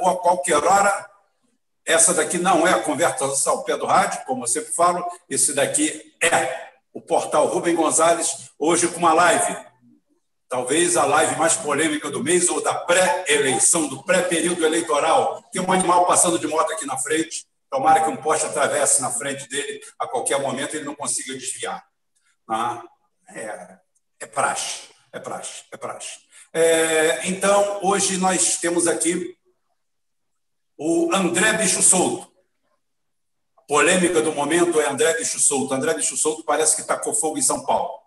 [0.00, 1.10] ou a qualquer hora.
[1.84, 5.54] Essa daqui não é a conversa ao pé do rádio, como eu sempre falo, esse
[5.54, 9.56] daqui é o portal Rubem Gonzalez, hoje com uma live.
[10.48, 15.44] Talvez a live mais polêmica do mês ou da pré-eleição, do pré-período eleitoral.
[15.52, 17.46] Tem um animal passando de moto aqui na frente.
[17.70, 21.84] Tomara que um poste atravesse na frente dele a qualquer momento ele não consiga desviar.
[22.48, 22.82] Ah,
[23.28, 23.78] é,
[24.18, 26.18] é praxe, é praxe, é praxe.
[26.52, 29.36] É, então, hoje nós temos aqui
[30.82, 32.32] o André Bicho Solto.
[33.68, 35.74] Polêmica do momento é André Bicho Solto.
[35.74, 38.00] André Bicho Solto parece que tacou fogo em São Paulo.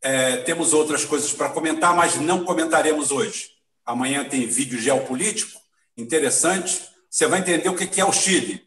[0.00, 3.50] É, temos outras coisas para comentar, mas não comentaremos hoje.
[3.84, 5.60] Amanhã tem vídeo geopolítico
[5.98, 6.88] interessante.
[7.10, 8.66] Você vai entender o que é o Chile.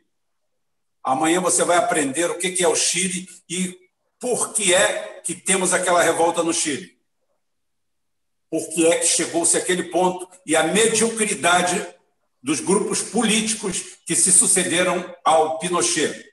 [1.04, 3.76] Amanhã você vai aprender o que é o Chile e
[4.20, 6.96] por que é que temos aquela revolta no Chile?
[8.52, 12.00] Por que é que chegou-se àquele ponto e a mediocridade
[12.42, 16.26] dos grupos políticos que se sucederam ao Pinochet,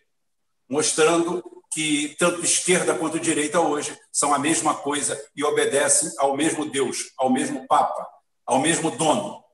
[0.69, 6.65] mostrando que tanto esquerda quanto direita hoje são a mesma coisa e obedecem ao mesmo
[6.65, 8.07] Deus, ao mesmo Papa,
[8.47, 9.45] ao mesmo dono.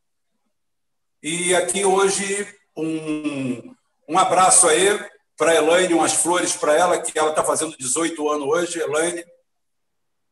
[1.22, 2.46] E aqui hoje
[2.76, 3.74] um,
[4.08, 4.88] um abraço aí
[5.36, 8.78] para Elaine, umas flores para ela, que ela está fazendo 18 anos hoje.
[8.78, 9.24] Elaine,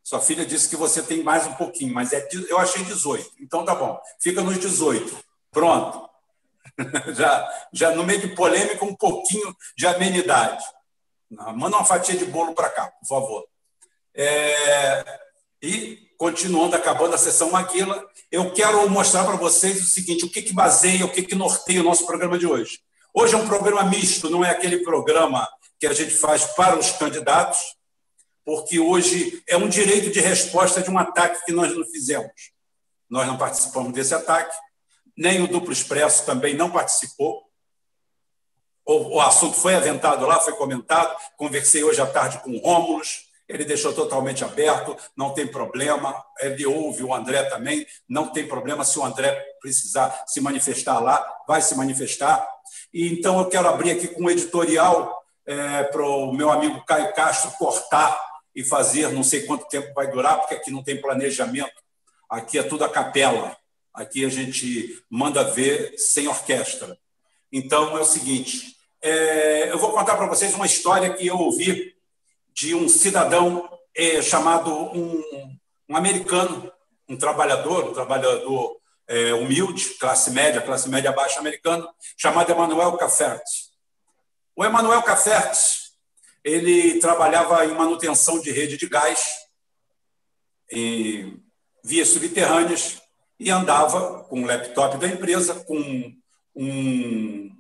[0.05, 3.33] sua filha disse que você tem mais um pouquinho, mas é, eu achei 18.
[3.41, 5.17] Então tá bom, fica nos 18.
[5.51, 6.11] Pronto.
[7.15, 10.65] Já, já no meio de polêmica, um pouquinho de amenidade.
[11.31, 13.47] Manda uma fatia de bolo para cá, por favor.
[14.14, 15.05] É,
[15.62, 20.42] e, continuando, acabando a sessão Maguila, eu quero mostrar para vocês o seguinte: o que,
[20.42, 22.81] que baseia, o que, que norteia o nosso programa de hoje.
[23.14, 25.48] Hoje é um programa misto, não é aquele programa
[25.79, 27.59] que a gente faz para os candidatos,
[28.45, 32.33] porque hoje é um direito de resposta de um ataque que nós não fizemos.
[33.09, 34.55] Nós não participamos desse ataque,
[35.23, 37.45] nem o Duplo Expresso também não participou.
[38.84, 41.17] O, o assunto foi aventado lá, foi comentado.
[41.37, 46.20] Conversei hoje à tarde com o Rômulus, ele deixou totalmente aberto, não tem problema.
[46.41, 51.25] Ele ouve o André também, não tem problema se o André precisar se manifestar lá,
[51.46, 52.45] vai se manifestar.
[52.92, 57.14] E então eu quero abrir aqui com um editorial é, para o meu amigo Caio
[57.14, 58.20] Castro cortar
[58.57, 61.80] e fazer, não sei quanto tempo vai durar, porque aqui não tem planejamento,
[62.29, 63.57] aqui é tudo a capela,
[63.92, 66.98] aqui a gente manda ver sem orquestra.
[67.51, 71.95] Então é o seguinte: é, eu vou contar para vocês uma história que eu ouvi
[72.55, 75.58] de um cidadão é, chamado um,
[75.89, 76.73] um, americano,
[77.08, 83.73] um trabalhador, um trabalhador é, humilde, classe média, classe média baixa americano, chamado Emanuel Cafferty.
[84.55, 85.58] O Emanuel Cafferty,
[86.45, 89.42] ele trabalhava em manutenção de rede de gás
[90.70, 91.42] em
[91.85, 93.02] vias subterrâneas
[93.42, 96.14] e andava com o laptop da empresa, com
[96.55, 97.51] um,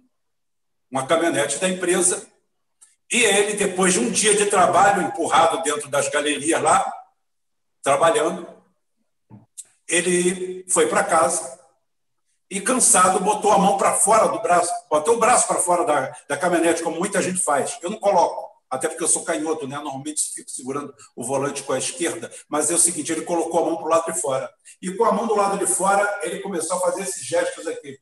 [0.88, 2.24] uma caminhonete da empresa.
[3.10, 6.90] E ele, depois de um dia de trabalho empurrado dentro das galerias lá,
[7.82, 8.46] trabalhando,
[9.88, 11.60] ele foi para casa
[12.48, 16.16] e, cansado, botou a mão para fora do braço, botou o braço para fora da,
[16.28, 17.76] da caminhonete, como muita gente faz.
[17.82, 19.76] Eu não coloco, até porque eu sou canhoto, né?
[19.76, 23.66] normalmente fico segurando o volante com a esquerda, mas é o seguinte: ele colocou a
[23.66, 24.50] mão para o lado de fora.
[24.80, 28.00] E com a mão do lado de fora, ele começou a fazer esses gestos aqui.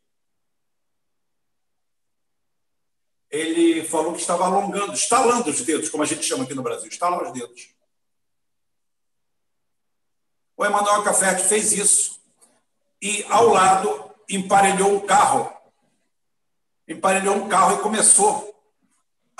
[3.29, 6.89] Ele falou que estava alongando, estalando os dedos, como a gente chama aqui no Brasil,
[6.89, 7.75] estalam os dedos.
[10.57, 12.21] O Emanuel Cafete fez isso
[13.03, 15.53] e, ao lado, emparelhou um carro.
[16.87, 18.50] Emparelhou um carro e começou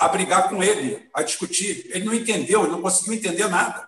[0.01, 1.85] a brigar com ele, a discutir.
[1.93, 3.87] Ele não entendeu, ele não conseguiu entender nada.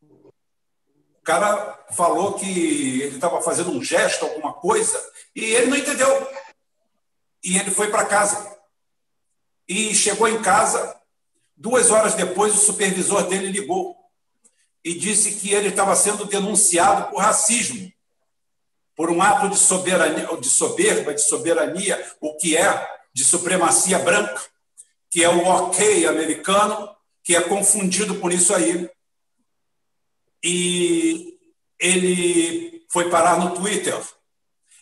[0.00, 4.96] O cara falou que ele estava fazendo um gesto, alguma coisa,
[5.34, 6.28] e ele não entendeu.
[7.42, 8.56] E ele foi para casa.
[9.68, 10.96] E chegou em casa,
[11.56, 13.96] duas horas depois, o supervisor dele ligou
[14.84, 17.92] e disse que ele estava sendo denunciado por racismo,
[18.94, 24.40] por um ato de soberania, de soberba, de soberania, o que é de supremacia branca,
[25.10, 28.88] que é o ok americano, que é confundido por isso aí.
[30.42, 31.36] E
[31.78, 34.00] ele foi parar no Twitter.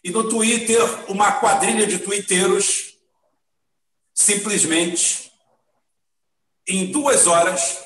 [0.05, 0.81] E no Twitter,
[1.11, 2.97] uma quadrilha de twitteiros
[4.15, 5.33] simplesmente,
[6.67, 7.85] em duas horas,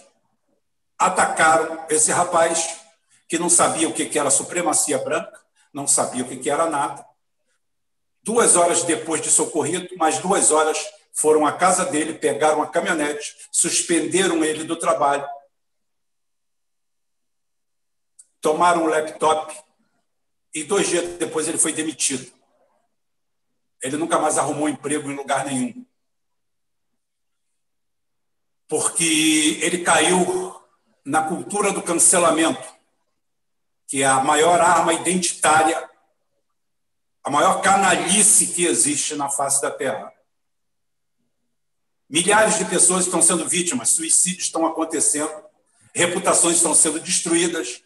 [0.99, 2.81] atacaram esse rapaz
[3.29, 5.41] que não sabia o que era supremacia branca,
[5.73, 7.06] não sabia o que era nada.
[8.23, 10.79] Duas horas depois de socorrido, mais duas horas
[11.12, 15.29] foram à casa dele, pegaram a caminhonete, suspenderam ele do trabalho,
[18.41, 19.56] tomaram o laptop
[20.55, 22.32] e dois dias depois ele foi demitido.
[23.82, 25.85] ele nunca mais arrumou emprego em lugar nenhum.
[28.69, 30.61] Porque ele caiu
[31.05, 32.73] na cultura do cancelamento,
[33.87, 35.91] que é a maior arma identitária,
[37.25, 40.12] a maior canalice que existe na face da Terra.
[42.12, 45.32] Milhares de pessoas estão sendo vítimas, suicídios estão acontecendo,
[45.94, 47.82] reputações estão sendo destruídas,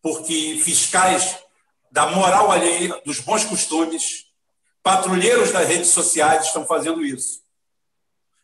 [0.00, 1.36] porque fiscais
[1.90, 4.26] da moral alheia, dos bons costumes,
[4.84, 7.42] patrulheiros das redes sociais estão fazendo isso.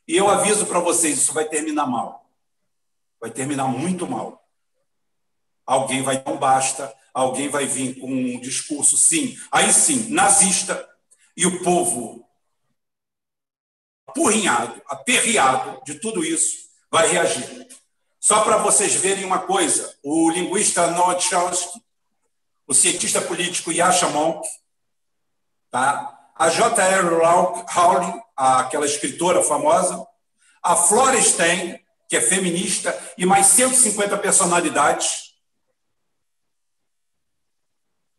[0.09, 2.29] E eu aviso para vocês, isso vai terminar mal.
[3.21, 4.45] Vai terminar muito mal.
[5.65, 10.85] Alguém vai um basta, alguém vai vir com um discurso, sim, aí sim, nazista,
[11.37, 12.29] e o povo
[14.13, 17.67] apurrinhado, aperreado de tudo isso, vai reagir.
[18.21, 21.83] Só para vocês verem uma coisa, o linguista Noam Chomsky,
[22.67, 24.47] o cientista político Yasha Monk,
[25.71, 26.19] tá?
[26.37, 27.09] a J.R.
[27.73, 30.07] Rowling, aquela escritora famosa,
[30.63, 35.33] a Flora Stein, que é feminista, e mais 150 personalidades,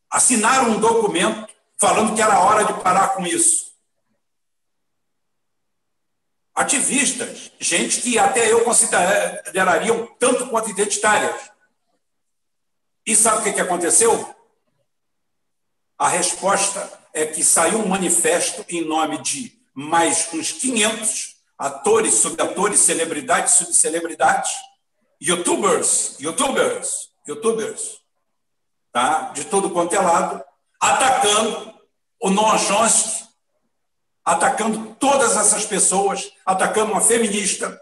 [0.10, 1.48] assinaram um documento
[1.78, 3.73] falando que era hora de parar com isso.
[6.56, 11.52] Ativistas, gente que até eu consideraria um tanto quanto identitárias.
[13.06, 14.36] E sabe o que aconteceu?
[15.98, 22.80] A resposta é que saiu um manifesto em nome de mais uns 500 atores, subatores,
[22.80, 24.52] celebridades, subcelebridades,
[25.20, 28.02] youtubers, youtubers, youtubers,
[28.92, 29.32] tá?
[29.34, 30.44] de todo quanto é lado,
[30.80, 31.74] atacando
[32.20, 33.24] o Noam Chomsky,
[34.24, 37.80] atacando todas essas pessoas, atacando uma feminista,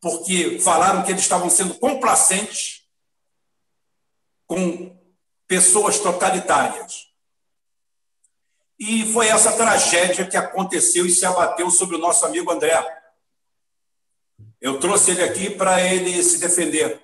[0.00, 2.82] porque falaram que eles estavam sendo complacentes
[4.46, 4.96] com
[5.46, 7.12] pessoas totalitárias.
[8.78, 12.76] E foi essa tragédia que aconteceu e se abateu sobre o nosso amigo André.
[14.60, 17.00] Eu trouxe ele aqui para ele se defender.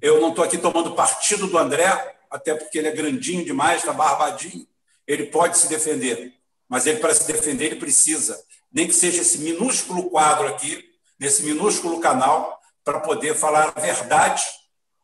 [0.00, 3.92] Eu não estou aqui tomando partido do André, até porque ele é grandinho demais, está
[3.92, 4.66] barbadinho.
[5.06, 6.34] Ele pode se defender,
[6.72, 8.42] mas ele, para se defender, ele precisa,
[8.72, 10.82] nem que seja esse minúsculo quadro aqui,
[11.20, 14.42] nesse minúsculo canal, para poder falar a verdade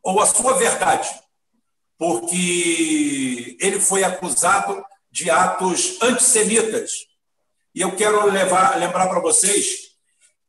[0.02, 1.10] ou a sua verdade.
[1.98, 6.90] Porque ele foi acusado de atos antissemitas.
[7.74, 9.90] E eu quero levar, lembrar para vocês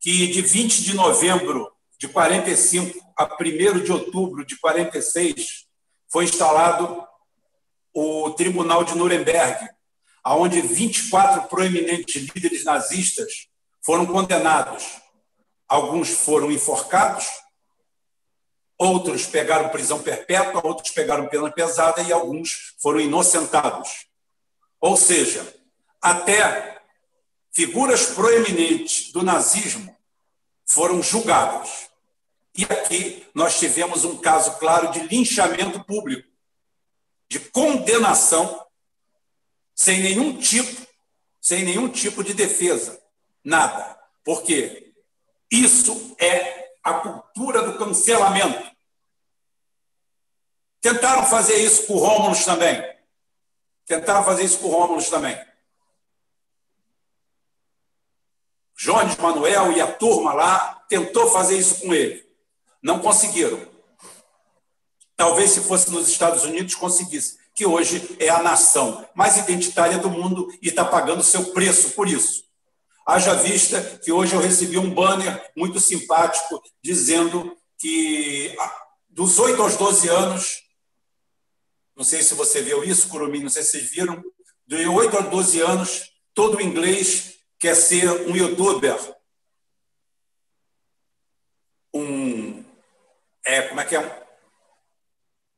[0.00, 5.66] que de 20 de novembro de 45 a 1 de outubro de 46
[6.08, 7.06] foi instalado
[7.92, 9.68] o Tribunal de Nuremberg,
[10.26, 13.48] onde 24 proeminentes líderes nazistas
[13.82, 15.00] foram condenados.
[15.68, 17.26] Alguns foram enforcados,
[18.76, 24.06] outros pegaram prisão perpétua, outros pegaram pena pesada e alguns foram inocentados.
[24.80, 25.54] Ou seja,
[26.00, 26.80] até
[27.52, 29.96] figuras proeminentes do nazismo
[30.66, 31.90] foram julgadas.
[32.56, 36.28] E aqui nós tivemos um caso claro de linchamento público,
[37.28, 38.66] de condenação
[39.80, 40.86] sem nenhum tipo,
[41.40, 43.02] sem nenhum tipo de defesa,
[43.42, 43.98] nada.
[44.22, 44.92] Por quê?
[45.50, 48.76] Isso é a cultura do cancelamento.
[50.82, 52.94] Tentaram fazer isso com Rômulo também.
[53.86, 55.42] Tentaram fazer isso com o também.
[58.76, 62.22] Jones Manuel e a turma lá tentou fazer isso com ele.
[62.82, 63.66] Não conseguiram.
[65.16, 70.08] Talvez se fosse nos Estados Unidos conseguisse, que hoje é a nação mais identitária do
[70.08, 72.42] mundo e está pagando seu preço por isso.
[73.06, 79.60] Haja vista que hoje eu recebi um banner muito simpático dizendo que ah, dos 8
[79.60, 80.62] aos 12 anos
[81.94, 84.24] não sei se você viu isso, Curumim, não sei se vocês viram.
[84.66, 88.96] De 8 a 12 anos, todo inglês quer ser um youtuber.
[91.92, 92.64] Um.
[93.44, 94.26] É, como é que é?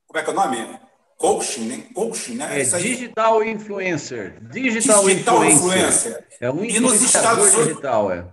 [0.04, 0.91] Como é que é o nome?
[1.22, 1.84] Coaching, né?
[1.94, 2.60] Coaching, né?
[2.60, 4.40] É digital influencer.
[4.50, 6.10] Digital, digital influencer.
[6.10, 6.26] influencer.
[6.40, 8.26] É um e nos Estados Unidos, digital, é.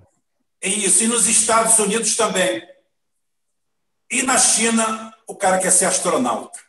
[0.64, 2.68] Isso, e nos Estados Unidos também.
[4.10, 6.60] E na China, o cara quer ser astronauta.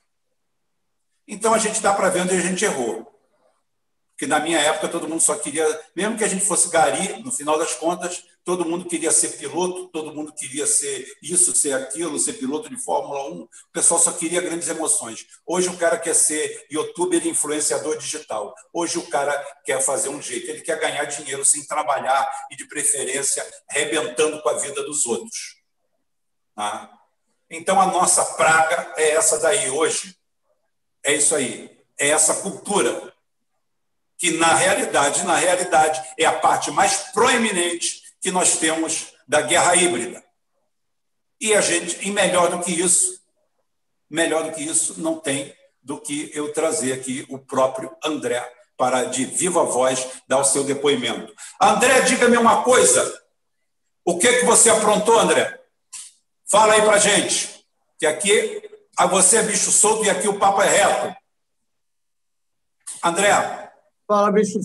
[1.26, 3.09] Então a gente dá para ver onde a gente errou.
[4.20, 7.32] Porque na minha época todo mundo só queria, mesmo que a gente fosse gari, no
[7.32, 12.18] final das contas, todo mundo queria ser piloto, todo mundo queria ser isso, ser aquilo,
[12.18, 13.40] ser piloto de Fórmula 1.
[13.40, 15.24] O pessoal só queria grandes emoções.
[15.46, 18.54] Hoje o cara quer ser youtuber influenciador digital.
[18.74, 19.32] Hoje o cara
[19.64, 24.50] quer fazer um jeito, ele quer ganhar dinheiro sem trabalhar e, de preferência, arrebentando com
[24.50, 25.62] a vida dos outros.
[26.54, 26.92] Tá?
[27.48, 30.14] Então a nossa praga é essa daí hoje
[31.02, 31.74] é isso aí.
[31.98, 33.09] É essa cultura
[34.20, 39.74] que na realidade, na realidade, é a parte mais proeminente que nós temos da guerra
[39.74, 40.22] híbrida.
[41.40, 43.18] E a gente, e melhor do que isso,
[44.10, 48.46] melhor do que isso, não tem do que eu trazer aqui o próprio André
[48.76, 51.34] para de viva voz dar o seu depoimento.
[51.58, 53.22] André, diga-me uma coisa.
[54.04, 55.58] O que que você aprontou, André?
[56.46, 57.64] Fala aí para gente.
[57.98, 61.16] Que aqui a você é bicho solto e aqui o papo é reto.
[63.02, 63.69] André.
[64.10, 64.58] Fala, bicho.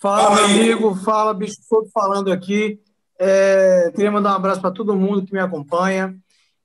[0.00, 0.94] Fala, Fala amigo.
[0.94, 2.80] Fala, bicho solto falando aqui.
[3.18, 6.18] É, queria mandar um abraço para todo mundo que me acompanha.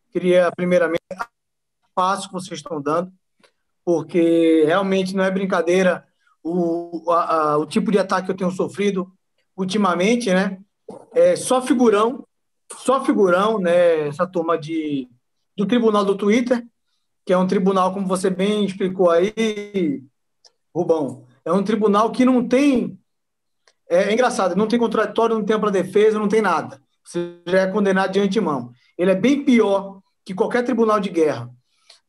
[0.10, 1.02] Queria, primeiramente,
[1.94, 3.12] passo que vocês estão dando,
[3.84, 6.08] porque realmente não é brincadeira
[6.42, 9.12] o, a, a, o tipo de ataque que eu tenho sofrido
[9.54, 10.60] ultimamente, né?
[11.12, 12.26] É só figurão,
[12.78, 14.08] só figurão, né?
[14.08, 15.10] Essa turma de,
[15.54, 16.66] do Tribunal do Twitter,
[17.26, 20.02] que é um tribunal, como você bem explicou aí,
[20.74, 22.98] Rubão, é um tribunal que não tem.
[23.90, 26.82] É, é engraçado, não tem contraditório, não tem ampla defesa, não tem nada.
[27.04, 28.72] Você já é condenado de antemão.
[28.98, 31.50] Ele é bem pior que qualquer tribunal de guerra.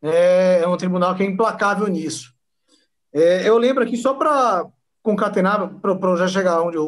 [0.03, 2.33] É, é um tribunal que é implacável nisso.
[3.13, 4.67] É, eu lembro aqui, só para
[5.03, 6.79] concatenar, para já chegar onde,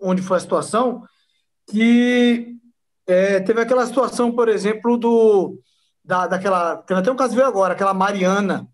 [0.00, 1.02] onde foi a situação,
[1.70, 2.56] que
[3.06, 5.58] é, teve aquela situação, por exemplo, do
[6.04, 6.76] da, daquela.
[6.78, 8.68] Tem até um caso veio agora, aquela Mariana,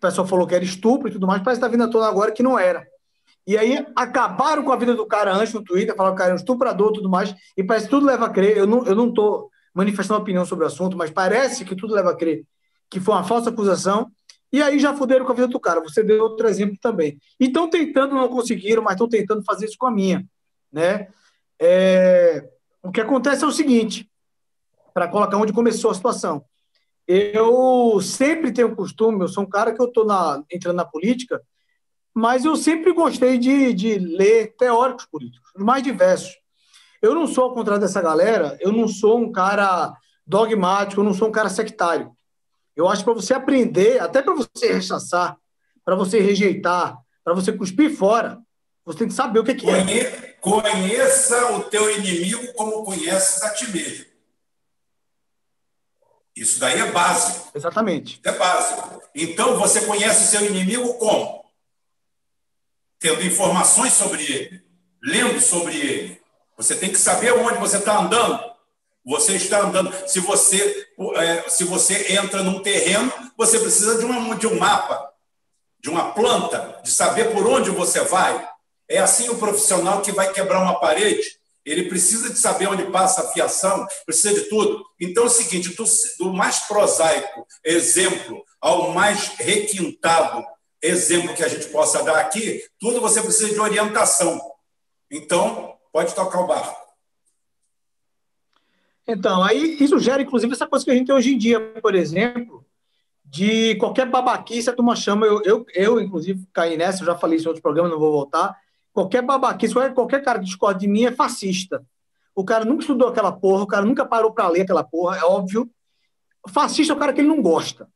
[0.00, 2.32] o pessoal falou que era estupro e tudo mais, parece que está vindo toda agora
[2.32, 2.86] que não era.
[3.46, 6.30] E aí acabaram com a vida do cara antes no Twitter, falaram que o cara
[6.30, 8.56] é um estuprador e tudo mais, e parece que tudo leva a crer.
[8.56, 9.12] Eu não eu não
[9.74, 12.44] manifestando opinião sobre o assunto, mas parece que tudo leva a crer
[12.90, 14.10] que foi uma falsa acusação.
[14.52, 15.80] E aí já fuderam com a vida do cara.
[15.80, 17.18] Você deu outro exemplo também.
[17.38, 20.26] E estão tentando, não conseguiram, mas estão tentando fazer isso com a minha.
[20.72, 21.06] Né?
[21.58, 22.48] É...
[22.82, 24.10] O que acontece é o seguinte,
[24.92, 26.44] para colocar onde começou a situação.
[27.12, 30.06] Eu sempre tenho costume, eu sou um cara que eu estou
[30.48, 31.42] entrando na política,
[32.14, 36.30] mas eu sempre gostei de, de ler teóricos políticos, os mais diversos.
[37.02, 39.92] Eu não sou, ao contrário dessa galera, eu não sou um cara
[40.24, 42.12] dogmático, eu não sou um cara sectário.
[42.76, 45.36] Eu acho que para você aprender, até para você rechaçar,
[45.84, 48.38] para você rejeitar, para você cuspir fora,
[48.84, 50.36] você tem que saber o que é.
[50.40, 54.09] Conheça o teu inimigo como conheces a ti mesmo.
[56.40, 57.50] Isso daí é básico.
[57.54, 58.18] Exatamente.
[58.24, 59.02] é básico.
[59.14, 61.44] Então, você conhece o seu inimigo como?
[62.98, 64.64] Tendo informações sobre ele,
[65.02, 66.22] lendo sobre ele.
[66.56, 68.42] Você tem que saber onde você está andando.
[69.04, 69.92] Você está andando.
[70.08, 75.12] Se você, é, se você entra num terreno, você precisa de, uma, de um mapa,
[75.78, 78.48] de uma planta, de saber por onde você vai.
[78.88, 83.22] É assim o profissional que vai quebrar uma parede ele precisa de saber onde passa
[83.22, 84.84] a fiação, precisa de tudo.
[85.00, 85.84] Então é o seguinte: do,
[86.18, 90.44] do mais prosaico exemplo ao mais requintado
[90.82, 94.40] exemplo que a gente possa dar aqui, tudo você precisa de orientação.
[95.10, 96.80] Então, pode tocar o barco.
[99.06, 101.94] Então, aí isso gera, inclusive, essa coisa que a gente tem hoje em dia, por
[101.94, 102.64] exemplo,
[103.24, 107.36] de qualquer babaquice, a turma chama, eu, eu, eu inclusive, caí nessa, eu já falei
[107.36, 108.56] isso em outros programas, não vou voltar,
[108.92, 111.84] Qualquer babaquice, qualquer cara que discorda de mim é fascista.
[112.34, 115.24] O cara nunca estudou aquela porra, o cara nunca parou para ler aquela porra, é
[115.24, 115.70] óbvio.
[116.48, 117.88] Fascista é o cara que ele não gosta.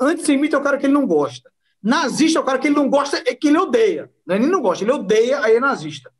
[0.00, 1.50] Antissemita é o cara que ele não gosta.
[1.82, 4.10] Nazista é o cara que ele não gosta, é que ele odeia.
[4.26, 4.36] Né?
[4.36, 6.12] Ele não gosta, ele odeia, aí é nazista.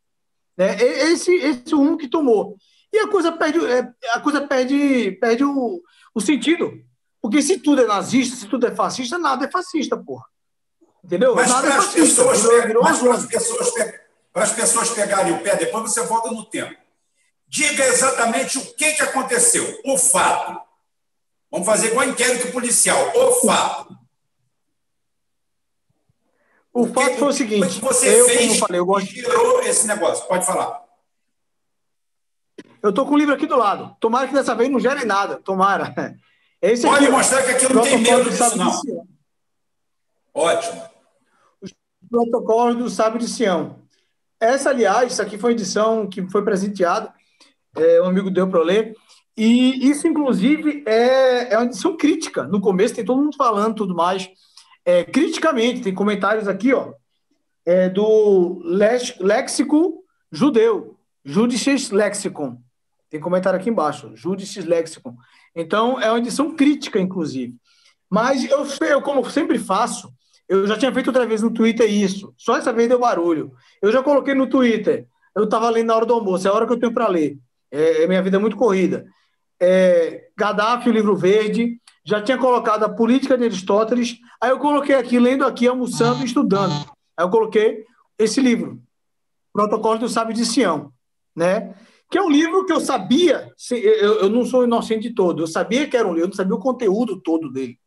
[0.57, 0.81] Né?
[0.81, 2.57] Esse, esse é um que tomou.
[2.93, 5.83] E a coisa perde, é, a coisa perde, perde o,
[6.15, 6.73] o sentido.
[7.21, 10.25] Porque se tudo é nazista, se tudo é fascista, nada é fascista, porra.
[11.07, 11.37] Entendeu?
[11.37, 12.43] Mas para as pessoas,
[12.83, 13.71] mas para as pessoas,
[14.33, 16.75] para as pessoas pegarem o pé, depois você volta no tempo.
[17.47, 20.61] Diga exatamente o que, que aconteceu, o fato.
[21.49, 23.97] Vamos fazer igual inquérito policial, o fato.
[26.73, 29.07] O, fato que, foi o seguinte: você eu, fez falei, eu gosto...
[29.07, 30.27] gerou esse negócio.
[30.27, 30.85] Pode falar.
[32.83, 33.97] Eu estou com o livro aqui do lado.
[34.01, 35.37] Tomara que dessa vez não gere nada.
[35.37, 35.95] Tomara.
[36.61, 38.73] Esse Pode aqui, mostrar que aqui não tem medo disso, não.
[40.35, 40.96] Ótimo
[42.11, 43.77] protocolos do Sábio de Sião.
[44.41, 47.13] Essa, aliás, isso aqui foi edição que foi presenteada,
[47.77, 48.95] é, um amigo deu para ler,
[49.37, 52.45] e isso, inclusive, é, é uma edição crítica.
[52.45, 54.29] No começo tem todo mundo falando tudo mais,
[54.85, 56.93] é, criticamente, tem comentários aqui, ó,
[57.65, 62.59] é, do léxico judeu, Judices Lexicon.
[63.11, 65.17] Tem comentário aqui embaixo, Judices Lexicon.
[65.55, 67.55] Então, é uma edição crítica, inclusive.
[68.09, 70.13] Mas eu, eu como sempre faço,
[70.49, 72.33] eu já tinha feito outra vez no Twitter isso.
[72.37, 73.53] Só essa vez deu barulho.
[73.83, 75.07] Eu já coloquei no Twitter.
[75.35, 76.47] Eu estava lendo na hora do almoço.
[76.47, 77.39] É a hora que eu tenho para ler.
[77.71, 79.07] É, é, minha vida é muito corrida.
[79.61, 81.81] É, Gaddafi, o livro verde.
[82.05, 84.19] Já tinha colocado a política de Aristóteles.
[84.41, 86.73] Aí eu coloquei aqui, lendo aqui, almoçando e estudando.
[87.17, 87.85] Aí eu coloquei
[88.19, 88.81] esse livro,
[89.53, 90.93] Protocolo do Sábio de Sião,
[91.35, 91.75] né?
[92.11, 95.89] Que é um livro que eu sabia, eu, não sou inocente de todo, eu sabia
[95.89, 97.79] que era um livro, eu não sabia o conteúdo todo dele.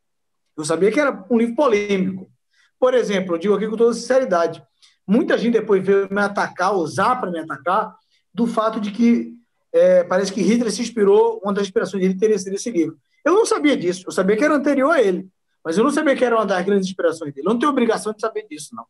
[0.57, 2.29] Eu sabia que era um livro polêmico.
[2.79, 4.63] Por exemplo, eu digo aqui com toda sinceridade,
[5.05, 7.95] muita gente depois veio me atacar, usar para me atacar,
[8.33, 9.33] do fato de que
[9.73, 12.97] é, parece que Hitler se inspirou, uma das inspirações dele teria sido esse livro.
[13.25, 15.27] Eu não sabia disso, eu sabia que era anterior a ele,
[15.63, 17.47] mas eu não sabia que era uma das grandes inspirações dele.
[17.47, 18.85] Eu não tenho obrigação de saber disso, não.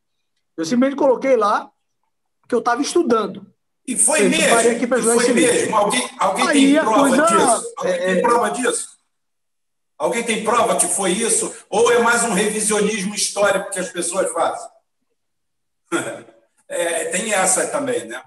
[0.55, 1.69] Eu simplesmente coloquei lá
[2.48, 3.46] que eu estava estudando.
[3.88, 4.55] E foi eu mesmo?
[4.55, 5.75] Aqui foi mesmo?
[5.75, 7.74] Alguém, alguém tem prova coisa, disso?
[7.77, 8.22] Alguém é, tem é.
[8.22, 8.99] prova disso?
[10.00, 11.53] Alguém tem prova que foi isso?
[11.70, 14.70] Ou é mais um revisionismo histórico que as pessoas fazem?
[16.72, 18.22] É, tem essa também, né?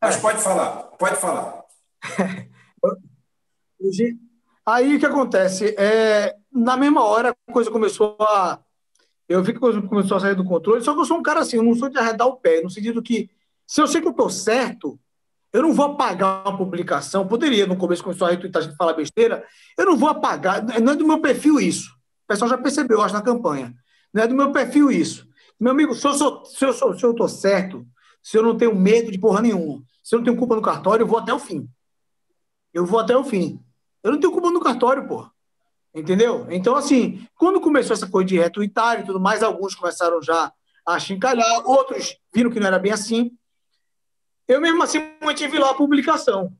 [0.00, 1.64] Mas pode falar, pode falar.
[4.64, 5.74] Aí o que acontece?
[5.76, 8.60] É, na mesma hora a coisa começou a.
[9.28, 11.56] Eu vi que começou a sair do controle, só que eu sou um cara assim,
[11.56, 13.28] eu não sou de arredar o pé, no sentido que,
[13.66, 14.96] se eu sei que eu estou certo,
[15.54, 17.28] eu não vou apagar uma publicação.
[17.28, 19.46] Poderia, no começo, começou a retweetar, a gente falar besteira.
[19.78, 21.90] Eu não vou apagar, não é do meu perfil isso.
[22.24, 23.72] O pessoal já percebeu, acho, na campanha.
[24.12, 25.28] Não é do meu perfil isso.
[25.58, 27.86] Meu amigo, se eu estou se eu, sou, se eu tô certo,
[28.20, 31.04] se eu não tenho medo de porra nenhuma, se eu não tenho culpa no cartório,
[31.04, 31.68] eu vou até o fim.
[32.72, 33.62] Eu vou até o fim.
[34.02, 35.24] Eu não tenho culpa no cartório, pô.
[35.94, 36.48] Entendeu?
[36.50, 40.52] Então, assim, quando começou essa coisa de retweetar e tudo mais, alguns começaram já
[40.84, 43.30] a chincalhar, outros viram que não era bem assim.
[44.46, 46.52] Eu mesmo assim mantive lá a publicação.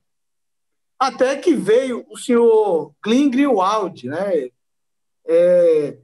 [0.99, 4.49] Até que veio o senhor Glenn Greenwald, né?
[5.27, 5.99] É,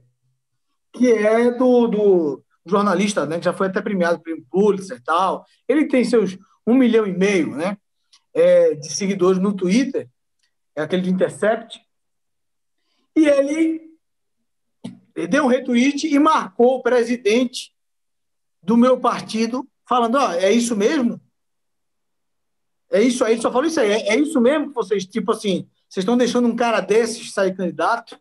[0.93, 3.39] que é do, do jornalista, né?
[3.39, 5.45] Que já foi até premiado pelo Pulitzer e tal.
[5.67, 7.77] Ele tem seus um milhão e meio né,
[8.33, 10.09] é, de seguidores no Twitter,
[10.75, 11.81] é aquele de Intercept,
[13.15, 13.81] e ele
[15.29, 17.73] deu um retweet e marcou o presidente
[18.63, 21.19] do meu partido, falando: ó, oh, é isso mesmo?
[22.91, 25.65] É isso aí, só falou isso aí, é, é isso mesmo que vocês, tipo assim,
[25.87, 28.19] vocês estão deixando um cara desses sair candidato?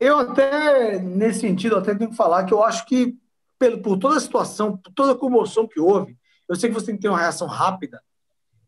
[0.00, 3.16] Eu até, nesse sentido, até tenho que falar que eu acho que,
[3.58, 6.16] pelo, por toda a situação, por toda a comoção que houve,
[6.48, 8.02] eu sei que você tem que ter uma reação rápida.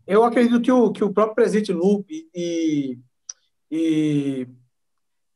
[0.07, 2.99] Eu acredito que o, que o próprio presidente Lupe e,
[3.71, 4.47] e,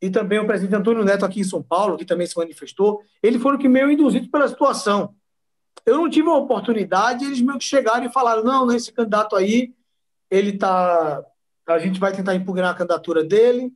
[0.01, 3.41] e também o presidente Antônio Neto aqui em São Paulo, que também se manifestou, eles
[3.41, 5.13] foram que meio induzidos pela situação.
[5.85, 9.73] Eu não tive a oportunidade, eles meio que chegaram e falaram: não, esse candidato aí,
[10.29, 11.23] ele tá.
[11.67, 13.71] A gente vai tentar impugnar a candidatura dele.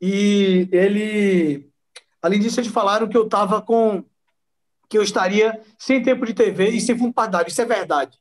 [0.00, 1.70] E ele.
[2.22, 4.04] Além disso, eles falaram que eu estava com
[4.88, 7.48] que eu estaria sem tempo de TV e sem fundo partidário.
[7.48, 8.18] Isso é verdade.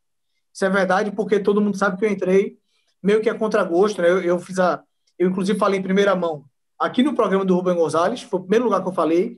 [0.54, 2.58] Isso é verdade porque todo mundo sabe que eu entrei
[3.02, 4.02] meio que a contragosto.
[4.02, 4.10] Né?
[4.10, 4.84] Eu, eu fiz a.
[5.18, 6.46] Eu, inclusive, falei em primeira mão
[6.80, 9.38] aqui no programa do Rubem Gonzalez, foi o primeiro lugar que eu falei,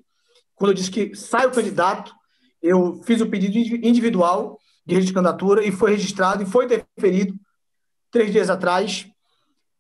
[0.54, 2.14] quando eu disse que sai o candidato,
[2.62, 7.34] eu fiz o pedido individual de registro de candidatura e foi registrado e foi deferido
[8.12, 9.08] três dias atrás.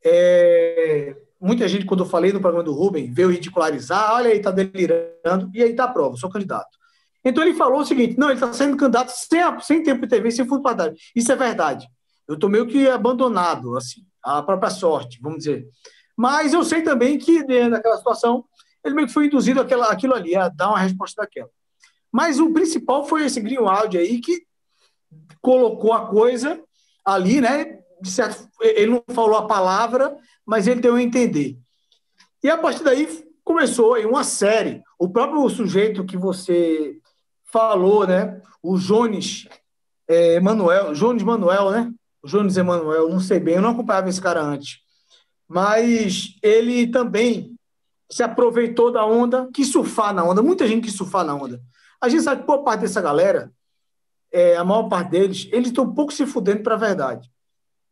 [0.03, 4.51] É, muita gente, quando eu falei no programa do Rubem, veio ridicularizar, olha aí, está
[4.51, 6.81] delirando, e aí está a prova, sou candidato.
[7.23, 10.31] Então ele falou o seguinte: não, ele está sendo candidato sem, sem tempo de TV,
[10.31, 10.95] sem fundo partidário.
[11.15, 11.87] Isso é verdade.
[12.27, 15.67] Eu estou meio que abandonado, assim, a própria sorte, vamos dizer.
[16.15, 18.45] Mas eu sei também que, naquela situação,
[18.83, 21.49] ele meio que foi induzido àquela, àquilo ali, a dar uma resposta daquela.
[22.11, 24.43] Mas o principal foi esse Greenwald aí que
[25.41, 26.61] colocou a coisa
[27.05, 27.79] ali, né?
[28.61, 31.57] Ele não falou a palavra, mas ele deu a entender.
[32.43, 34.81] E a partir daí começou aí uma série.
[34.99, 36.97] O próprio sujeito que você
[37.45, 38.41] falou, né?
[38.61, 39.47] O Jones
[40.07, 41.91] é, Emanuel, Jones Manuel, né?
[42.21, 44.79] O Jones Emanuel, não sei bem, eu não acompanhava esse cara antes.
[45.47, 47.55] Mas ele também
[48.09, 51.61] se aproveitou da onda, que surfar na onda, muita gente que surfar na onda.
[52.01, 53.53] A gente sabe que boa parte dessa galera,
[54.31, 57.31] é, a maior parte deles, eles estão um pouco se fudendo para a verdade.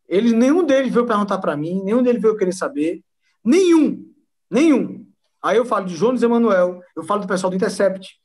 [0.07, 3.03] Eles, nenhum deles veio perguntar para mim, nenhum deles veio querer saber.
[3.43, 4.11] Nenhum,
[4.49, 5.05] nenhum.
[5.41, 8.19] Aí eu falo de Jones Emanuel, eu falo do pessoal do Intercept,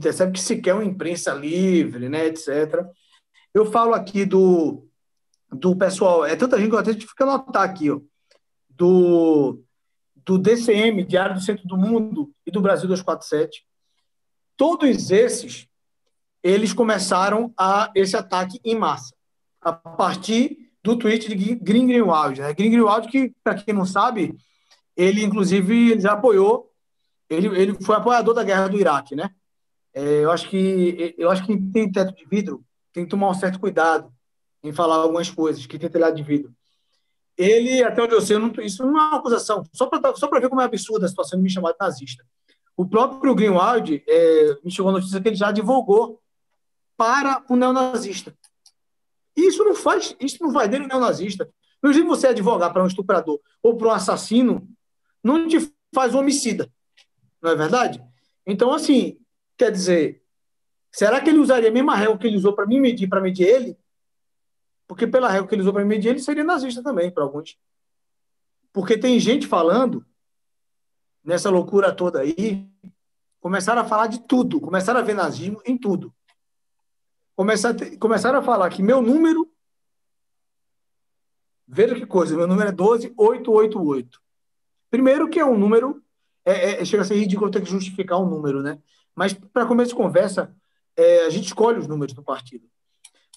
[0.00, 2.86] percebe que se quer uma imprensa livre, né, etc.
[3.52, 4.86] Eu falo aqui do,
[5.50, 8.00] do pessoal, é tanta gente que eu até fica anotar aqui, ó,
[8.70, 9.60] do,
[10.24, 13.66] do DCM, Diário do Centro do Mundo, e do Brasil 247.
[14.56, 15.66] Todos esses,
[16.42, 19.14] eles começaram a esse ataque em massa,
[19.60, 22.40] a partir do tweet de Green Greenwald.
[22.40, 22.52] Né?
[22.54, 24.36] Green Greenwald, que, para quem não sabe,
[24.96, 26.70] ele, inclusive, ele já apoiou,
[27.28, 29.30] ele, ele foi apoiador da guerra do Iraque, né?
[29.94, 33.34] É, eu acho que eu acho que tem teto de vidro tem que tomar um
[33.34, 34.12] certo cuidado
[34.62, 36.54] em falar algumas coisas, que tem telhado de vidro.
[37.36, 40.28] Ele, até onde eu sei, eu não, isso não é uma acusação, só para só
[40.28, 42.24] ver como é absurda a situação de me chamar de nazista.
[42.76, 46.20] O próprio Greenwald é, me chegou a notícia que ele já divulgou
[46.96, 48.34] para o neonazista.
[49.36, 51.48] Isso não faz, isso não vai dele um neonazista.
[51.82, 54.68] Imagina você advogar para um estuprador ou para um assassino,
[55.22, 55.58] não te
[55.94, 56.70] faz um homicida.
[57.40, 58.02] Não é verdade?
[58.46, 59.18] Então, assim,
[59.56, 60.22] quer dizer,
[60.90, 63.46] será que ele usaria a mesma régua que ele usou para me medir, para medir
[63.46, 63.76] ele?
[64.86, 67.58] Porque pela régua que ele usou para me medir, ele seria nazista também, para alguns.
[68.72, 70.04] Porque tem gente falando,
[71.24, 72.66] nessa loucura toda aí,
[73.40, 76.12] começaram a falar de tudo, começaram a ver nazismo em tudo.
[77.34, 79.50] Começaram, começaram a falar que meu número.
[81.66, 84.20] Veja que coisa, meu número é 12888.
[84.90, 86.02] Primeiro, que é um número.
[86.44, 88.78] É, é, chega a ser ridículo ter que justificar um número, né?
[89.14, 90.54] Mas, para começo de conversa,
[90.96, 92.66] é, a gente escolhe os números do partido.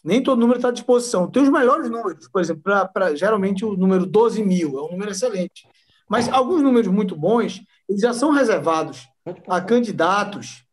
[0.04, 1.30] Nem todo número está à disposição.
[1.30, 4.92] Tem os melhores números, por exemplo, pra, pra, geralmente o número 12 mil é um
[4.92, 5.68] número excelente.
[6.08, 9.08] Mas alguns números muito bons, eles já são reservados
[9.48, 10.64] a candidatos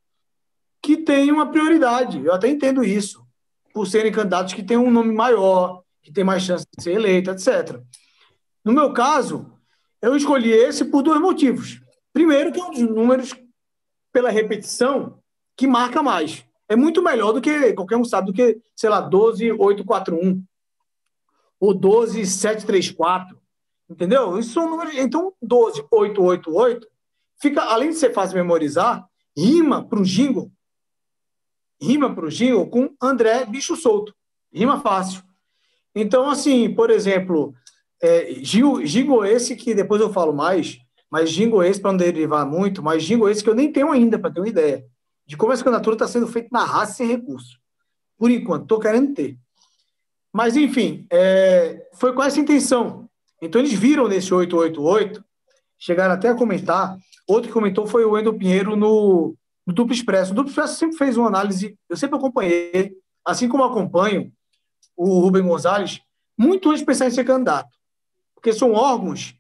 [0.83, 2.25] que têm uma prioridade.
[2.25, 3.25] Eu até entendo isso,
[3.73, 7.31] por serem candidatos que têm um nome maior, que têm mais chance de ser eleito,
[7.31, 7.81] etc.
[8.64, 9.51] No meu caso,
[10.01, 11.81] eu escolhi esse por dois motivos.
[12.12, 13.35] Primeiro, que é um dos números,
[14.12, 15.18] pela repetição,
[15.57, 16.45] que marca mais.
[16.68, 20.45] É muito melhor do que, qualquer um sabe, do que, sei lá, 12841
[21.61, 23.41] ou 12734.
[23.92, 24.38] Entendeu?
[24.38, 24.94] Isso são números.
[24.96, 26.88] Então, 12888
[27.40, 30.50] fica, além de ser fácil memorizar, rima para o jingle
[31.83, 34.14] rima para o Gil com André Bicho Solto.
[34.52, 35.22] Rima fácil.
[35.94, 37.52] Então, assim, por exemplo,
[38.00, 40.78] é, Gingo esse que depois eu falo mais,
[41.11, 44.18] mas Gingo esse para não derivar muito, mas Gingo esse que eu nem tenho ainda,
[44.18, 44.87] para ter uma ideia
[45.26, 47.59] de como essa candidatura está sendo feita na raça sem recurso.
[48.16, 49.37] Por enquanto, estou querendo ter.
[50.33, 53.09] Mas, enfim, é, foi com essa intenção.
[53.42, 55.22] Então, eles viram nesse 888,
[55.76, 56.96] chegaram até a comentar.
[57.26, 59.35] Outro que comentou foi o Wendel Pinheiro no,
[59.66, 60.31] do Duplo Expresso.
[60.31, 64.33] O Duplo Expresso sempre fez uma análise, eu sempre acompanhei, assim como acompanho
[64.96, 66.00] o Rubem Gonzalez,
[66.38, 67.70] muito antes de pensar em ser candidato.
[68.35, 69.35] Porque são órgãos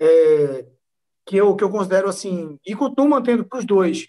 [0.00, 0.66] é,
[1.26, 4.06] que, eu, que eu considero assim, e continuo mantendo para os dois,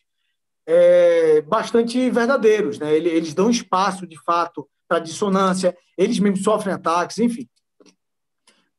[0.67, 2.77] é, bastante verdadeiros.
[2.77, 2.95] Né?
[2.95, 7.47] Eles, eles dão espaço, de fato, para dissonância, eles mesmos sofrem ataques, enfim.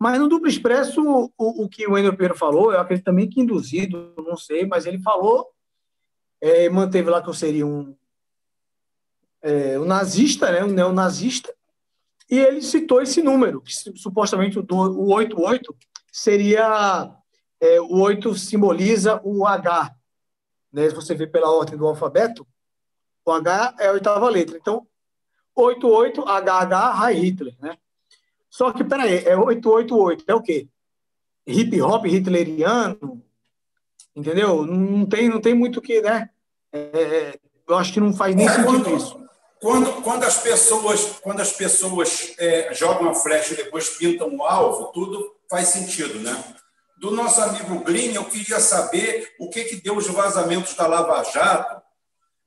[0.00, 3.40] Mas no Duplo Expresso, o, o que o Wendel Pedro falou, eu acredito também que
[3.40, 5.46] induzido, não sei, mas ele falou
[6.40, 7.94] é, manteve lá que eu seria um,
[9.42, 11.54] é, um nazista, né, um neonazista,
[12.30, 15.76] e ele citou esse número, que supostamente o, do, o 88
[16.12, 17.14] seria.
[17.62, 19.94] É, o 8 simboliza o H.
[20.72, 22.46] Né, se você vê pela ordem do alfabeto,
[23.24, 24.56] o H é a oitava letra.
[24.56, 24.86] Então,
[25.54, 27.54] 88, HH, Heil Hitler.
[27.58, 27.76] Né?
[28.50, 30.68] Só que, peraí, é 888, é o quê?
[31.46, 33.22] Hip hop hitleriano,
[34.14, 34.66] Entendeu?
[34.66, 36.28] Não tem, não tem muito que, né?
[36.72, 39.26] É, eu acho que não faz nem é, sentido quando, isso.
[39.60, 44.42] Quando, quando as pessoas, quando as pessoas é, jogam a flecha e depois pintam o
[44.42, 46.44] alvo, tudo faz sentido, né?
[46.98, 51.22] Do nosso amigo Glyn, eu queria saber o que, que deu os vazamentos da Lava
[51.24, 51.80] Jato,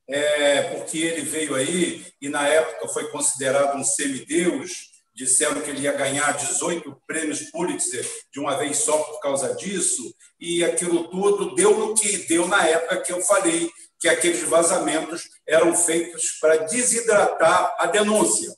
[0.07, 5.81] é, porque ele veio aí e, na época, foi considerado um semideus, disseram que ele
[5.81, 11.53] ia ganhar 18 prêmios Pulitzer de uma vez só por causa disso, e aquilo tudo
[11.55, 16.57] deu no que deu na época que eu falei que aqueles vazamentos eram feitos para
[16.57, 18.53] desidratar a denúncia.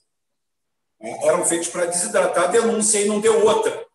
[1.23, 3.85] Eram feitos para desidratar a denúncia e não deu outra.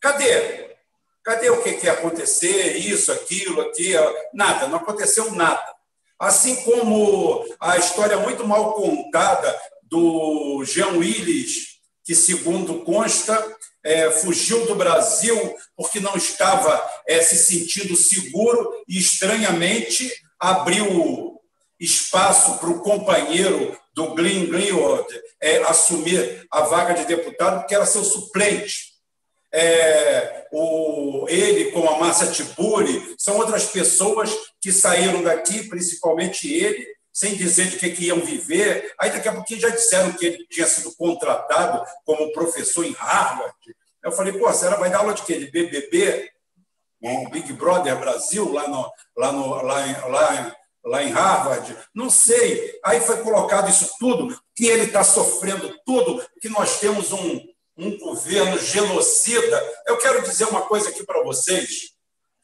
[0.00, 0.76] Cadê?
[1.22, 2.78] Cadê o que, ia acontecer?
[2.78, 4.12] Isso, aquilo, aquilo?
[4.32, 5.62] Nada, não aconteceu nada.
[6.18, 11.77] Assim como a história muito mal contada do Jean Willis,
[12.08, 13.38] que, segundo consta,
[13.84, 21.38] é, fugiu do Brasil porque não estava é, se sentindo seguro e, estranhamente, abriu
[21.78, 25.06] espaço para o companheiro do Glenn Greenwald
[25.38, 28.94] é, assumir a vaga de deputado, porque era seu suplente.
[29.52, 36.86] É, o, ele, com a Massa Tiburi, são outras pessoas que saíram daqui, principalmente ele,
[37.18, 38.94] sem dizer de que, que iam viver.
[38.96, 43.56] Aí daqui a pouquinho já disseram que ele tinha sido contratado como professor em Harvard.
[44.04, 45.36] Eu falei, pô, será vai dar aula de quê?
[45.36, 46.30] De BBB?
[47.02, 51.76] Um Big Brother Brasil, lá, no, lá, no, lá, em, lá, em, lá em Harvard?
[51.92, 52.78] Não sei.
[52.84, 57.44] Aí foi colocado isso tudo, que ele está sofrendo tudo, que nós temos um,
[57.76, 59.60] um governo genocida.
[59.88, 61.96] Eu quero dizer uma coisa aqui para vocês.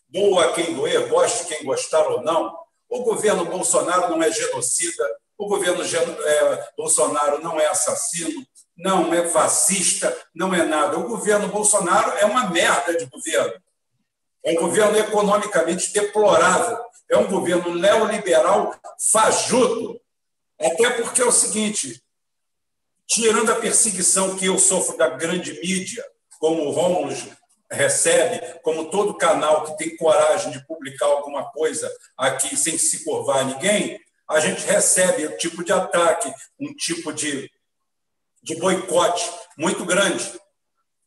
[0.09, 2.64] Boa quem doer, goste quem gostar ou não
[2.95, 5.05] o governo Bolsonaro não é genocida,
[5.37, 10.97] o governo é, Bolsonaro não é assassino, não é fascista, não é nada.
[10.97, 13.61] O governo Bolsonaro é uma merda de governo.
[14.45, 16.79] É um governo economicamente deplorável.
[17.11, 18.73] É um governo neoliberal
[19.11, 20.01] fajuto.
[20.61, 22.01] Até porque é o seguinte:
[23.09, 26.05] tirando a perseguição que eu sofro da grande mídia,
[26.39, 27.13] como o Rômulo
[27.71, 33.39] recebe, como todo canal que tem coragem de publicar alguma coisa aqui sem se curvar
[33.39, 37.51] a ninguém, a gente recebe um tipo de ataque, um tipo de,
[38.43, 40.25] de boicote muito grande.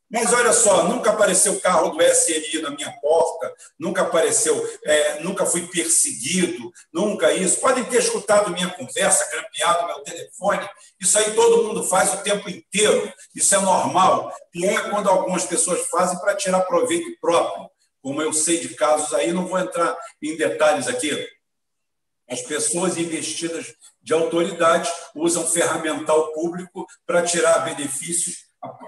[0.09, 5.19] Mas olha só, nunca apareceu o carro do SNI na minha porta, nunca apareceu, é,
[5.19, 7.59] nunca fui perseguido, nunca isso.
[7.59, 10.67] Podem ter escutado minha conversa, grampeado meu telefone,
[10.99, 14.33] isso aí todo mundo faz o tempo inteiro, isso é normal.
[14.49, 17.69] Pior é quando algumas pessoas fazem para tirar proveito próprio,
[18.01, 21.27] como eu sei de casos aí, não vou entrar em detalhes aqui.
[22.29, 28.46] As pessoas investidas de autoridade usam ferramental público para tirar benefícios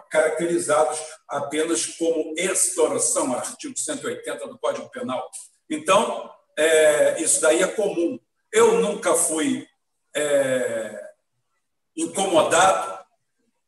[0.09, 5.29] caracterizados apenas como extorsão, artigo 180 do Código Penal.
[5.69, 8.19] Então, é, isso daí é comum.
[8.51, 9.67] Eu nunca fui
[10.15, 11.01] é,
[11.95, 12.99] incomodado.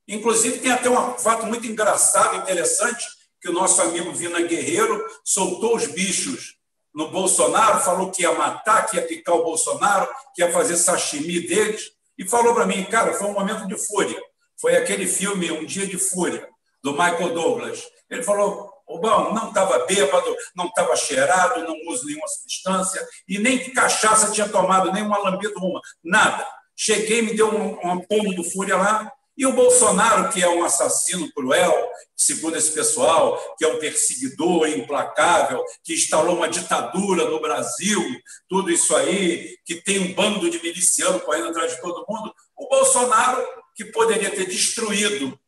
[0.07, 3.05] Inclusive, tem até um fato muito engraçado, interessante,
[3.39, 6.57] que o nosso amigo Vina Guerreiro soltou os bichos
[6.93, 11.47] no Bolsonaro, falou que ia matar, que ia picar o Bolsonaro, que ia fazer sashimi
[11.47, 14.21] deles, e falou para mim, cara, foi um momento de fúria
[14.61, 16.47] foi aquele filme Um Dia de Fúria,
[16.83, 17.81] do Michael Douglas.
[18.09, 23.73] Ele falou: Obama não estava bêbado, não estava cheirado, não uso nenhuma substância, e nem
[23.73, 26.47] cachaça tinha tomado, nem uma lambida, uma, nada.
[26.75, 30.63] Cheguei, me deu um, um pano do Fúria lá, e o Bolsonaro, que é um
[30.63, 37.39] assassino cruel, segundo esse pessoal, que é um perseguidor implacável, que instalou uma ditadura no
[37.39, 38.03] Brasil,
[38.47, 42.67] tudo isso aí, que tem um bando de miliciano correndo atrás de todo mundo, o
[42.67, 43.43] Bolsonaro
[43.83, 45.39] que poderia ter destruído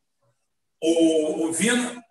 [0.82, 2.04] o, o Vina,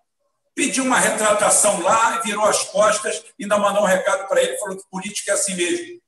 [0.55, 4.89] pediu uma retratação lá, virou as costas, ainda mandou um recado para ele, falou que
[4.89, 6.01] política é assim mesmo.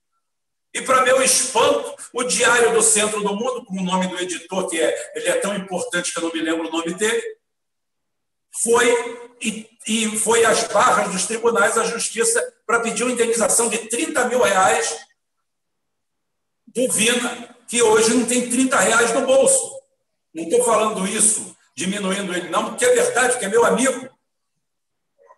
[0.74, 4.68] E, para meu espanto, o Diário do Centro do Mundo, com o nome do editor,
[4.70, 7.22] que é, ele é tão importante que eu não me lembro o nome dele,
[8.64, 13.78] foi e, e foi às barras dos tribunais à justiça para pedir uma indenização de
[13.90, 14.96] 30 mil reais
[16.68, 19.75] do Vina, que hoje não tem 30 reais no bolso.
[20.36, 24.10] Não estou falando isso, diminuindo ele, não, porque é verdade, que é meu amigo.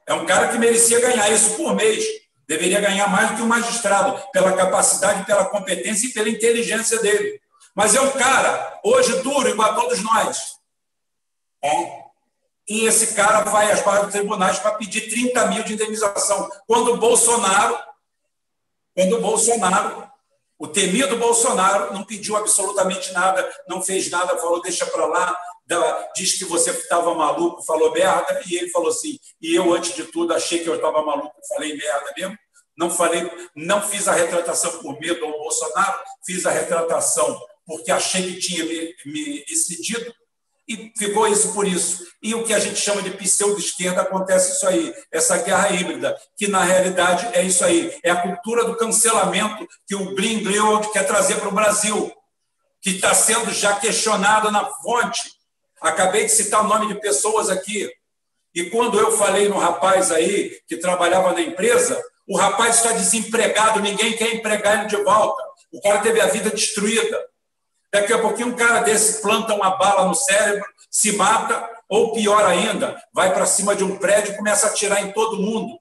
[0.07, 2.03] É um cara que merecia ganhar isso por mês.
[2.47, 7.39] Deveria ganhar mais do que um magistrado, pela capacidade, pela competência e pela inteligência dele.
[7.75, 10.55] Mas é um cara, hoje, duro, igual a todos nós.
[11.63, 12.07] É.
[12.67, 16.49] E esse cara vai às barras dos tribunais para pedir 30 mil de indenização.
[16.65, 17.77] Quando o Bolsonaro,
[18.95, 20.09] quando o Bolsonaro
[20.59, 25.37] o temido Bolsonaro não pediu absolutamente nada, não fez nada, falou, deixa para lá,
[26.15, 30.05] diz que você estava maluco, falou merda, e ele falou assim, e eu, antes de
[30.05, 32.37] tudo, achei que eu estava maluco, falei merda mesmo,
[32.77, 38.33] não falei, não fiz a retratação por medo ao Bolsonaro, fiz a retratação porque achei
[38.33, 40.11] que tinha me, me excedido,
[40.67, 42.05] e ficou isso por isso.
[42.21, 46.47] E o que a gente chama de pseudo-esquerda acontece isso aí, essa guerra híbrida, que
[46.47, 51.05] na realidade é isso aí, é a cultura do cancelamento que o Blin Greenwald quer
[51.05, 52.11] trazer para o Brasil,
[52.81, 55.31] que está sendo já questionada na fonte.
[55.81, 57.89] Acabei de citar o nome de pessoas aqui.
[58.53, 63.79] E quando eu falei no rapaz aí que trabalhava na empresa, o rapaz está desempregado,
[63.79, 65.41] ninguém quer empregar ele de volta.
[65.71, 67.25] O cara teve a vida destruída.
[67.97, 72.45] Daqui a pouquinho um cara desse planta uma bala no cérebro, se mata, ou pior
[72.45, 75.79] ainda, vai para cima de um prédio e começa a atirar em todo mundo.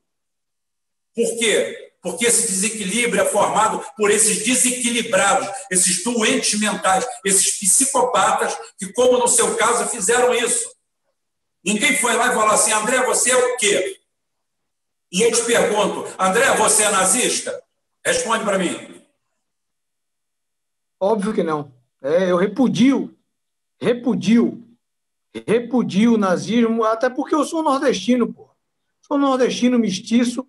[1.15, 1.93] Por quê?
[2.01, 9.19] Porque esse desequilíbrio é formado por esses desequilibrados, esses doentes mentais, esses psicopatas que, como
[9.19, 10.75] no seu caso, fizeram isso.
[11.63, 14.01] Ninguém foi lá e falou assim: André, você é o quê?
[15.13, 17.63] E eu te pergunto: André, você é nazista?
[18.03, 19.05] Responde para mim.
[20.99, 21.76] Óbvio que não.
[22.03, 23.17] É, eu repudio,
[23.81, 24.63] repudio,
[25.47, 28.51] repudio o nazismo, até porque eu sou nordestino, pô.
[29.01, 30.47] Sou nordestino mestiço.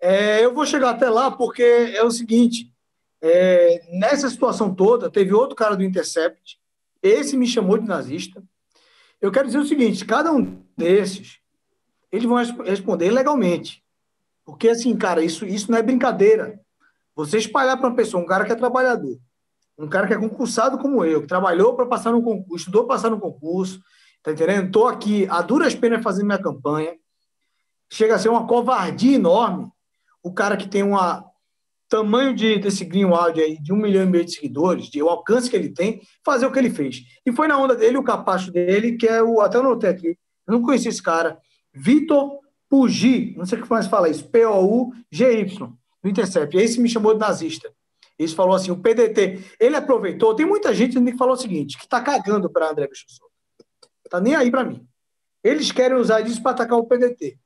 [0.00, 2.72] É, eu vou chegar até lá porque é o seguinte:
[3.20, 6.58] é, nessa situação toda, teve outro cara do Intercept,
[7.02, 8.42] esse me chamou de nazista.
[9.20, 11.38] Eu quero dizer o seguinte: cada um desses,
[12.12, 13.82] eles vão responder legalmente.
[14.44, 16.60] Porque, assim, cara, isso, isso não é brincadeira.
[17.14, 19.18] Você espalhar para uma pessoa, um cara que é trabalhador,
[19.78, 22.96] um cara que é concursado como eu, que trabalhou para passar no concurso, estudou para
[22.96, 23.80] passar no concurso,
[24.22, 24.66] tá entendendo?
[24.66, 26.94] Estou aqui a duras penas fazendo minha campanha.
[27.90, 29.70] Chega a ser uma covardia enorme
[30.22, 31.24] o cara que tem uma
[31.88, 35.48] tamanho de, desse Greenwald aí, de um milhão e meio de seguidores, de o alcance
[35.48, 37.02] que ele tem, fazer o que ele fez.
[37.24, 40.08] E foi na onda dele, o capacho dele, que é o, até eu notei aqui,
[40.46, 41.38] eu não conheci esse cara,
[41.72, 46.56] Vitor Pugi, não sei o que mais fala isso, P-O-U-G-Y, do Intercept.
[46.56, 47.72] Esse me chamou de nazista.
[48.18, 50.34] Ele falou assim: o PDT, ele aproveitou.
[50.34, 53.06] Tem muita gente que falou o seguinte: que está cagando para André Bicho
[54.10, 54.86] Tá nem aí para mim.
[55.44, 57.38] Eles querem usar disso para atacar o PDT.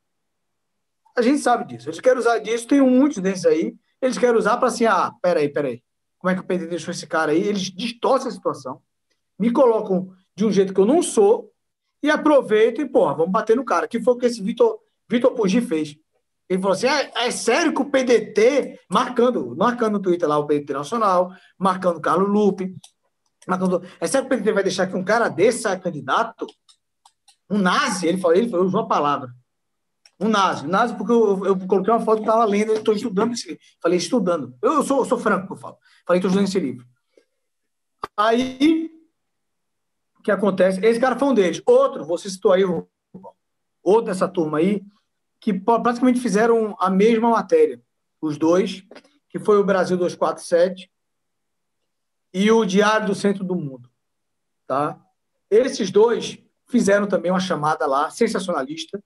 [1.16, 1.88] A gente sabe disso.
[1.88, 3.74] Eles querem usar disso, tem muitos desses aí.
[4.00, 5.82] Eles querem usar para assim, ah, peraí, peraí.
[6.18, 7.42] Como é que o PDT deixou esse cara aí?
[7.42, 8.80] Eles distorcem a situação,
[9.38, 11.52] me colocam de um jeito que eu não sou
[12.02, 13.86] e aproveitam e, porra, vamos bater no cara.
[13.86, 15.34] Que foi o que esse Vitor, Vitor
[15.66, 15.96] fez.
[16.48, 20.46] Ele falou assim: ah, é sério que o PDT, marcando, marcando no Twitter lá o
[20.46, 22.74] PDT Nacional, marcando Carlos Lupe,
[23.46, 23.82] marcando.
[24.00, 26.46] É sério que o PDT vai deixar que um cara desse saia candidato?
[27.50, 28.06] Um nazi?
[28.06, 29.30] Ele falou, ele falou, usou a palavra.
[30.18, 30.64] Um nazi.
[30.64, 33.62] Um nazi, porque eu, eu coloquei uma foto que estava lendo, estou estudando esse livro.
[33.82, 34.56] Falei, estudando.
[34.62, 35.76] Eu, eu, sou, eu sou franco eu falo.
[36.06, 36.86] Falei, estou estudando esse livro.
[38.16, 38.90] Aí,
[40.18, 40.84] o que acontece?
[40.84, 41.60] Esse cara foi um deles.
[41.66, 42.62] Outro, você citou aí,
[43.82, 44.82] outro dessa turma aí,
[45.42, 47.82] que praticamente fizeram a mesma matéria.
[48.20, 48.84] Os dois,
[49.28, 50.88] que foi o Brasil 247
[52.32, 53.90] e o Diário do Centro do Mundo.
[54.68, 55.04] Tá?
[55.50, 59.02] Esses dois fizeram também uma chamada lá, sensacionalista,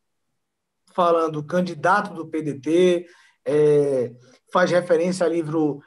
[0.92, 3.06] falando candidato do PDT,
[3.46, 4.12] é,
[4.52, 5.80] faz referência a livro,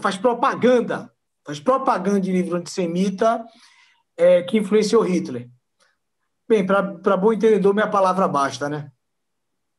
[0.00, 1.12] faz propaganda,
[1.44, 3.44] faz propaganda de livro antissemita
[4.16, 5.50] é, que influenciou Hitler.
[6.48, 8.92] Bem, para bom entendedor, minha palavra basta, né?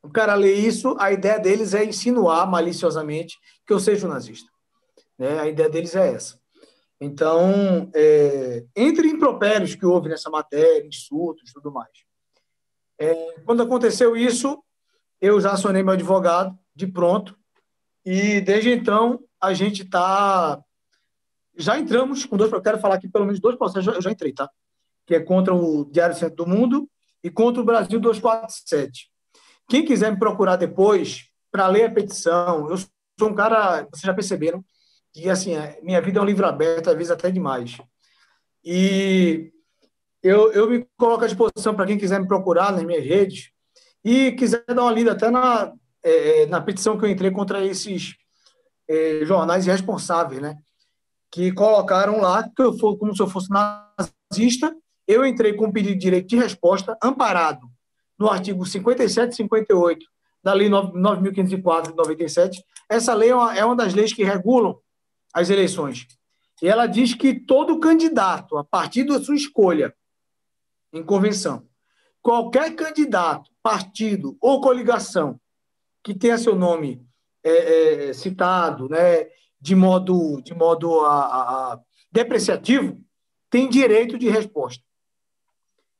[0.06, 4.50] O cara lê isso, a ideia deles é insinuar maliciosamente que eu seja um nazista.
[5.18, 5.40] Né?
[5.40, 6.40] A ideia deles é essa.
[7.02, 11.90] Então, é, entre impropérios que houve nessa matéria, insultos tudo mais.
[13.00, 14.64] É, quando aconteceu isso,
[15.20, 17.36] eu já acionei meu advogado de pronto,
[18.06, 20.62] e desde então a gente está.
[21.58, 22.52] Já entramos com dois.
[22.52, 24.48] Eu quero falar aqui pelo menos dois processos, eu já entrei, tá?
[25.08, 26.88] Que é contra o Diário Centro do Mundo
[27.24, 29.10] e contra o Brasil 247.
[29.68, 34.14] Quem quiser me procurar depois para ler a petição, eu sou um cara, vocês já
[34.14, 34.64] perceberam,
[35.14, 37.78] que assim, é, minha vida é um livro aberto, às vezes até demais.
[38.64, 39.52] E
[40.22, 43.50] eu, eu me coloco à disposição para quem quiser me procurar nas minhas redes
[44.04, 45.74] e quiser dar uma lida até na,
[46.04, 48.16] é, é na petição que eu entrei contra esses
[48.88, 50.58] é, jornais irresponsáveis, né?
[51.32, 54.76] Que colocaram lá que eu for, como se eu fosse nazista.
[55.08, 57.68] Eu entrei com um pedido de direito de resposta amparado
[58.18, 60.06] no artigo 57 e 58
[60.44, 62.64] da Lei 9.504 de 97.
[62.88, 64.80] Essa lei é uma, é uma das leis que regulam
[65.34, 66.08] as eleições.
[66.62, 69.94] E ela diz que todo candidato, a partir da sua escolha
[70.94, 71.68] em convenção,
[72.22, 75.40] qualquer candidato, partido ou coligação
[76.04, 77.04] que tenha seu nome
[77.44, 79.28] é, é, citado, né,
[79.60, 81.80] de modo, de modo a, a, a
[82.12, 83.04] depreciativo,
[83.50, 84.85] tem direito de resposta.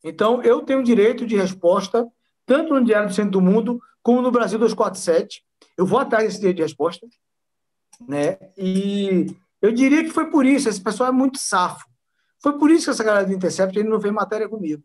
[0.08, 2.08] Então, eu tenho direito de resposta,
[2.46, 5.44] tanto no Diário do Centro do Mundo, como no Brasil 247.
[5.76, 7.08] Eu vou atrás desse direito de resposta.
[8.08, 8.38] Né?
[8.56, 11.84] E eu diria que foi por isso, esse pessoal é muito safo.
[12.40, 14.84] Foi por isso que essa galera do Intercept ele não fez matéria comigo.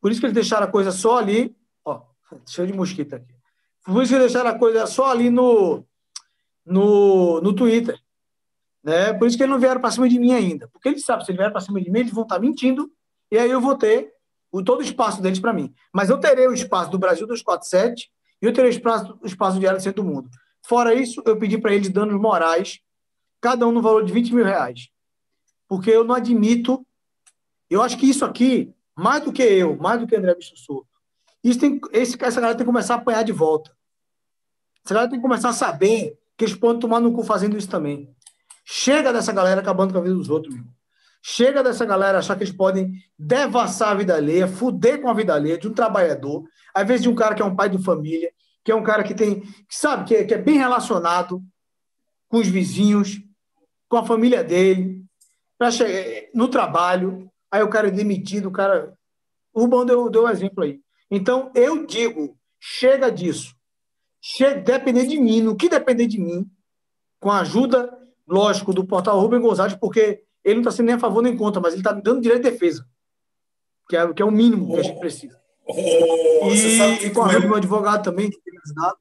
[0.00, 1.54] Por isso que eles deixaram a coisa só ali.
[1.84, 2.02] Ó,
[2.48, 3.32] cheio de mosquito aqui.
[3.84, 5.84] Por isso que eles deixaram a coisa só ali no,
[6.66, 7.96] no, no Twitter.
[8.82, 9.12] Né?
[9.12, 10.66] Por isso que eles não vieram para cima de mim ainda.
[10.66, 12.90] Porque eles sabem, se eles vierem para cima de mim, eles vão estar mentindo
[13.30, 14.12] e aí eu vou ter
[14.50, 15.72] o, todo o espaço deles para mim.
[15.92, 18.10] Mas eu terei o espaço do Brasil 247
[18.42, 20.28] e eu terei o espaço, o espaço do Diário do Mundo.
[20.66, 22.80] Fora isso, eu pedi para eles danos morais,
[23.40, 24.88] cada um no valor de 20 mil reais.
[25.68, 26.84] Porque eu não admito.
[27.68, 30.88] Eu acho que isso aqui, mais do que eu, mais do que André Souto,
[31.42, 33.70] isso tem, esse, essa galera tem que começar a apanhar de volta.
[34.84, 37.68] Essa galera tem que começar a saber que eles podem tomar no cu fazendo isso
[37.68, 38.12] também.
[38.64, 40.64] Chega dessa galera acabando com a vida dos outros, meu.
[41.22, 45.34] Chega dessa galera achar que eles podem devassar a vida alheia, fuder com a vida
[45.34, 48.32] alheia de um trabalhador, às vezes de um cara que é um pai de família,
[48.64, 51.42] que é um cara que tem, que sabe, que é, que é bem relacionado
[52.28, 53.20] com os vizinhos,
[53.88, 55.04] com a família dele,
[55.58, 58.94] para chegar no trabalho, aí o cara é demitido, o cara.
[59.52, 60.80] O Rubão deu, deu um exemplo aí.
[61.10, 63.54] Então, eu digo, chega disso.
[64.22, 66.48] Chega, depender de mim, no que depender de mim,
[67.18, 67.92] com a ajuda,
[68.26, 71.60] lógico, do portal Rubem Gonzalez, porque ele não está sendo nem a favor nem contra,
[71.60, 72.86] mas ele está dando direito de defesa,
[73.88, 75.40] que é, que é o mínimo que a gente precisa.
[75.66, 78.98] Oh, e, e, com a ajuda do meu advogado também, que tem me ajudado.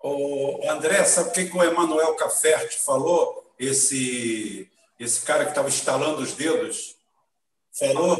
[0.00, 3.54] Oh, André, sabe o que, que o Emanuel Caferte falou?
[3.58, 6.96] Esse, esse cara que estava estalando os dedos,
[7.72, 8.16] falou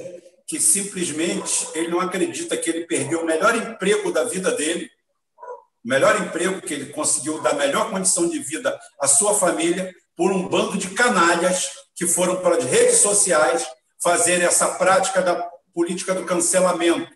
[0.46, 4.90] que simplesmente ele não acredita que ele perdeu o melhor emprego da vida dele,
[5.84, 10.30] o melhor emprego que ele conseguiu dar melhor condição de vida à sua família, por
[10.30, 13.66] um bando de canalhas que foram para as redes sociais
[14.00, 15.34] fazer essa prática da
[15.74, 17.10] política do cancelamento.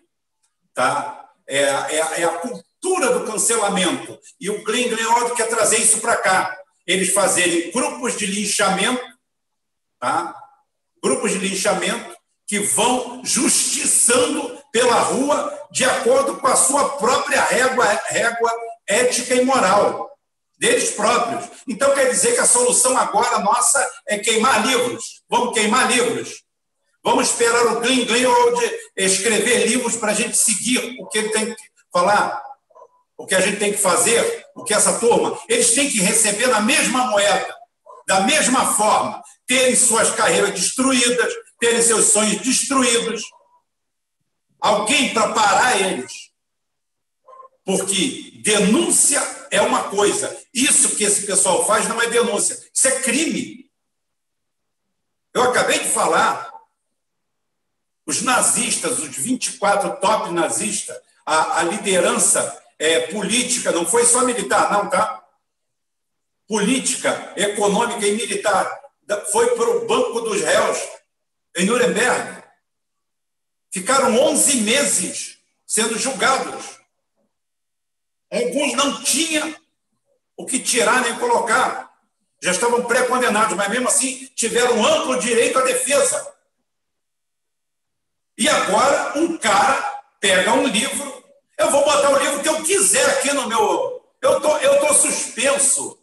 [0.73, 1.25] Tá?
[1.47, 4.19] É, é, é a cultura do cancelamento.
[4.37, 6.53] E o Glenn Glenn quer trazer isso para cá.
[6.85, 9.01] Eles fazerem grupos de linchamento,
[9.97, 10.35] tá?
[11.01, 12.13] grupos de linchamento,
[12.45, 18.51] que vão justiçando pela rua de acordo com a sua própria régua, régua
[18.85, 20.16] ética e moral
[20.57, 21.45] deles próprios.
[21.67, 25.21] Então quer dizer que a solução agora nossa é queimar livros.
[25.29, 26.43] Vamos queimar livros.
[27.03, 28.59] Vamos esperar o Glenn Greenwald
[28.95, 32.43] escrever livros para a gente seguir o que ele tem que falar,
[33.17, 35.39] o que a gente tem que fazer, o que essa turma.
[35.47, 37.55] Eles têm que receber na mesma moeda,
[38.05, 43.23] da mesma forma, terem suas carreiras destruídas, terem seus sonhos destruídos.
[44.59, 46.11] Alguém para parar eles.
[47.63, 50.35] Porque denúncia é uma coisa.
[50.57, 52.59] Isso que esse pessoal faz não é denúncia.
[52.73, 53.69] Isso é crime.
[55.31, 56.51] Eu acabei de falar.
[58.07, 64.71] Os nazistas, os 24 top nazistas, a, a liderança é, política, não foi só militar,
[64.71, 65.23] não, tá?
[66.47, 68.81] Política, econômica e militar.
[69.31, 70.79] Foi para o Banco dos Réus
[71.55, 72.43] em Nuremberg.
[73.69, 75.37] Ficaram 11 meses
[75.67, 76.79] sendo julgados.
[78.31, 79.55] Alguns não tinham
[80.37, 81.91] o que tirar nem colocar.
[82.41, 86.35] Já estavam pré-condenados, mas mesmo assim tiveram amplo direito à defesa.
[88.37, 91.23] E agora um cara pega um livro.
[91.57, 94.05] Eu vou botar o livro que eu quiser aqui no meu.
[94.21, 95.99] Eu tô, eu tô suspenso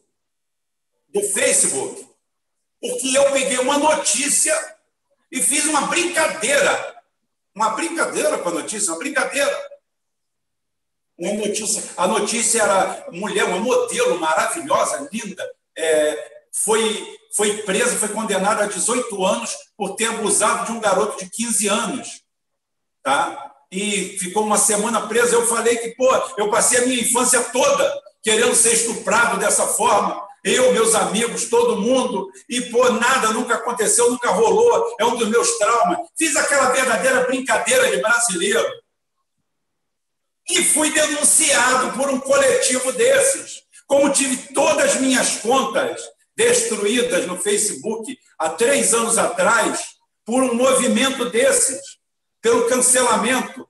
[1.09, 2.09] do Facebook,
[2.80, 4.55] porque eu peguei uma notícia
[5.30, 6.95] e fiz uma brincadeira.
[7.55, 9.74] Uma brincadeira com a notícia, uma brincadeira.
[11.19, 18.09] Uma notícia, a notícia era mulher, uma modelo maravilhosa, linda, é, foi, foi presa, foi
[18.09, 22.23] condenada a 18 anos por ter abusado de um garoto de 15 anos.
[23.03, 23.53] Tá?
[23.71, 25.35] E ficou uma semana presa.
[25.35, 26.09] Eu falei que, pô,
[26.39, 31.81] eu passei a minha infância toda querendo ser estuprado dessa forma eu, meus amigos, todo
[31.81, 36.01] mundo, e pô, nada nunca aconteceu, nunca rolou, é um dos meus traumas.
[36.19, 38.69] Fiz aquela verdadeira brincadeira de brasileiro.
[40.49, 43.62] E fui denunciado por um coletivo desses.
[43.86, 46.01] Como tive todas as minhas contas
[46.36, 51.80] destruídas no Facebook há três anos atrás, por um movimento desses,
[52.40, 53.68] pelo cancelamento.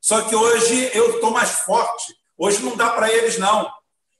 [0.00, 2.14] Só que hoje eu estou mais forte.
[2.36, 3.70] Hoje não dá para eles, não.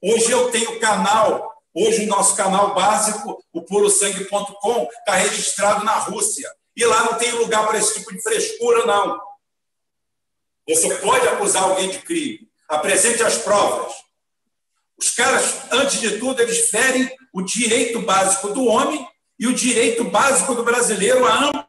[0.01, 6.47] Hoje eu tenho canal Hoje o nosso canal básico, o purosangue.com, está registrado na Rússia.
[6.75, 9.19] E lá não tem lugar para esse tipo de frescura, não.
[10.67, 12.49] Você pode acusar alguém de crime.
[12.67, 13.93] Apresente as provas.
[14.97, 19.05] Os caras, antes de tudo, eles ferem o direito básico do homem
[19.37, 21.67] e o direito básico do brasileiro a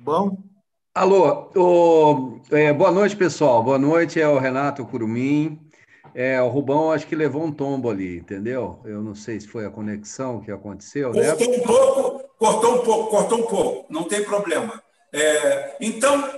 [0.00, 0.36] Bom,
[0.94, 3.62] Alô, o, é, boa noite, pessoal.
[3.62, 5.58] Boa noite, é o Renato Curumim.
[6.14, 8.80] É, o Rubão acho que levou um tombo ali, entendeu?
[8.84, 11.34] Eu não sei se foi a conexão que aconteceu, né?
[11.34, 14.82] Cortou um pouco, cortou um pouco, cortou um pouco, não tem problema.
[15.12, 16.28] É, então,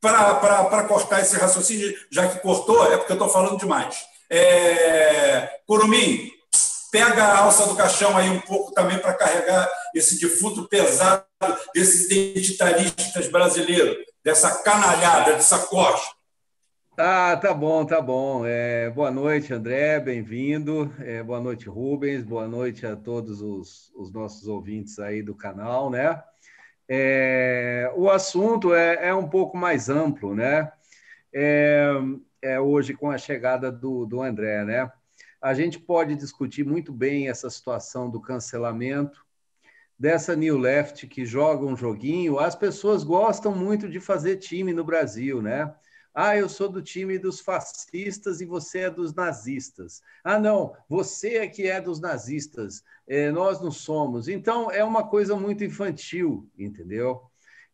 [0.00, 3.96] para cortar esse raciocínio, já que cortou, é porque eu estou falando demais.
[4.30, 6.30] É, Curumim,
[6.90, 11.24] pega a alça do caixão aí um pouco também para carregar esse defunto pesado
[11.74, 16.21] desses identitaristas brasileiros, dessa canalhada, dessa costa.
[17.04, 18.46] Ah, tá bom, tá bom.
[18.46, 20.94] É, boa noite, André, bem-vindo.
[21.00, 22.22] É, boa noite, Rubens.
[22.22, 26.22] Boa noite a todos os, os nossos ouvintes aí do canal, né?
[26.88, 30.70] É, o assunto é, é, um pouco mais amplo, né?
[31.34, 31.90] É,
[32.40, 34.88] é hoje com a chegada do, do André, né?
[35.40, 39.26] A gente pode discutir muito bem essa situação do cancelamento,
[39.98, 42.38] dessa New Left que joga um joguinho.
[42.38, 45.74] As pessoas gostam muito de fazer time no Brasil, né?
[46.14, 50.02] Ah, eu sou do time dos fascistas e você é dos nazistas.
[50.22, 54.28] Ah, não, você é que é dos nazistas, é, nós não somos.
[54.28, 57.22] Então, é uma coisa muito infantil, entendeu?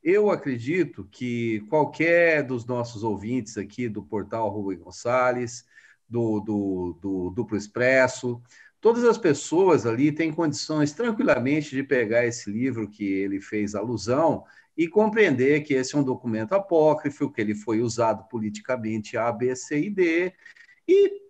[0.03, 5.65] Eu acredito que qualquer dos nossos ouvintes aqui do portal Rubem Gonçalves,
[6.09, 8.41] do, do, do Duplo Expresso.
[8.81, 14.45] Todas as pessoas ali têm condições tranquilamente de pegar esse livro que ele fez alusão
[14.79, 19.57] e compreender que esse é um documento apócrifo, que ele foi usado politicamente A, B,
[19.57, 20.33] C e D.
[20.87, 21.21] E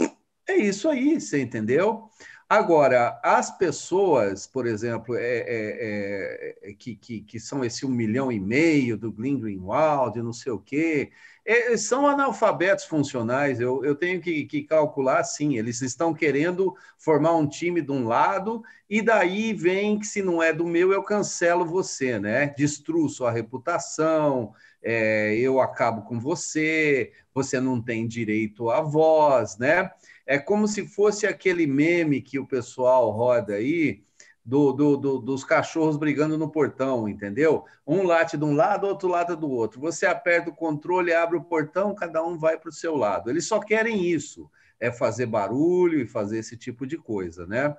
[0.46, 2.11] é isso aí, você entendeu?
[2.51, 8.32] Agora, as pessoas, por exemplo, é, é, é, que, que, que, são esse um milhão
[8.32, 11.11] e meio do Glenn Greenwald, não sei o quê,
[11.44, 13.61] é, são analfabetos funcionais.
[13.61, 18.07] Eu, eu tenho que, que, calcular, sim, eles estão querendo formar um time de um
[18.07, 22.55] lado, e daí vem que se não é do meu, eu cancelo você, né?
[22.57, 29.90] Destruo sua reputação, é, eu acabo com você, você não tem direito à voz, né?
[30.29, 34.03] É como se fosse aquele meme que o pessoal roda aí,
[34.45, 37.64] do, do, do, dos cachorros brigando no portão, entendeu?
[37.87, 39.81] Um late de um lado, outro lado do outro.
[39.81, 43.31] Você aperta o controle, abre o portão, cada um vai para o seu lado.
[43.31, 47.74] Eles só querem isso, é fazer barulho e fazer esse tipo de coisa, né?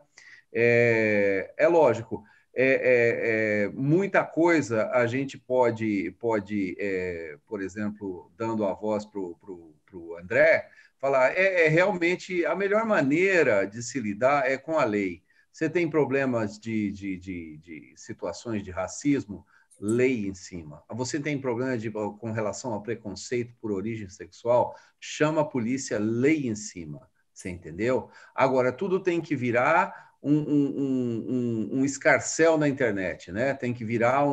[0.51, 2.23] É, é lógico,
[2.55, 9.05] é, é, é muita coisa a gente pode, pode é, por exemplo, dando a voz
[9.05, 10.67] para o André,
[10.99, 15.69] falar, é, é realmente a melhor maneira de se lidar é com a lei você
[15.69, 19.45] tem problemas de, de, de, de situações de racismo,
[19.77, 20.81] lei em cima.
[20.89, 26.47] Você tem problemas de, com relação ao preconceito por origem sexual, chama a polícia, lei
[26.47, 27.09] em cima.
[27.33, 28.09] Você entendeu?
[28.35, 33.53] Agora, tudo tem que virar um, um, um, um escarcel na internet, né?
[33.53, 34.23] Tem que virar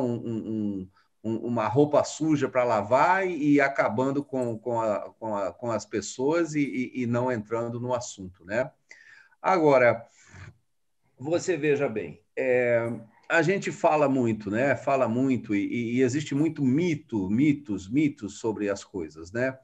[1.35, 6.55] uma roupa suja para lavar e, acabando com, com, a, com, a, com, as pessoas
[6.55, 8.71] e, e, e não entrando no assunto, né?
[9.41, 10.05] Agora,
[11.17, 12.91] você veja bem, é,
[13.27, 14.75] a gente fala muito, né?
[14.75, 19.57] Fala muito e, e, existe muito mito, mitos, mitos sobre as coisas, né?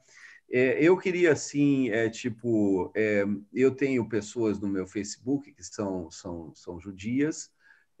[0.50, 6.10] É, eu queria assim, é, tipo, é, eu tenho pessoas no meu Facebook que são
[6.10, 7.53] são, são judias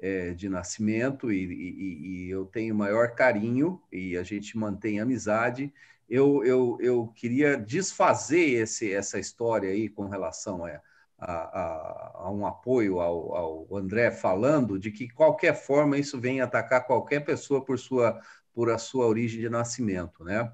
[0.04, 5.72] é, de nascimento e, e, e, eu tenho maior carinho e a gente mantém amizade.
[6.06, 10.78] Eu, eu, eu queria desfazer esse, essa história aí com relação a
[11.16, 16.86] a, a, um apoio ao, ao, André falando de que qualquer forma isso vem atacar
[16.86, 18.20] qualquer pessoa por sua
[18.52, 20.52] por a sua origem de nascimento, né?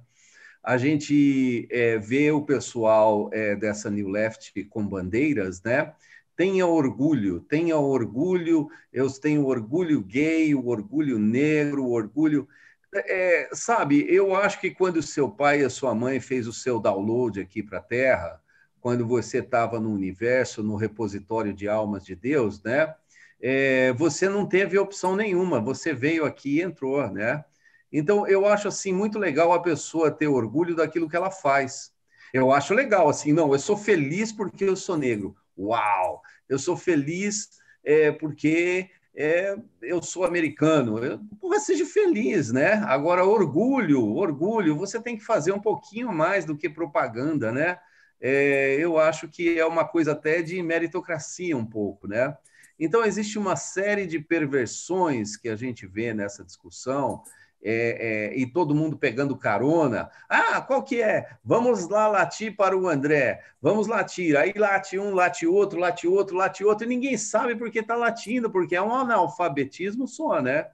[0.63, 5.93] A gente é, vê o pessoal é, dessa New Left com bandeiras, né?
[6.41, 8.71] Tenha orgulho, tenha orgulho.
[8.91, 12.49] Eu tenho orgulho gay, o orgulho negro, o orgulho
[12.95, 16.81] é, sabe, eu acho que quando seu pai e a sua mãe fez o seu
[16.81, 18.41] download aqui para a Terra,
[18.81, 22.95] quando você estava no universo, no repositório de almas de Deus, né?
[23.39, 27.45] É, você não teve opção nenhuma, você veio aqui e entrou, né?
[27.93, 31.93] Então, eu acho assim muito legal a pessoa ter orgulho daquilo que ela faz.
[32.33, 35.37] Eu acho legal, assim, não, eu sou feliz porque eu sou negro.
[35.59, 36.23] Uau!
[36.51, 37.49] Eu sou feliz
[37.83, 41.03] é, porque é, eu sou americano.
[41.03, 42.75] Eu, porra, seja feliz, né?
[42.87, 47.79] Agora, orgulho, orgulho, você tem que fazer um pouquinho mais do que propaganda, né?
[48.21, 52.37] é, eu acho que é uma coisa até de meritocracia um pouco, né?
[52.79, 57.23] Então, existe uma série de perversões que a gente vê nessa discussão,
[57.63, 60.11] é, é, e todo mundo pegando carona.
[60.29, 61.29] Ah, qual que é?
[61.45, 64.37] Vamos lá latir para o André, vamos latir.
[64.37, 67.97] Aí late um, late outro, late outro, late outro, e ninguém sabe por que está
[67.97, 70.67] latindo, porque é um analfabetismo só, né?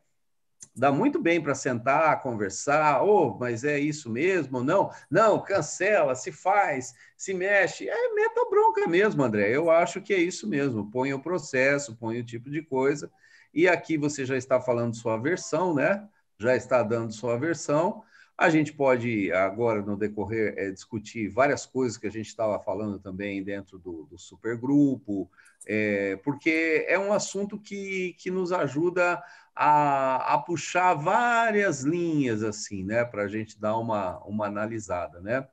[0.76, 4.62] dá muito bem para sentar, conversar, oh, mas é isso mesmo?
[4.62, 7.88] Não, não, cancela, se faz, se mexe.
[7.88, 9.48] É meta bronca mesmo, André.
[9.50, 10.90] Eu acho que é isso mesmo.
[10.90, 13.10] Põe o processo, põe o tipo de coisa.
[13.54, 16.06] E aqui você já está falando sua versão, né?
[16.38, 18.02] Já está dando sua versão.
[18.38, 22.98] A gente pode, agora, no decorrer, é, discutir várias coisas que a gente estava falando
[22.98, 25.30] também dentro do, do supergrupo,
[25.66, 29.22] é, porque é um assunto que, que nos ajuda
[29.54, 35.48] a, a puxar várias linhas, assim, né, para a gente dar uma, uma analisada, né?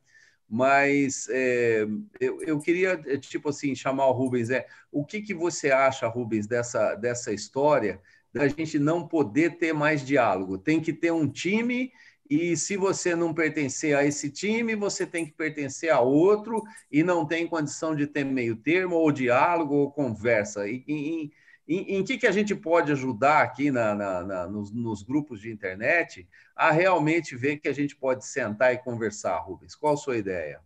[0.50, 1.86] Mas é,
[2.20, 6.46] eu, eu queria, tipo assim, chamar o Rubens, é, o que, que você acha, Rubens,
[6.48, 8.00] dessa, dessa história
[8.34, 10.58] da gente não poder ter mais diálogo?
[10.58, 11.92] Tem que ter um time
[12.30, 17.04] e se você não pertencer a esse time, você tem que pertencer a outro e
[17.04, 20.68] não tem condição de ter meio termo, ou diálogo, ou conversa.
[20.68, 21.32] E, e,
[21.68, 25.42] em, em que, que a gente pode ajudar aqui na, na, na nos, nos, grupos
[25.42, 29.76] de internet a realmente ver que a gente pode sentar e conversar, Rubens?
[29.76, 30.60] Qual a sua ideia?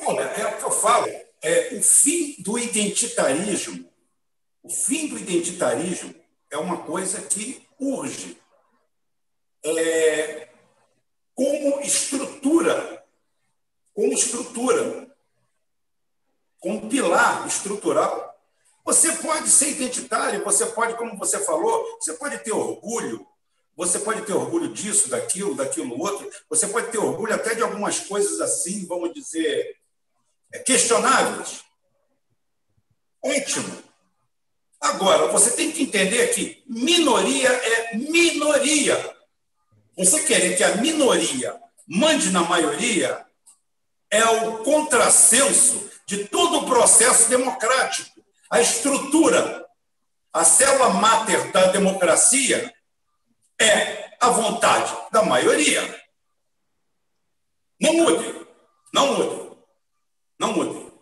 [0.00, 1.06] Olha, é o que eu falo.
[1.42, 3.88] É, o fim do identitarismo,
[4.62, 6.14] o fim do identitarismo
[6.50, 8.40] é uma coisa que urge.
[9.64, 10.48] É,
[11.34, 13.04] como estrutura,
[13.94, 15.08] como estrutura,
[16.60, 18.28] como pilar estrutural
[18.88, 23.26] você pode ser identitário, você pode, como você falou, você pode ter orgulho,
[23.76, 28.00] você pode ter orgulho disso, daquilo, daquilo outro, você pode ter orgulho até de algumas
[28.00, 29.76] coisas assim, vamos dizer,
[30.64, 31.62] questionáveis.
[33.22, 33.87] Ótimo.
[34.80, 39.16] Agora, você tem que entender que minoria é minoria.
[39.96, 43.26] Você querer que a minoria mande na maioria
[44.10, 48.22] é o contrassenso de todo o processo democrático.
[48.50, 49.66] A estrutura,
[50.32, 52.72] a célula máter da democracia
[53.60, 56.02] é a vontade da maioria.
[57.80, 58.46] Não mude,
[58.92, 59.48] não mude.
[60.38, 60.92] Não mudem.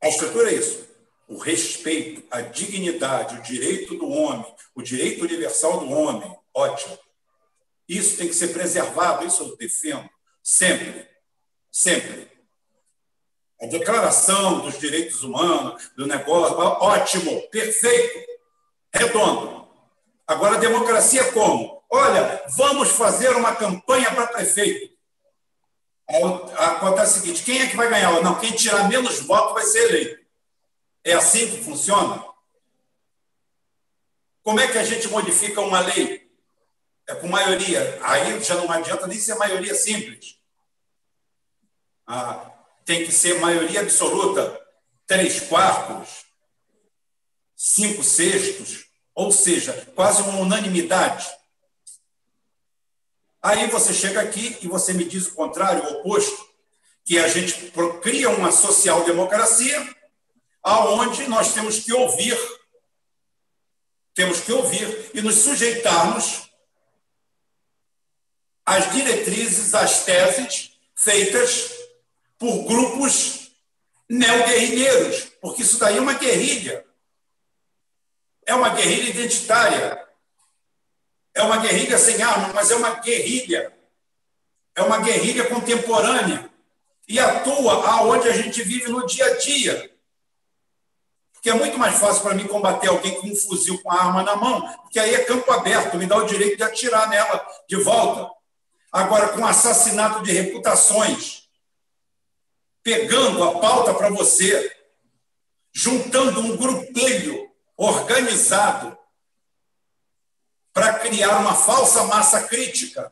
[0.00, 0.89] A estrutura é isso.
[1.30, 6.36] O respeito, a dignidade, o direito do homem, o direito universal do homem.
[6.52, 6.98] Ótimo.
[7.88, 10.10] Isso tem que ser preservado, isso eu defendo.
[10.42, 11.08] Sempre.
[11.70, 12.28] Sempre.
[13.62, 18.26] A declaração dos direitos humanos, do negócio, ótimo, perfeito,
[18.92, 19.68] redondo.
[20.26, 21.80] Agora, a democracia como?
[21.88, 24.92] Olha, vamos fazer uma campanha para prefeito.
[26.56, 28.20] A conta é a seguinte: quem é que vai ganhar?
[28.20, 30.19] Não, quem tirar menos votos vai ser eleito.
[31.04, 32.24] É assim que funciona?
[34.42, 36.30] Como é que a gente modifica uma lei?
[37.06, 37.98] É com maioria.
[38.02, 40.38] Aí já não adianta nem ser maioria simples.
[42.06, 42.50] Ah,
[42.84, 44.60] tem que ser maioria absoluta,
[45.06, 46.24] três quartos,
[47.54, 51.28] cinco sextos, ou seja, quase uma unanimidade.
[53.42, 56.48] Aí você chega aqui e você me diz o contrário, o oposto,
[57.04, 57.72] que a gente
[58.02, 59.96] cria uma social-democracia
[60.62, 62.38] aonde nós temos que ouvir,
[64.14, 66.50] temos que ouvir e nos sujeitarmos
[68.64, 71.72] às diretrizes, às teses feitas
[72.38, 73.50] por grupos
[74.08, 76.84] neoguerrilheiros, porque isso daí é uma guerrilha.
[78.46, 80.06] É uma guerrilha identitária.
[81.34, 83.72] É uma guerrilha sem arma, mas é uma guerrilha.
[84.74, 86.50] É uma guerrilha contemporânea.
[87.06, 89.89] E atua aonde a gente vive no dia a dia.
[91.40, 94.22] Porque é muito mais fácil para mim combater alguém com um fuzil com a arma
[94.22, 97.76] na mão, porque aí é campo aberto, me dá o direito de atirar nela de
[97.76, 98.30] volta.
[98.92, 101.48] Agora, com assassinato de reputações,
[102.82, 104.70] pegando a pauta para você,
[105.72, 108.98] juntando um grupelho organizado
[110.74, 113.10] para criar uma falsa massa crítica,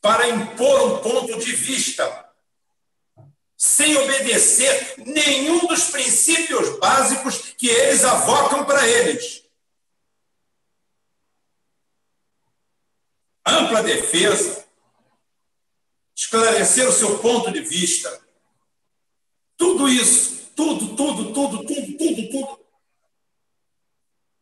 [0.00, 2.25] para impor um ponto de vista,
[3.56, 9.44] sem obedecer nenhum dos princípios básicos que eles avocam para eles.
[13.46, 14.66] Ampla defesa,
[16.14, 18.26] esclarecer o seu ponto de vista,
[19.56, 22.66] tudo isso, tudo, tudo, tudo, tudo, tudo, tudo,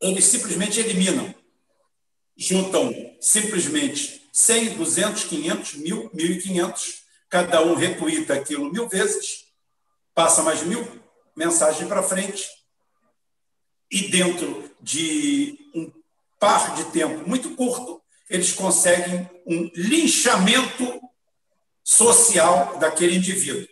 [0.00, 1.34] eles simplesmente eliminam.
[2.36, 7.03] Juntam simplesmente 100, 200, 500, 1.000, 1.500,
[7.34, 9.46] cada um retuita aquilo mil vezes,
[10.14, 10.86] passa mais mil
[11.34, 12.48] mensagens para frente,
[13.90, 15.92] e dentro de um
[16.38, 21.00] par de tempo muito curto, eles conseguem um linchamento
[21.82, 23.66] social daquele indivíduo.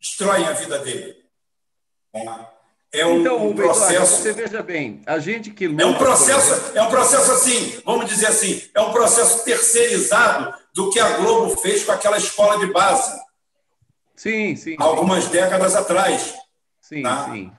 [0.00, 1.22] Destroem a vida dele.
[2.10, 2.59] Tá?
[2.92, 3.92] É um, então, um processo.
[3.92, 7.80] Eduardo, você veja bem, a gente que luta, é um processo, é um processo assim,
[7.84, 12.58] vamos dizer assim, é um processo terceirizado do que a Globo fez com aquela escola
[12.58, 13.20] de base.
[14.16, 14.74] Sim, sim.
[14.78, 15.30] Algumas sim.
[15.30, 16.34] décadas atrás.
[16.80, 17.30] Sim, tá?
[17.30, 17.52] sim.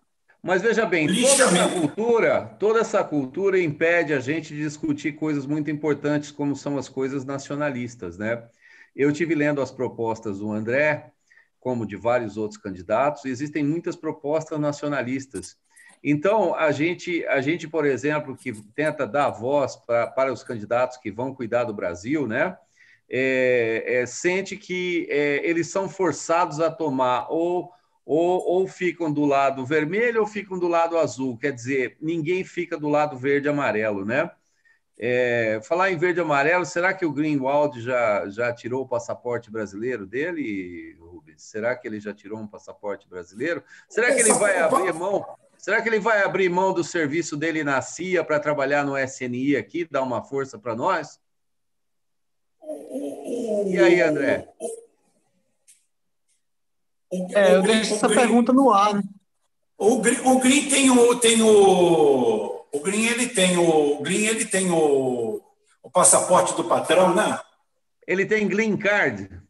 [0.43, 5.45] Mas veja bem, toda essa cultura, toda essa cultura impede a gente de discutir coisas
[5.45, 8.43] muito importantes, como são as coisas nacionalistas, né?
[8.95, 11.11] Eu tive lendo as propostas do André,
[11.61, 15.55] como de vários outros candidatos, existem muitas propostas nacionalistas.
[16.03, 20.97] Então, a gente, a gente, por exemplo, que tenta dar voz pra, para os candidatos
[20.97, 22.57] que vão cuidar do Brasil, né?
[23.07, 27.71] É, é, sente que é, eles são forçados a tomar ou,
[28.03, 31.37] ou, ou ficam do lado vermelho ou ficam do lado azul.
[31.37, 34.31] Quer dizer, ninguém fica do lado verde e amarelo, né?
[34.97, 39.51] É, falar em verde e amarelo, será que o Greenwald já, já tirou o passaporte
[39.51, 40.95] brasileiro dele,
[41.41, 43.63] Será que ele já tirou um passaporte brasileiro?
[43.89, 45.25] Será que ele vai abrir mão?
[45.57, 49.55] Será que ele vai abrir mão do serviço dele na CIA para trabalhar no SNI
[49.55, 51.19] aqui, dar uma força para nós?
[53.67, 54.47] E aí, André?
[57.33, 58.95] É, eu deixo essa pergunta no ar.
[58.95, 59.03] Né?
[59.77, 64.25] O Green, o Green tem o, tem o o Green ele tem o, o Green
[64.25, 65.41] ele tem o,
[65.83, 67.39] o passaporte do patrão, né?
[68.07, 69.40] Ele tem Green Card.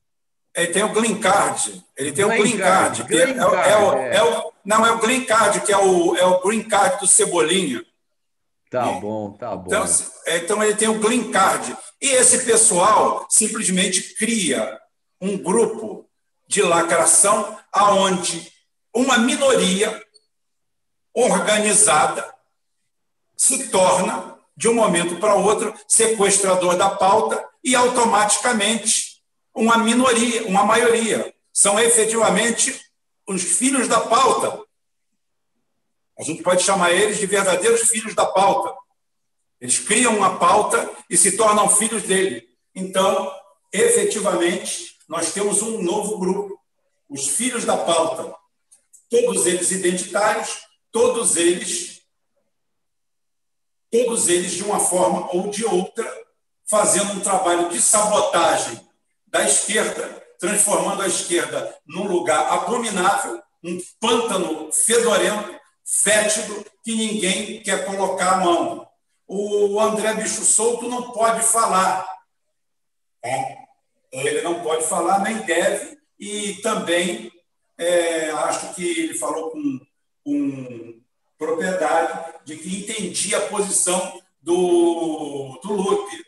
[0.56, 1.84] Ele tem o Green Card.
[1.96, 3.04] Ele tem green o Green Card.
[3.04, 4.16] Card, green é, card é, o, é.
[4.16, 7.08] é, o, não, é o Green Card, que é o, é o Green Card do
[7.08, 7.84] Cebolinha.
[8.70, 9.68] Tá e, bom, tá bom.
[9.68, 9.86] Então,
[10.26, 11.76] é, então, ele tem o Green Card.
[12.02, 14.80] E esse pessoal simplesmente cria
[15.20, 16.10] um grupo
[16.48, 18.52] de lacração aonde
[18.94, 20.02] uma minoria
[21.14, 22.34] organizada
[23.38, 29.11] se torna, de um momento para outro, sequestrador da pauta e automaticamente
[29.54, 31.34] uma minoria, uma maioria.
[31.54, 32.80] São efetivamente
[33.28, 34.64] os filhos da pauta.
[36.18, 38.76] A gente pode chamar eles de verdadeiros filhos da pauta.
[39.60, 42.48] Eles criam uma pauta e se tornam filhos dele.
[42.74, 43.32] Então,
[43.72, 46.60] efetivamente, nós temos um novo grupo,
[47.10, 48.34] os filhos da pauta,
[49.10, 52.02] todos eles identitários, todos eles,
[53.92, 56.10] todos eles de uma forma ou de outra,
[56.66, 58.91] fazendo um trabalho de sabotagem
[59.32, 67.86] da esquerda, transformando a esquerda num lugar abominável, um pântano fedorento, fétido, que ninguém quer
[67.86, 68.88] colocar a mão.
[69.28, 72.06] O André Bicho Solto não pode falar.
[73.24, 73.58] É.
[74.12, 77.32] Ele não pode falar, nem deve, e também
[77.78, 79.80] é, acho que ele falou com,
[80.24, 81.02] com
[81.38, 86.26] propriedade de que entendia a posição do, do Lupe.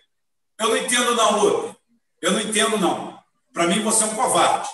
[0.60, 1.73] Eu não entendo, não, Lupe.
[2.24, 3.22] Eu não entendo, não.
[3.52, 4.70] Para mim, você é um covarde.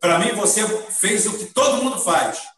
[0.00, 2.48] Para mim, você fez o que todo mundo faz.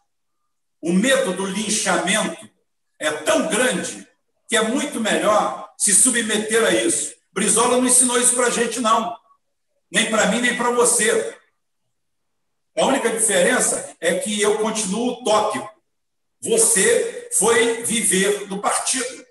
[0.81, 2.49] O medo do linchamento
[2.97, 4.07] é tão grande
[4.47, 7.13] que é muito melhor se submeter a isso.
[7.33, 9.17] Brizola não ensinou isso para a gente, não.
[9.91, 11.37] Nem para mim, nem para você.
[12.77, 15.69] A única diferença é que eu continuo utópico.
[16.39, 19.22] Você foi viver do partido.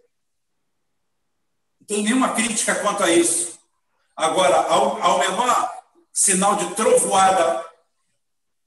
[1.93, 3.59] Tem nenhuma crítica quanto a isso.
[4.16, 5.70] Agora, ao, ao menor
[6.11, 7.66] sinal de trovoada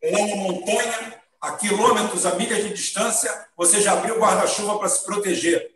[0.03, 4.89] lá na montanha, a quilômetros, a milhas de distância, você já abriu o guarda-chuva para
[4.89, 5.73] se proteger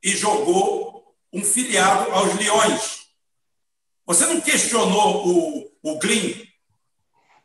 [0.00, 3.08] e jogou um filiado aos leões.
[4.06, 6.48] Você não questionou o, o Green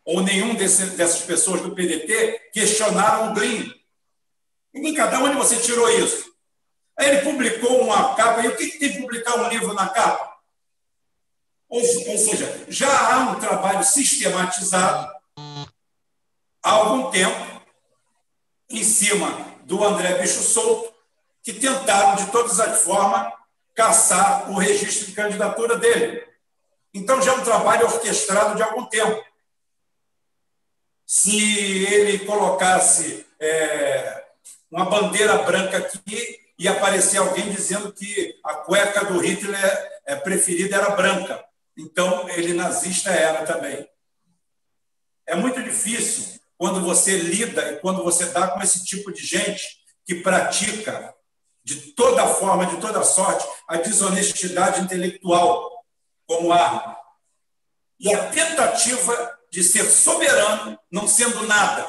[0.05, 3.73] ou nenhum desse, dessas pessoas do PDT questionaram o Green.
[4.71, 6.32] E cada onde você tirou isso?
[6.97, 10.33] Aí ele publicou uma capa, e o que, tem que publicar um livro na capa?
[11.67, 15.11] Ou, ou seja, já há um trabalho sistematizado
[16.61, 17.61] há algum tempo
[18.69, 19.27] em cima
[19.63, 20.93] do André Bicho Solto,
[21.41, 23.33] que tentaram, de todas as formas,
[23.73, 26.25] caçar o registro de candidatura dele.
[26.93, 29.23] Então, já é um trabalho orquestrado de algum tempo
[31.05, 34.25] se ele colocasse é,
[34.71, 40.78] uma bandeira branca aqui e aparecer alguém dizendo que a cueca do Hitler é, preferida
[40.78, 41.43] era branca.
[41.78, 43.86] Então, ele nazista era também.
[45.28, 49.61] É muito difícil quando você lida e quando você dá com esse tipo de gente
[50.05, 51.14] que pratica
[51.66, 55.70] de toda forma, de toda sorte, a desonestidade intelectual
[56.26, 56.95] como arma.
[57.99, 61.86] E a tentativa de ser soberano, não sendo nada.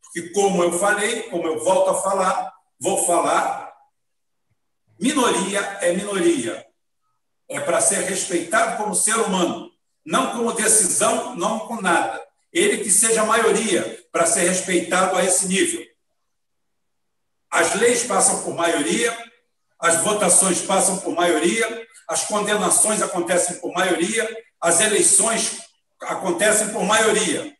[0.00, 3.67] Porque, como eu falei, como eu volto a falar, vou falar,
[4.98, 6.66] minoria é minoria.
[7.48, 9.70] É para ser respeitado como ser humano,
[10.04, 12.22] não como decisão, não com nada.
[12.52, 15.84] Ele que seja maioria para ser respeitado a esse nível.
[17.50, 19.16] As leis passam por maioria,
[19.78, 24.28] as votações passam por maioria, as condenações acontecem por maioria,
[24.60, 25.58] as eleições
[26.00, 27.56] acontecem por maioria.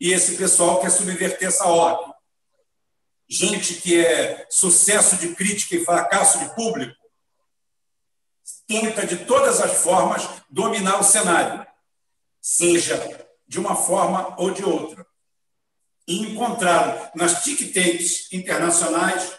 [0.00, 2.07] E esse pessoal quer subverter essa ordem.
[3.28, 6.96] Gente que é sucesso de crítica e fracasso de público,
[8.66, 11.66] tenta de todas as formas dominar o cenário,
[12.40, 15.06] seja de uma forma ou de outra.
[16.06, 19.38] E encontraram nas think tanks internacionais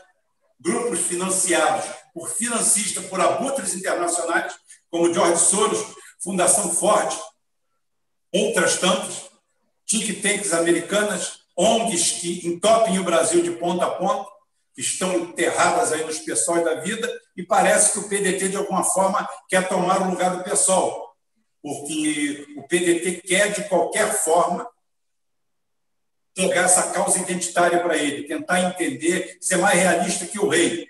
[0.60, 4.54] grupos financiados por financistas, por abutres internacionais,
[4.90, 7.16] como George Soros, Fundação Ford,
[8.34, 9.30] outras tantas,
[9.88, 14.30] think tanks americanas, ONGs que entopem o Brasil de ponta a ponta,
[14.74, 18.84] que estão enterradas aí nos pessoal da vida, e parece que o PDT, de alguma
[18.84, 21.14] forma, quer tomar o lugar do pessoal,
[21.62, 24.66] porque o PDT quer, de qualquer forma,
[26.34, 30.88] pegar essa causa identitária para ele, tentar entender, ser mais realista que o rei.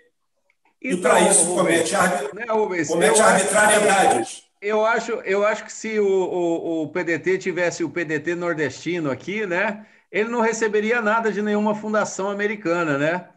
[0.79, 2.35] Então, e para isso comete, arbit...
[2.35, 4.43] né, comete arbitrariedades.
[4.61, 9.45] Eu acho, eu acho que se o, o, o, PDT tivesse o PDT nordestino aqui,
[9.45, 13.29] né, ele não receberia nada de nenhuma fundação americana, né?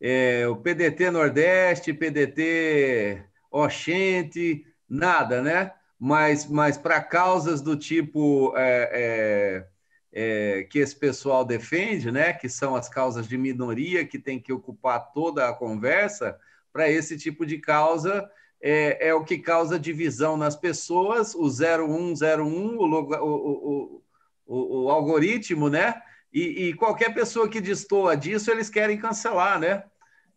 [0.00, 5.72] É, o PDT Nordeste, PDT Oxente, nada, né?
[5.98, 9.66] Mas, mas para causas do tipo é,
[10.12, 12.32] é, é, que esse pessoal defende, né?
[12.32, 16.38] Que são as causas de minoria que tem que ocupar toda a conversa,
[16.72, 18.28] para esse tipo de causa
[18.60, 22.84] é, é, o que causa divisão nas pessoas, o 0101, o,
[23.22, 24.02] o,
[24.46, 26.02] o, o algoritmo, né?
[26.34, 29.84] E, e, qualquer pessoa que destoa disso, eles querem cancelar, né?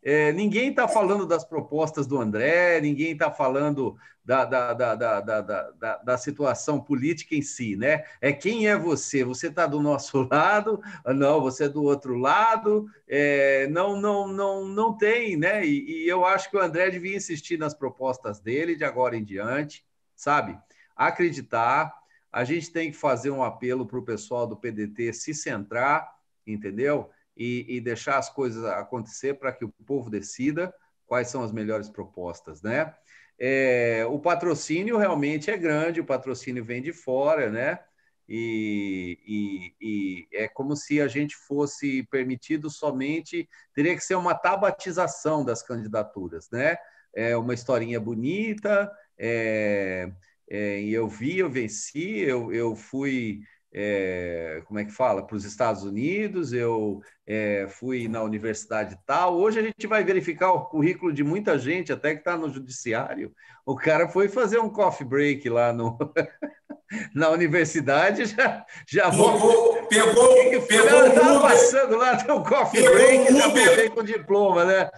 [0.04, 5.98] É, ninguém está falando das propostas do André, ninguém está falando da, da, da, da,
[6.04, 8.04] da, situação política em si, né?
[8.22, 9.24] É quem é você?
[9.24, 10.80] Você está do nosso lado?
[11.04, 12.86] Não, você é do outro lado?
[13.08, 15.66] É, não, não, não, não tem, né?
[15.66, 19.24] E, e eu acho que o André devia insistir nas propostas dele de agora em
[19.24, 19.84] diante,
[20.16, 20.56] sabe?
[20.96, 21.92] Acreditar,
[22.38, 26.08] a gente tem que fazer um apelo para o pessoal do PDT se centrar,
[26.46, 27.10] entendeu?
[27.36, 30.72] E, e deixar as coisas acontecer para que o povo decida
[31.08, 32.94] quais são as melhores propostas, né?
[33.40, 37.80] É, o patrocínio realmente é grande, o patrocínio vem de fora, né?
[38.30, 44.36] E, e, e, é como se a gente fosse permitido somente, teria que ser uma
[44.36, 46.78] tabatização das candidaturas, né?
[47.16, 50.12] É uma historinha bonita, é,
[50.50, 53.42] é, eu vi, eu venci, eu, eu fui
[53.74, 59.38] é, como é que fala, para os Estados Unidos, eu é, fui na universidade tal.
[59.38, 63.32] Hoje a gente vai verificar o currículo de muita gente, até que está no judiciário.
[63.66, 65.98] O cara foi fazer um coffee break lá no,
[67.14, 73.38] na universidade, já, já pegou, pegou, pegou estava passando lá, tem um coffee break, um
[73.38, 74.90] já voltei com diploma, né?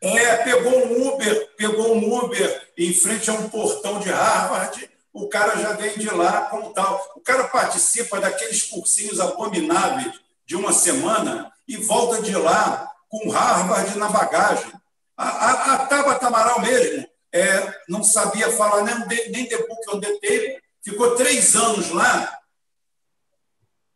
[0.00, 5.28] É, pegou um Uber, pegou um Uber em frente a um portão de Harvard o
[5.28, 7.12] cara já vem de lá como tal.
[7.14, 10.12] O cara participa daqueles cursinhos abomináveis
[10.44, 14.72] de uma semana e volta de lá com Harvard na bagagem.
[15.16, 16.28] A, a, a Tabata
[16.60, 21.90] mesmo é, não sabia falar nem, nem de book on the table, ficou três anos
[21.90, 22.36] lá.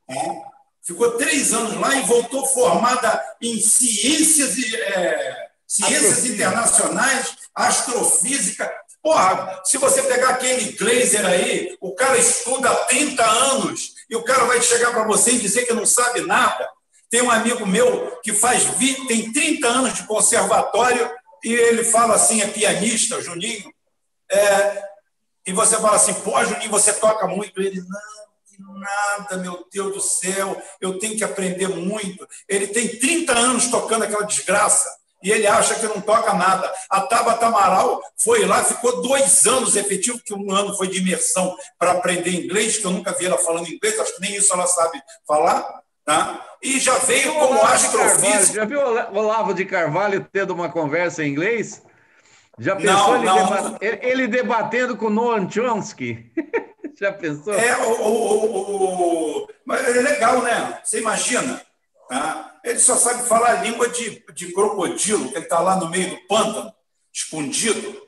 [0.08, 0.42] É,
[0.82, 9.78] ficou três anos lá e voltou formada em ciências, é, ciências internacionais, astrofísica, Porra, se
[9.78, 14.60] você pegar aquele Glazer aí, o cara estuda há 30 anos e o cara vai
[14.60, 16.68] chegar para você e dizer que não sabe nada.
[17.08, 18.64] Tem um amigo meu que faz
[19.06, 21.10] tem 30 anos de conservatório
[21.42, 23.72] e ele fala assim, é pianista, Juninho.
[24.30, 24.82] É,
[25.46, 27.62] e você fala assim, pô, Juninho, você toca muito.
[27.62, 27.80] Ele,
[28.58, 32.28] não, nada, meu Deus do céu, eu tenho que aprender muito.
[32.48, 36.72] Ele tem 30 anos tocando aquela desgraça e ele acha que não toca nada.
[36.88, 41.56] A Tabata Amaral foi lá, ficou dois anos efetivo, que um ano foi de imersão
[41.78, 44.66] para aprender inglês, que eu nunca vi ela falando inglês, acho que nem isso ela
[44.66, 45.82] sabe falar.
[46.04, 46.42] Tá?
[46.62, 48.54] E já veio como astrofísica.
[48.54, 51.82] Já viu o Olavo de Carvalho tendo uma conversa em inglês?
[52.58, 53.78] Já pensou não, ele, não.
[53.80, 56.32] Ele, debatendo com Noam Chomsky?
[56.98, 57.54] já pensou?
[57.54, 59.48] É, o, o, o, o...
[59.64, 60.80] Mas é legal, né?
[60.82, 61.60] Você imagina.
[62.08, 62.58] Tá?
[62.64, 66.10] Ele só sabe falar a língua de, de crocodilo, que ele está lá no meio
[66.10, 66.72] do pântano,
[67.12, 68.00] escondido.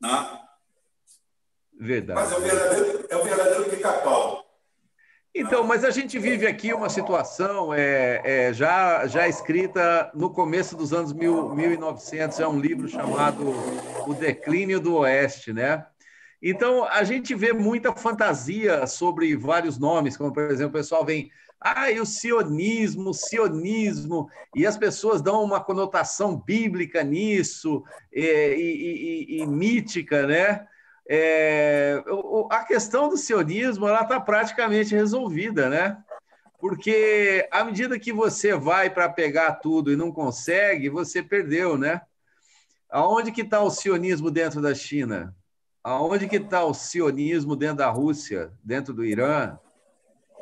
[0.00, 0.40] Né?
[1.78, 2.20] Verdade.
[2.20, 4.46] Mas é o verdadeiro, é o verdadeiro pica-pau.
[5.38, 10.74] Então, mas a gente vive aqui uma situação é, é, já, já escrita no começo
[10.74, 13.52] dos anos mil, 1900, é um livro chamado
[14.06, 15.84] O Declínio do Oeste, né?
[16.42, 21.30] Então, a gente vê muita fantasia sobre vários nomes, como, por exemplo, o pessoal vem
[21.60, 27.82] ah, e o sionismo, o sionismo, e as pessoas dão uma conotação bíblica nisso,
[28.12, 30.66] e, e, e, e mítica, né?
[31.08, 32.02] É,
[32.50, 35.98] a questão do sionismo ela está praticamente resolvida, né?
[36.58, 42.00] Porque à medida que você vai para pegar tudo e não consegue, você perdeu, né?
[42.90, 45.34] Aonde que está o sionismo dentro da China?
[45.82, 49.56] Aonde que está o sionismo dentro da Rússia, dentro do Irã?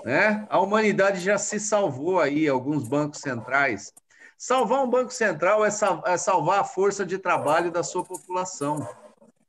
[0.04, 0.46] Né?
[0.50, 3.94] A humanidade já se salvou aí, alguns bancos centrais.
[4.36, 8.86] Salvar um banco central é, é salvar a força de trabalho da sua população,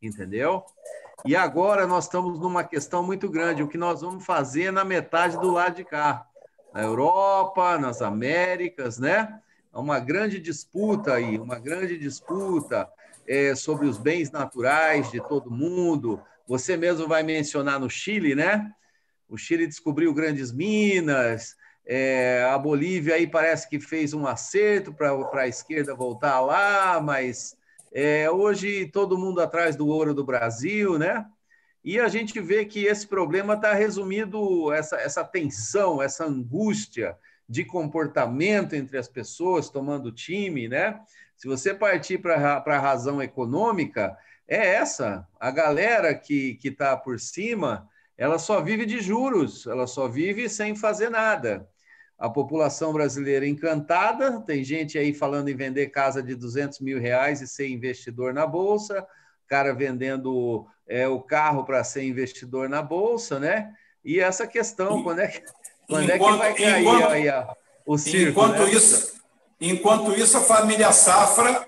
[0.02, 0.64] entendeu?
[1.26, 3.64] E agora nós estamos numa questão muito grande.
[3.64, 6.26] O que nós vamos fazer na metade do lado de cá?
[6.74, 9.42] Na Europa, nas Américas, né?
[9.74, 12.88] É uma grande disputa aí, uma grande disputa
[13.28, 16.22] é, sobre os bens naturais de todo mundo.
[16.48, 18.72] Você mesmo vai mencionar no Chile, né?
[19.28, 21.56] O Chile descobriu grandes minas,
[21.86, 27.56] é, a Bolívia aí parece que fez um acerto para a esquerda voltar lá, mas
[27.94, 31.26] é, hoje todo mundo atrás do ouro do Brasil, né?
[31.84, 37.16] E a gente vê que esse problema está resumido, essa, essa tensão, essa angústia
[37.48, 41.00] de comportamento entre as pessoas tomando time, né?
[41.38, 44.18] Se você partir para a razão econômica,
[44.48, 45.28] é essa.
[45.40, 47.88] A galera que está por cima
[48.18, 51.68] ela só vive de juros, ela só vive sem fazer nada.
[52.18, 57.42] A população brasileira encantada, tem gente aí falando em vender casa de 200 mil reais
[57.42, 59.06] e ser investidor na Bolsa,
[59.48, 63.74] cara vendendo é, o carro para ser investidor na Bolsa, né?
[64.04, 65.44] E essa questão, quando é que,
[65.88, 67.56] quando enquanto, é que vai cair enquanto, aí a,
[67.86, 68.30] o circo?
[68.30, 68.72] Enquanto, né?
[68.72, 69.22] isso,
[69.60, 71.68] enquanto isso, a família Safra,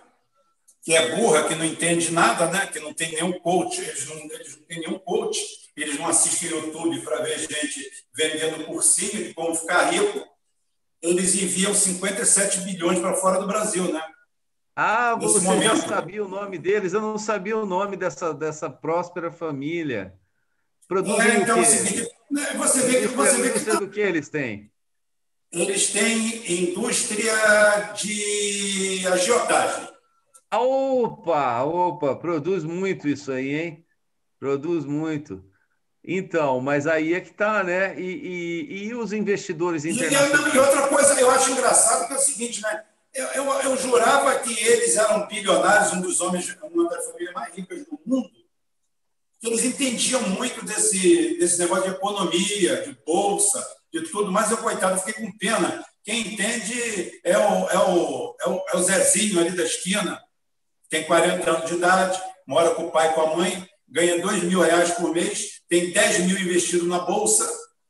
[0.82, 2.68] que é burra, que não entende nada, né?
[2.68, 6.49] que não tem nenhum coach, eles não, eles não têm nenhum coach, eles não assistem
[6.49, 10.25] YouTube para ver gente vendendo cursinho de como ficar rico,
[11.01, 14.01] eles enviam 57 bilhões para fora do Brasil, né?
[14.75, 16.93] Ah, você não sabia o nome deles?
[16.93, 20.13] Eu não sabia o nome dessa, dessa próspera família.
[20.88, 21.65] Produzem é, então, o quê?
[21.65, 24.71] Seguinte, né, você vê que você vê que do que eles têm?
[25.51, 27.34] Eles têm indústria
[27.93, 29.88] de agiotagem.
[30.53, 33.86] Opa, opa, produz muito isso aí, hein?
[34.39, 35.43] Produz muito.
[36.10, 37.99] Então, mas aí é que está, né?
[37.99, 40.53] E, e, e, os investidores internacionais?
[40.53, 42.86] E, e, outra coisa eu acho engraçado que é o seguinte, né?
[43.14, 47.53] Eu, eu, eu, jurava que eles eram bilionários, um dos homens, uma das famílias mais
[47.53, 48.30] ricas do mundo,
[49.41, 54.58] que eles entendiam muito desse, desse negócio de economia, de bolsa, de tudo, mas eu,
[54.58, 55.84] coitado, fiquei com pena.
[56.05, 60.22] Quem entende é o, é o, é o, é o Zezinho ali da esquina,
[60.89, 64.43] tem 40 anos de idade, mora com o pai e com a mãe, ganha 2
[64.43, 67.47] mil reais por mês, tem 10 mil investido na Bolsa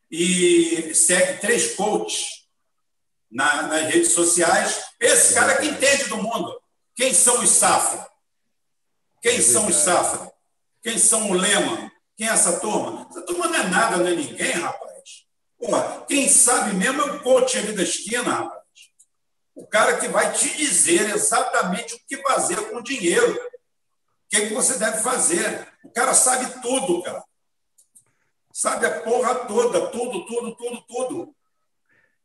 [0.09, 2.25] e segue três coaches
[3.29, 4.83] na, nas redes sociais.
[4.99, 6.59] Esse cara que entende do mundo.
[6.95, 8.07] Quem são os Safra?
[9.21, 10.31] Quem são os Safra?
[10.81, 11.91] Quem são o Lema?
[12.15, 13.07] Quem é essa turma?
[13.09, 14.87] Essa turma não é nada, não é ninguém, rapaz.
[15.59, 18.57] Porra, quem sabe mesmo é o coach ali da esquina, rapaz.
[19.53, 23.33] O cara que vai te dizer exatamente o que fazer com o dinheiro.
[23.33, 25.67] O que, é que você deve fazer.
[25.83, 27.23] O cara sabe tudo, cara.
[28.57, 31.35] Sabe a porra toda, tudo, tudo, tudo, tudo.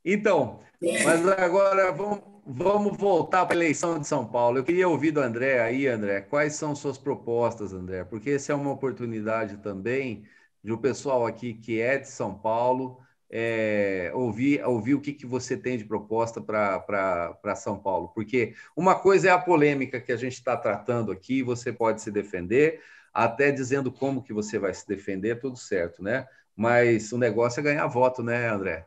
[0.02, 1.04] Então, é.
[1.04, 4.56] mas agora vamos, vamos voltar para a eleição de São Paulo.
[4.56, 8.02] Eu queria ouvir do André aí, André, quais são suas propostas, André?
[8.04, 10.24] Porque essa é uma oportunidade também
[10.64, 12.98] de o um pessoal aqui que é de São Paulo
[13.30, 18.08] é, ouvir, ouvir o que, que você tem de proposta para São Paulo.
[18.08, 22.10] Porque uma coisa é a polêmica que a gente está tratando aqui, você pode se
[22.10, 22.80] defender,
[23.12, 26.26] até dizendo como que você vai se defender, tudo certo, né?
[26.56, 28.86] Mas o negócio é ganhar voto, né, André?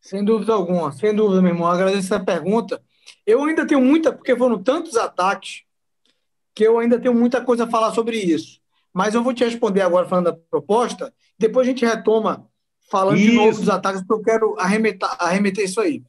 [0.00, 1.68] Sem dúvida alguma, sem dúvida, meu irmão.
[1.68, 2.82] Agradeço essa pergunta.
[3.24, 5.62] Eu ainda tenho muita, porque foram tantos ataques,
[6.54, 8.60] que eu ainda tenho muita coisa a falar sobre isso.
[8.92, 12.48] Mas eu vou te responder agora falando da proposta, depois a gente retoma
[12.90, 13.30] falando isso.
[13.30, 16.02] de novo dos ataques, porque eu quero arremeter, arremeter isso aí.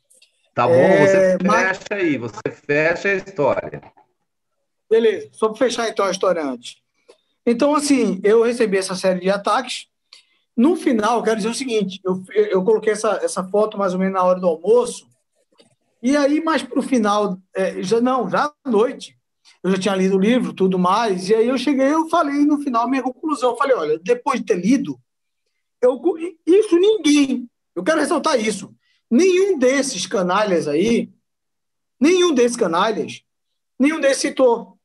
[0.53, 1.79] Tá bom, é, você fecha mas...
[1.91, 3.92] aí, você fecha a história.
[4.93, 6.77] Beleza, só para fechar então a história antes.
[7.43, 9.87] Então, assim, eu recebi essa série de ataques.
[10.55, 14.13] No final, quero dizer o seguinte: eu, eu coloquei essa, essa foto mais ou menos
[14.13, 15.07] na hora do almoço,
[15.99, 19.17] e aí, mais para o final, é, já não, já à noite,
[19.63, 22.59] eu já tinha lido o livro, tudo mais, e aí eu cheguei, eu falei no
[22.59, 24.99] final, minha conclusão, eu falei, olha, depois de ter lido,
[25.81, 25.99] eu,
[26.45, 28.71] isso ninguém, eu quero ressaltar isso,
[29.09, 31.09] nenhum desses canalhas aí,
[31.99, 33.23] nenhum desses canalhas,
[33.79, 34.77] nenhum desses citou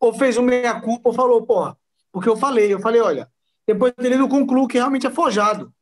[0.00, 1.76] ou fez uma meia-culpa ou falou, porra,
[2.12, 3.28] porque eu falei, eu falei, olha,
[3.66, 5.72] depois ele não concluo que realmente é forjado.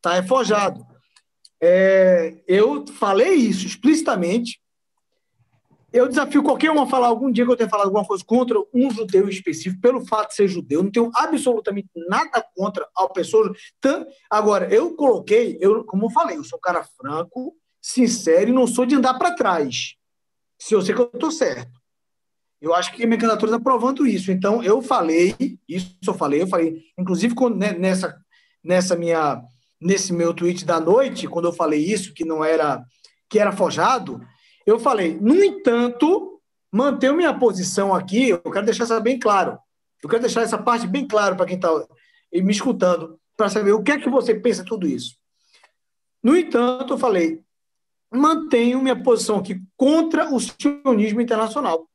[0.00, 0.16] Tá?
[0.16, 0.86] É forjado.
[1.60, 4.60] É, eu falei isso explicitamente.
[5.92, 8.58] Eu desafio qualquer um a falar algum dia que eu tenha falado alguma coisa contra
[8.72, 10.82] um judeu específico, pelo fato de ser judeu.
[10.82, 13.52] Não tenho absolutamente nada contra a pessoa.
[14.30, 18.66] Agora, eu coloquei, eu, como eu falei, eu sou um cara franco, sincero e não
[18.66, 19.96] sou de andar para trás.
[20.58, 21.81] Se eu sei que eu estou certo.
[22.62, 24.30] Eu acho que a minha candidatura está provando isso.
[24.30, 25.34] Então, eu falei,
[25.68, 28.16] isso eu falei, eu falei, inclusive quando, né, nessa,
[28.62, 29.42] nessa minha,
[29.80, 32.80] nesse meu tweet da noite, quando eu falei isso, que não era,
[33.28, 34.24] que era forjado,
[34.64, 36.40] eu falei, no entanto,
[36.70, 39.58] manter minha posição aqui, eu quero deixar isso bem claro.
[40.00, 41.68] Eu quero deixar essa parte bem claro para quem está
[42.32, 45.16] me escutando, para saber o que é que você pensa tudo isso.
[46.22, 47.42] No entanto, eu falei,
[48.08, 51.88] mantenho minha posição aqui contra o sionismo internacional.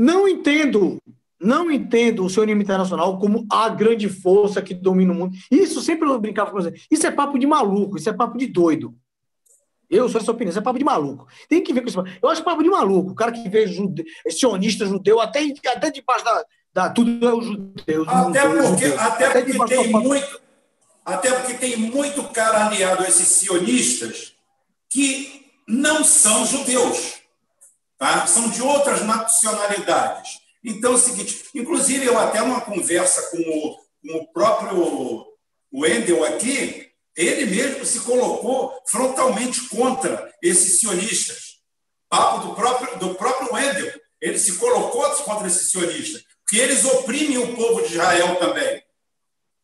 [0.00, 0.98] Não entendo,
[1.38, 5.36] não entendo o sionismo internacional como a grande força que domina o mundo.
[5.50, 6.72] Isso sempre eu brincava com você.
[6.90, 8.94] Isso é papo de maluco, isso é papo de doido.
[9.90, 11.26] Eu sou essa opinião, isso é papo de maluco.
[11.50, 12.02] Tem que ver com isso.
[12.22, 13.10] Eu acho papo de maluco.
[13.10, 14.02] O cara que vê jude...
[14.30, 16.88] sionista judeu, até, até debaixo da, da.
[16.88, 18.08] Tudo é o judeu.
[18.08, 20.40] Até porque, até até porque tem muito.
[21.04, 24.32] Até porque tem muito cara aliado a esses sionistas
[24.88, 27.19] que não são judeus
[28.00, 28.26] tá?
[28.26, 30.40] são de outras nacionalidades.
[30.64, 35.26] Então é o seguinte, inclusive eu até numa conversa com o, com o próprio
[35.72, 41.60] Wendel aqui, ele mesmo se colocou frontalmente contra esses sionistas.
[42.08, 43.92] Papo do próprio, do próprio Wendel.
[44.20, 48.82] Ele se colocou contra esses sionistas, porque eles oprimem o povo de Israel também.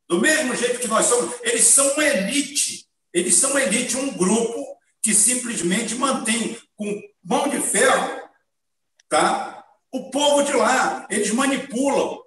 [0.08, 2.86] Do mesmo jeito que nós somos, eles são uma elite.
[3.12, 8.25] Eles são uma elite, um grupo que simplesmente mantém com mão de ferro
[9.08, 9.64] tá?
[9.92, 12.20] O povo de lá, eles manipulam.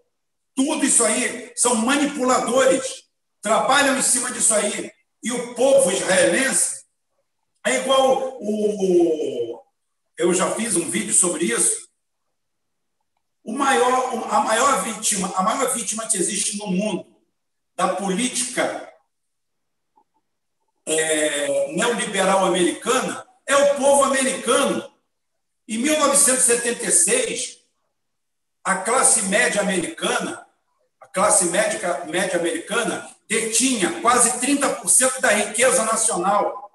[0.56, 3.04] Tudo isso aí são manipuladores,
[3.42, 4.92] trabalham em cima disso aí.
[5.24, 6.84] E o povo israelense
[7.66, 9.62] é igual o.
[10.18, 11.88] Eu já fiz um vídeo sobre isso.
[13.44, 17.06] O maior, a maior vítima, a maior vítima que existe no mundo
[17.76, 18.94] da política
[20.86, 24.92] é, neoliberal americana é o povo americano.
[25.70, 27.60] Em 1976,
[28.64, 30.44] a classe média americana,
[31.00, 36.72] a classe média, média americana detinha quase 30% da riqueza nacional.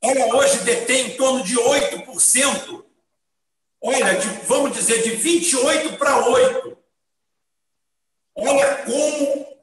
[0.00, 2.82] Ela hoje detém em torno de 8%.
[3.82, 6.78] Olha, de, vamos dizer, de 28 para 8.
[8.36, 9.58] Olha como,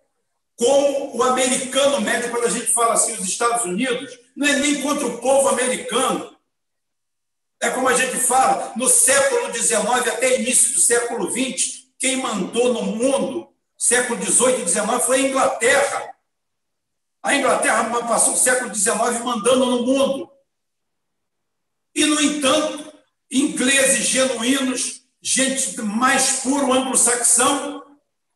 [0.55, 4.83] como o americano médio, quando a gente fala assim, os Estados Unidos, não é nem
[4.83, 6.32] contra o povo americano.
[7.63, 12.73] É como a gente fala, no século XIX até início do século XX, quem mandou
[12.73, 13.47] no mundo,
[13.77, 16.15] século XVIII e XIX, foi a Inglaterra.
[17.23, 20.29] A Inglaterra passou o século XIX mandando no mundo.
[21.95, 22.93] E, no entanto,
[23.31, 27.81] ingleses genuínos, gente mais puro anglo-saxão,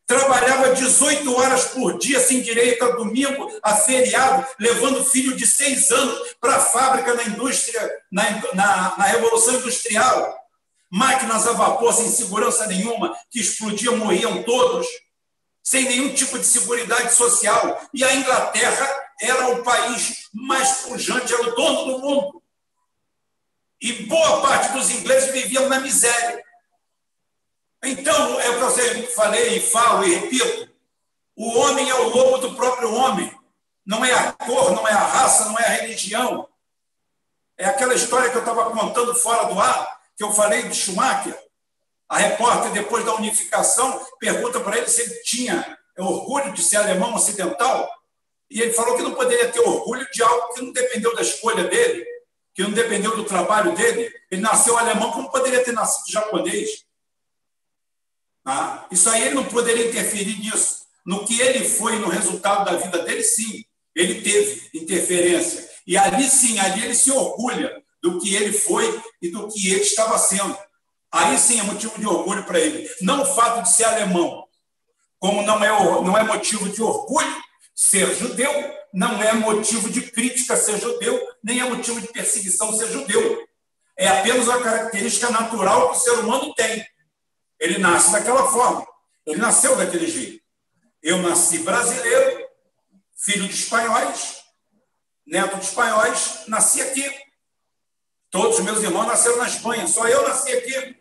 [0.08, 5.90] trabalhava 18 horas por dia, sem direito a domingo, a feriado, levando filho de seis
[5.90, 7.78] anos para a fábrica na indústria,
[8.10, 8.22] na,
[8.54, 10.34] na, na, Revolução Industrial.
[10.90, 14.86] Máquinas a vapor sem segurança nenhuma, que explodiam, morriam todos,
[15.62, 17.78] sem nenhum tipo de segurança social.
[17.92, 18.88] E a Inglaterra
[19.20, 22.42] era o país mais pujante, era o dono do mundo.
[23.78, 26.42] E boa parte dos ingleses viviam na miséria.
[27.82, 30.68] Então, é o que eu sempre falei e falo e repito:
[31.36, 33.32] o homem é o lobo do próprio homem.
[33.86, 36.48] Não é a cor, não é a raça, não é a religião.
[37.56, 41.36] É aquela história que eu estava contando fora do ar, que eu falei de Schumacher.
[42.08, 47.14] A repórter, depois da unificação, pergunta para ele se ele tinha orgulho de ser alemão
[47.14, 47.88] ocidental.
[48.50, 51.64] E ele falou que não poderia ter orgulho de algo que não dependeu da escolha
[51.64, 52.04] dele,
[52.54, 54.12] que não dependeu do trabalho dele.
[54.30, 56.87] Ele nasceu alemão, como poderia ter nascido japonês?
[58.48, 58.86] Tá?
[58.90, 60.78] Isso aí ele não poderia interferir nisso.
[61.04, 63.62] No que ele foi, no resultado da vida dele, sim,
[63.94, 65.68] ele teve interferência.
[65.86, 67.70] E ali sim, ali ele se orgulha
[68.02, 70.56] do que ele foi e do que ele estava sendo.
[71.12, 72.88] Aí sim é motivo de orgulho para ele.
[73.02, 74.46] Não o fato de ser alemão,
[75.18, 75.68] como não é,
[76.02, 77.36] não é motivo de orgulho
[77.74, 78.50] ser judeu,
[78.94, 83.46] não é motivo de crítica ser judeu, nem é motivo de perseguição ser judeu.
[83.94, 86.82] É apenas uma característica natural que o ser humano tem.
[87.58, 88.86] Ele nasce daquela forma.
[89.26, 90.42] Ele nasceu daquele jeito.
[91.02, 92.46] Eu nasci brasileiro,
[93.16, 94.42] filho de espanhóis,
[95.26, 97.08] neto de espanhóis, nasci aqui.
[98.30, 100.96] Todos os meus irmãos nasceram na Espanha, só eu nasci aqui.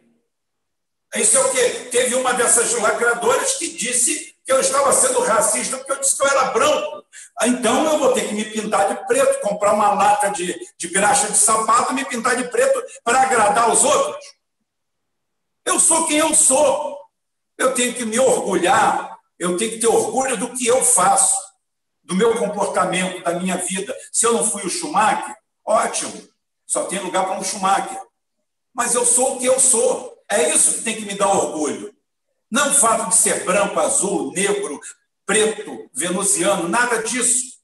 [1.15, 1.69] Isso é o quê?
[1.91, 6.23] Teve uma dessas lacradoras que disse que eu estava sendo racista porque eu disse que
[6.23, 7.05] eu era branco.
[7.43, 11.31] Então eu vou ter que me pintar de preto, comprar uma lata de, de graxa
[11.31, 14.36] de sapato e me pintar de preto para agradar os outros.
[15.67, 16.97] Eu sou quem eu sou.
[17.57, 21.35] Eu tenho que me orgulhar, eu tenho que ter orgulho do que eu faço,
[22.03, 23.95] do meu comportamento, da minha vida.
[24.11, 26.27] Se eu não fui o Schumacher, ótimo,
[26.65, 27.99] só tem lugar para um Schumacher.
[28.73, 30.15] Mas eu sou o que eu sou.
[30.29, 31.93] É isso que tem que me dar orgulho.
[32.49, 34.79] Não o fato de ser branco, azul, negro,
[35.25, 37.57] preto, venusiano, nada disso.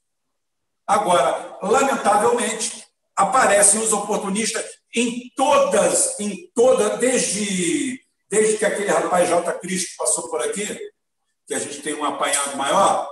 [0.86, 2.84] Agora, lamentavelmente,
[3.16, 4.64] aparecem os oportunistas
[4.94, 9.52] em todas, em toda, desde, desde que aquele rapaz J.
[9.54, 10.66] Cristo passou por aqui,
[11.46, 13.08] que a gente tem um apanhado maior,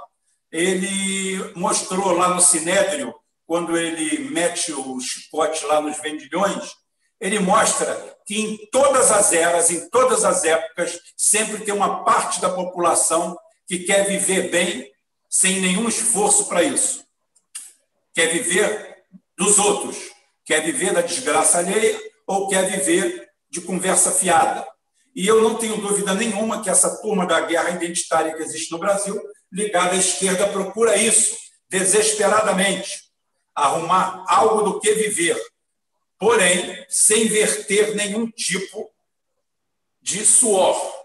[0.51, 3.15] ele mostrou lá no Sinédrio,
[3.47, 6.73] quando ele mete o chicote lá nos vendilhões,
[7.21, 12.41] ele mostra que em todas as eras, em todas as épocas, sempre tem uma parte
[12.41, 14.91] da população que quer viver bem
[15.29, 17.05] sem nenhum esforço para isso.
[18.15, 19.05] Quer viver
[19.37, 20.13] dos outros,
[20.45, 24.67] Quer viver da desgraça alheia ou quer viver de conversa fiada?
[25.15, 28.79] E eu não tenho dúvida nenhuma que essa turma da guerra identitária que existe no
[28.79, 29.21] Brasil,
[29.51, 31.37] ligada à esquerda, procura isso
[31.69, 33.11] desesperadamente
[33.55, 35.39] arrumar algo do que viver,
[36.19, 38.91] porém, sem verter nenhum tipo
[40.01, 41.03] de suor.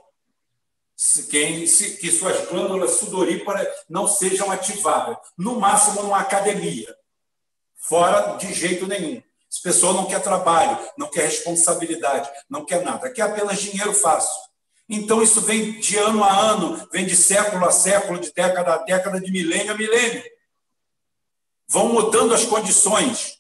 [1.24, 6.96] Que suas glândulas sudoríparas não sejam ativadas, no máximo numa academia,
[7.76, 9.22] fora de jeito nenhum.
[9.50, 14.48] Essa pessoa não quer trabalho, não quer responsabilidade, não quer nada, quer apenas dinheiro fácil.
[14.90, 18.78] Então, isso vem de ano a ano, vem de século a século, de década a
[18.78, 20.24] década, de milênio a milênio.
[21.68, 23.38] Vão mudando as condições.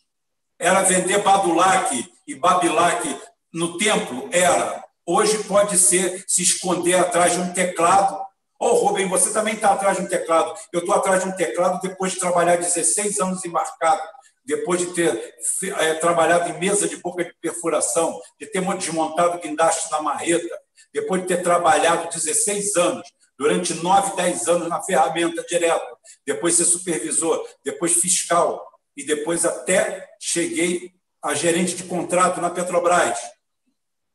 [0.59, 3.21] Era vender Badulac e Babilac
[3.53, 4.29] no templo?
[4.31, 4.84] Era.
[5.05, 8.15] Hoje pode ser se esconder atrás de um teclado.
[8.59, 10.53] Ô, oh, Rubem, você também está atrás de um teclado.
[10.73, 14.01] Eu estou atrás de um teclado depois de trabalhar 16 anos embarcado
[14.47, 15.35] depois de ter
[15.77, 20.57] é, trabalhado em mesa de boca de perfuração, de ter desmontado guindaste na marreta,
[20.93, 25.85] depois de ter trabalhado 16 anos, durante 9, 10 anos na ferramenta direto,
[26.25, 28.65] depois ser supervisor, depois fiscal,
[28.95, 33.19] e depois até cheguei a gerente de contrato na Petrobras.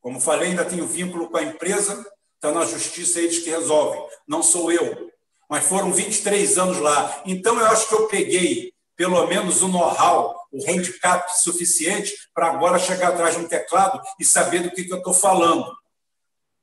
[0.00, 2.04] Como falei, ainda tenho vínculo com a empresa,
[2.34, 5.10] está na justiça, eles que resolvem, não sou eu.
[5.48, 7.22] Mas foram 23 anos lá.
[7.26, 12.78] Então, eu acho que eu peguei pelo menos o know-how, o handicap suficiente para agora
[12.78, 15.66] chegar atrás de um teclado e saber do que, que eu estou falando.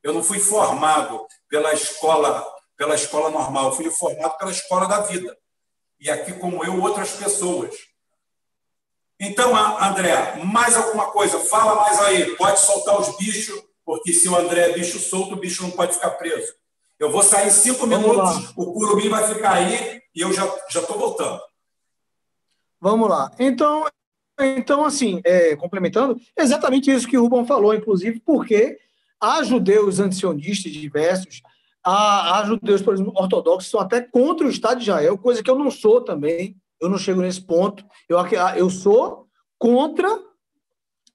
[0.03, 2.45] Eu não fui formado pela escola,
[2.77, 5.35] pela escola normal, eu fui formado pela escola da vida.
[5.99, 7.75] E aqui, como eu, outras pessoas.
[9.19, 11.39] Então, André, mais alguma coisa?
[11.39, 12.37] Fala mais aí.
[12.37, 15.93] Pode soltar os bichos, porque se o André é bicho solto, o bicho não pode
[15.93, 16.53] ficar preso.
[16.97, 18.53] Eu vou sair em cinco Vamos minutos, lá.
[18.55, 21.41] o curumim vai ficar aí e eu já estou voltando.
[22.81, 23.31] Vamos lá.
[23.37, 23.85] Então,
[24.39, 28.77] então assim, é, complementando, exatamente isso que o Rubão falou, inclusive, porque
[29.19, 31.41] há judeus antisionistas diversos,
[31.83, 35.49] há, há judeus, por exemplo, ortodoxos, são até contra o Estado de Israel, coisa que
[35.49, 37.83] eu não sou também, eu não chego nesse ponto.
[38.07, 38.17] Eu,
[38.55, 39.27] eu sou
[39.57, 40.07] contra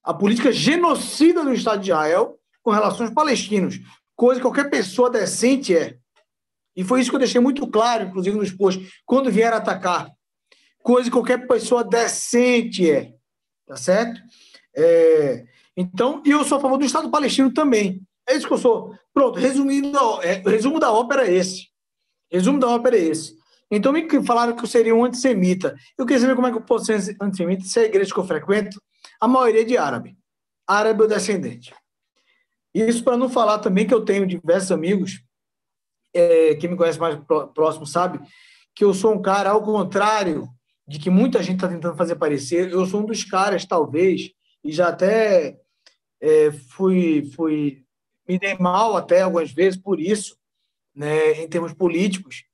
[0.02, 3.80] a política genocida do Estado de Israel com relação aos palestinos,
[4.14, 5.96] coisa que qualquer pessoa decente é.
[6.76, 10.10] E foi isso que eu deixei muito claro, inclusive nos posts, quando vieram atacar
[10.84, 13.14] coisa que qualquer pessoa decente é.
[13.66, 14.20] Tá certo?
[14.76, 18.02] É, então, e eu sou a favor do Estado palestino também.
[18.28, 18.94] É isso que eu sou.
[19.12, 21.68] Pronto, resumindo, é, resumo da ópera é esse.
[22.30, 23.34] Resumo da ópera é esse.
[23.70, 25.74] Então, me falaram que eu seria um antissemita.
[25.96, 28.26] Eu queria saber como é que eu posso ser antissemita se a igreja que eu
[28.26, 28.80] frequento,
[29.20, 30.16] a maioria é de árabe.
[30.66, 31.74] Árabe ou descendente.
[32.74, 35.22] Isso para não falar também que eu tenho diversos amigos,
[36.12, 37.18] é, que me conhece mais
[37.54, 38.20] próximo sabe,
[38.74, 40.48] que eu sou um cara, ao contrário
[40.86, 42.70] de que muita gente está tentando fazer parecer.
[42.70, 44.32] Eu sou um dos caras, talvez,
[44.62, 45.58] e já até
[46.20, 47.84] é, fui, fui
[48.28, 50.36] me dei mal até algumas vezes por isso,
[50.94, 52.44] né, em termos políticos,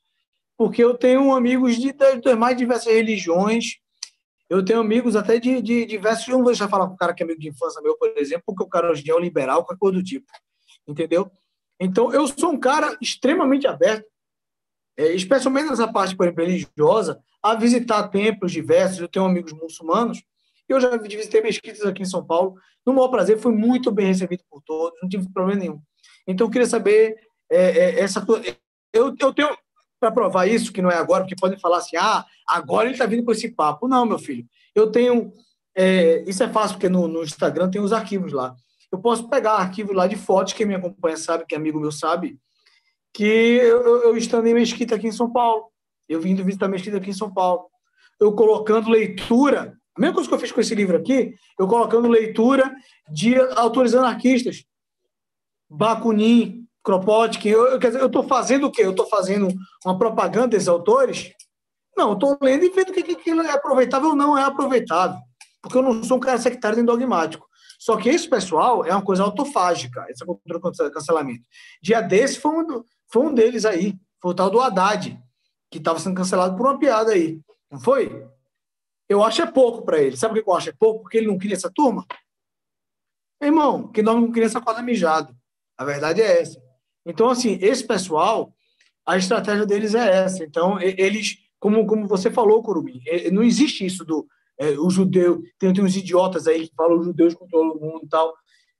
[0.57, 3.78] porque eu tenho amigos de, de mais diversas religiões,
[4.48, 6.27] eu tenho amigos até de, de diversos.
[6.27, 8.12] Eu não vou deixar falar com o cara que é amigo de infância meu, por
[8.19, 10.27] exemplo, porque o cara hoje é um liberal, qualquer coisa do tipo.
[10.89, 11.31] Entendeu?
[11.78, 14.05] Então, eu sou um cara extremamente aberto,
[14.97, 19.01] é, especialmente nessa parte, por exemplo, religiosa a visitar templos diversos.
[19.01, 20.23] Eu tenho amigos muçulmanos.
[20.69, 22.55] Eu já visitei mesquitas aqui em São Paulo.
[22.87, 25.81] No maior prazer, fui muito bem recebido por todos, não tive problema nenhum.
[26.27, 27.17] Então, eu queria saber
[27.51, 28.25] é, é, essa
[28.93, 29.57] eu, eu tenho
[29.99, 33.05] para provar isso, que não é agora, porque podem falar assim, ah, agora ele está
[33.05, 33.87] vindo com esse papo.
[33.87, 34.47] Não, meu filho.
[34.75, 35.31] Eu tenho.
[35.77, 38.55] É, isso é fácil, porque no, no Instagram tem os arquivos lá.
[38.91, 42.39] Eu posso pegar arquivo lá de fotos, quem me acompanha sabe, que amigo meu sabe,
[43.12, 45.71] que eu, eu estando em Mesquita aqui em São Paulo.
[46.11, 47.70] Eu vindo visitar a mesquita aqui em São Paulo.
[48.19, 52.09] Eu colocando leitura, a mesma coisa que eu fiz com esse livro aqui, eu colocando
[52.09, 52.74] leitura
[53.09, 54.65] de autores anarquistas.
[55.70, 57.51] Bakunin, Kropotkin.
[57.51, 58.82] Eu, quer dizer, eu estou fazendo o quê?
[58.82, 59.49] Eu estou fazendo
[59.85, 61.32] uma propaganda desses autores?
[61.97, 65.16] Não, eu estou lendo e vendo que, é aproveitável ou não é aproveitável.
[65.62, 67.47] Porque eu não sou um cara sectário nem dogmático.
[67.78, 71.45] Só que esse pessoal é uma coisa autofágica, essa cultura de cancelamento.
[71.81, 75.16] Dia desse foi um, foi um deles aí, foi o tal do Haddad
[75.71, 77.41] que estava sendo cancelado por uma piada aí.
[77.71, 78.27] Não foi?
[79.09, 80.17] Eu acho é pouco para ele.
[80.17, 81.03] Sabe o que eu acho é pouco?
[81.03, 82.05] Porque ele não queria essa turma?
[83.41, 85.35] Irmão, que nós não essa quadra mijado.
[85.79, 86.61] A verdade é essa.
[87.07, 88.53] Então, assim, esse pessoal,
[89.07, 90.45] a estratégia deles é essa.
[90.45, 93.01] Então, eles, como, como você falou, Curumim,
[93.33, 94.29] não existe isso do
[94.59, 95.43] é, o judeu.
[95.59, 98.35] Tem, tem uns idiotas aí que falam os judeus controlam o mundo e tal.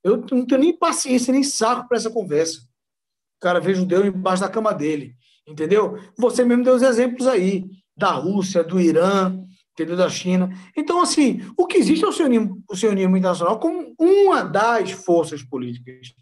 [0.05, 2.61] Eu não tenho nem paciência, nem saco para essa conversa.
[2.61, 5.17] O cara vê judeu embaixo da cama dele
[5.51, 5.99] entendeu?
[6.17, 9.37] Você mesmo deu os exemplos aí da Rússia, do Irã,
[9.73, 9.97] entendeu?
[9.97, 10.51] Da China.
[10.77, 15.43] Então, assim, o que existe é o sionismo, o sionismo internacional como uma das forças
[15.43, 16.15] políticas,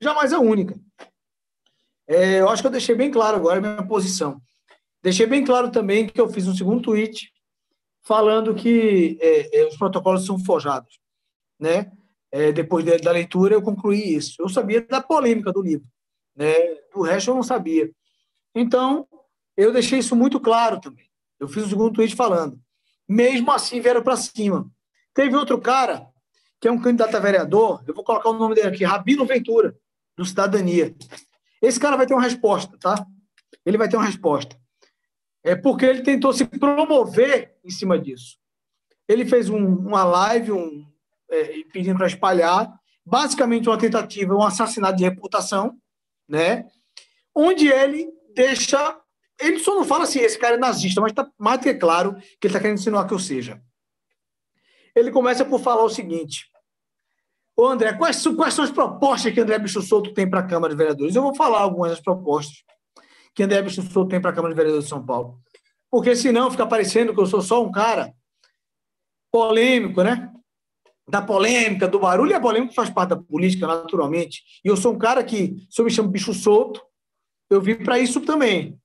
[0.00, 0.78] jamais a única.
[2.06, 4.40] É, eu acho que eu deixei bem claro agora a minha posição.
[5.02, 7.32] Deixei bem claro também que eu fiz um segundo tweet
[8.02, 10.98] falando que é, é, os protocolos são forjados,
[11.58, 11.90] né?
[12.30, 14.36] É, depois de, da leitura eu concluí isso.
[14.40, 15.86] Eu sabia da polêmica do livro,
[16.36, 16.52] né?
[16.92, 17.90] Do resto eu não sabia.
[18.54, 19.06] Então,
[19.56, 21.06] eu deixei isso muito claro também.
[21.38, 22.58] Eu fiz o segundo tweet falando.
[23.08, 24.70] Mesmo assim, vieram para cima.
[25.12, 26.08] Teve outro cara,
[26.60, 29.76] que é um candidato a vereador, eu vou colocar o nome dele aqui, Rabino Ventura,
[30.16, 30.94] do Cidadania.
[31.60, 33.06] Esse cara vai ter uma resposta, tá?
[33.64, 34.56] Ele vai ter uma resposta.
[35.42, 38.38] É porque ele tentou se promover em cima disso.
[39.06, 40.86] Ele fez um, uma live um,
[41.30, 42.72] é, pedindo para espalhar,
[43.04, 45.76] basicamente uma tentativa, um assassinato de reputação,
[46.28, 46.66] né?
[47.34, 49.00] Onde ele deixa.
[49.40, 52.14] Ele só não fala assim, esse cara é nazista, mas está mais do que claro
[52.14, 53.60] que ele está querendo insinuar que eu seja.
[54.94, 56.46] ele começa por falar o seguinte:
[57.56, 60.72] Ô André, quais, quais são as propostas que André Bicho Souto tem para a Câmara
[60.72, 61.14] de Vereadores?
[61.14, 62.64] Eu vou falar algumas das propostas
[63.32, 65.38] que André Bicho Souto tem para a Câmara de Vereadores de São Paulo.
[65.88, 68.12] Porque senão fica parecendo que eu sou só um cara
[69.30, 70.32] polêmico, né?
[71.08, 74.42] Da polêmica, do barulho, e a polêmica faz parte da política, naturalmente.
[74.64, 76.82] E eu sou um cara que, se eu me chamo bicho solto,
[77.50, 78.78] eu vim para isso também.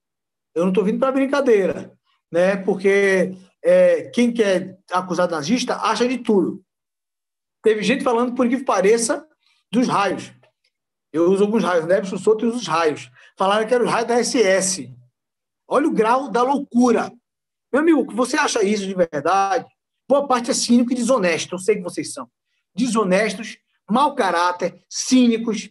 [0.53, 1.93] Eu não estou vindo para brincadeira,
[2.31, 2.57] né?
[2.57, 6.63] Porque é, quem quer acusar nazista acha de tudo.
[7.61, 9.27] Teve gente falando, por que pareça,
[9.71, 10.31] dos raios.
[11.11, 12.01] Eu uso alguns raios, né?
[12.01, 13.09] Bicho solto usa os raios.
[13.37, 14.93] Falaram que era os raios da SS.
[15.67, 17.11] Olha o grau da loucura.
[17.71, 19.65] Meu amigo, você acha isso de verdade?
[20.07, 21.55] Boa parte é cínico e desonesto.
[21.55, 22.29] Eu sei que vocês são.
[22.75, 23.57] Desonestos,
[23.89, 25.69] mau caráter, cínicos,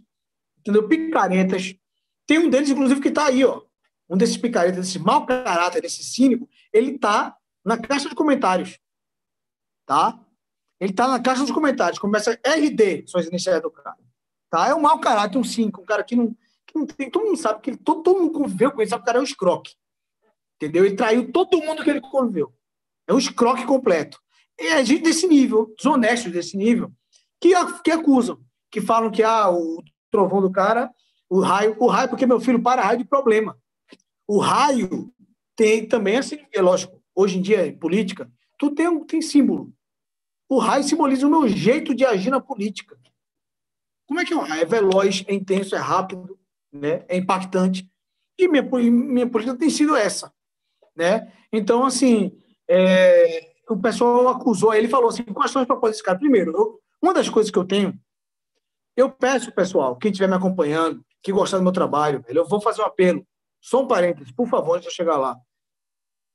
[0.58, 0.86] entendeu?
[0.86, 1.74] Picaretas.
[2.28, 3.62] Tem um deles, inclusive, que está aí, ó.
[4.06, 7.34] Um desses picaretas, desse mau caráter, desse cínico, ele está
[7.64, 8.78] na caixa de comentários.
[9.86, 10.20] Tá?
[10.78, 11.98] Ele está na caixa dos comentários.
[11.98, 13.96] Começa RD, são as iniciais do cara.
[14.50, 14.68] Tá?
[14.68, 16.36] É um mau caráter, um cínico, um cara que não,
[16.66, 17.10] que não tem.
[17.10, 19.18] Todo mundo sabe que ele, todo, todo mundo conviveu com ele, sabe que o cara
[19.18, 19.74] é um escroque.
[20.56, 20.84] Entendeu?
[20.84, 22.52] Ele traiu todo mundo que ele conviveu.
[23.06, 24.20] É um escroque completo.
[24.60, 26.92] E é gente desse nível, desonestos desse nível,
[27.40, 28.38] que, que acusam,
[28.70, 30.92] que falam que ah, o trovão do cara,
[31.28, 33.56] o raio, o raio, porque meu filho para raio de problema.
[34.26, 35.12] O raio
[35.56, 39.72] tem também, assim, é lógico, hoje em dia, em política, tudo tem, tem símbolo.
[40.48, 42.98] O raio simboliza o meu jeito de agir na política.
[44.06, 44.62] Como é que é o raio?
[44.62, 46.38] É veloz, é intenso, é rápido,
[46.72, 47.04] né?
[47.08, 47.90] é impactante.
[48.38, 50.32] E minha, minha política tem sido essa.
[50.96, 51.30] Né?
[51.52, 52.32] Então, assim,
[52.68, 56.18] é, o pessoal acusou, ele falou assim, quais são as propostas desse cara?
[56.18, 57.98] Primeiro, eu, uma das coisas que eu tenho,
[58.96, 62.82] eu peço, pessoal, quem estiver me acompanhando, que gostar do meu trabalho, eu vou fazer
[62.82, 63.26] um apelo,
[63.60, 65.36] só um parênteses, por favor, antes de eu chegar lá.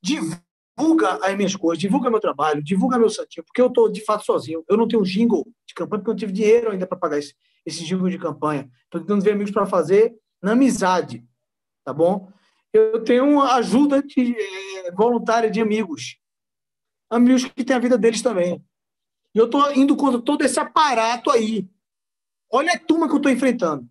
[0.02, 4.24] Divulga as minhas coisas, divulga meu trabalho, divulga meu santinho, porque eu estou, de fato,
[4.24, 4.64] sozinho.
[4.68, 7.34] Eu não tenho jingle de campanha, porque eu não tive dinheiro ainda para pagar esse,
[7.64, 8.70] esse jingle de campanha.
[8.84, 11.24] Estou tentando ver amigos para fazer na amizade,
[11.84, 12.30] tá bom?
[12.74, 16.18] eu tenho ajuda de, é, voluntária de amigos.
[17.08, 18.62] Amigos que têm a vida deles também.
[19.32, 21.68] E eu estou indo contra todo esse aparato aí.
[22.50, 23.88] Olha a turma que eu estou enfrentando.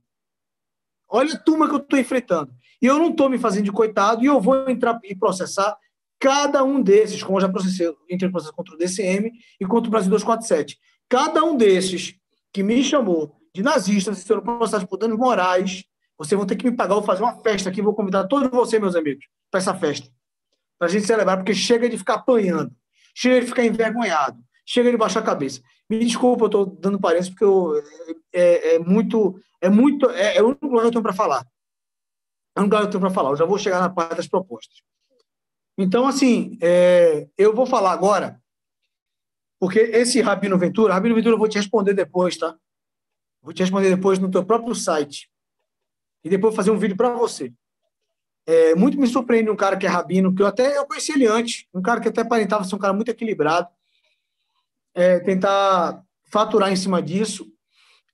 [1.16, 2.52] Olha a turma que eu estou enfrentando.
[2.82, 5.78] E eu não estou me fazendo de coitado e eu vou entrar e processar
[6.20, 9.32] cada um desses, como eu já processei, entre processo contra o DCM
[9.62, 10.80] e contra o Brasil 247.
[11.08, 12.16] Cada um desses
[12.52, 15.84] que me chamou de nazista, se eu não processo por danos morais,
[16.18, 18.82] vocês vão ter que me pagar, vou fazer uma festa aqui, vou convidar todos vocês,
[18.82, 20.10] meus amigos, para essa festa.
[20.80, 22.72] Para a gente celebrar, porque chega de ficar apanhando,
[23.14, 25.62] chega de ficar envergonhado, chega de baixar a cabeça.
[25.90, 27.74] Me desculpa, eu estou dando parênteses, porque eu,
[28.32, 29.40] é, é, muito.
[29.62, 30.10] É muito.
[30.10, 31.46] É, é o único lugar que eu tenho para falar.
[32.56, 33.32] É um lugar que eu tenho para falar.
[33.32, 34.82] Eu já vou chegar na parte das propostas.
[35.78, 38.40] Então, assim, é, eu vou falar agora,
[39.60, 42.56] porque esse Rabino Ventura, Rabino Ventura, eu vou te responder depois, tá?
[43.42, 45.30] Vou te responder depois no teu próprio site
[46.24, 47.52] e depois fazer um vídeo para você.
[48.46, 51.28] É, muito me surpreende um cara que é rabino, que eu até eu conheci ele
[51.28, 53.68] antes, um cara que até aparentava ser um cara muito equilibrado,
[54.94, 57.46] é, tentar faturar em cima disso.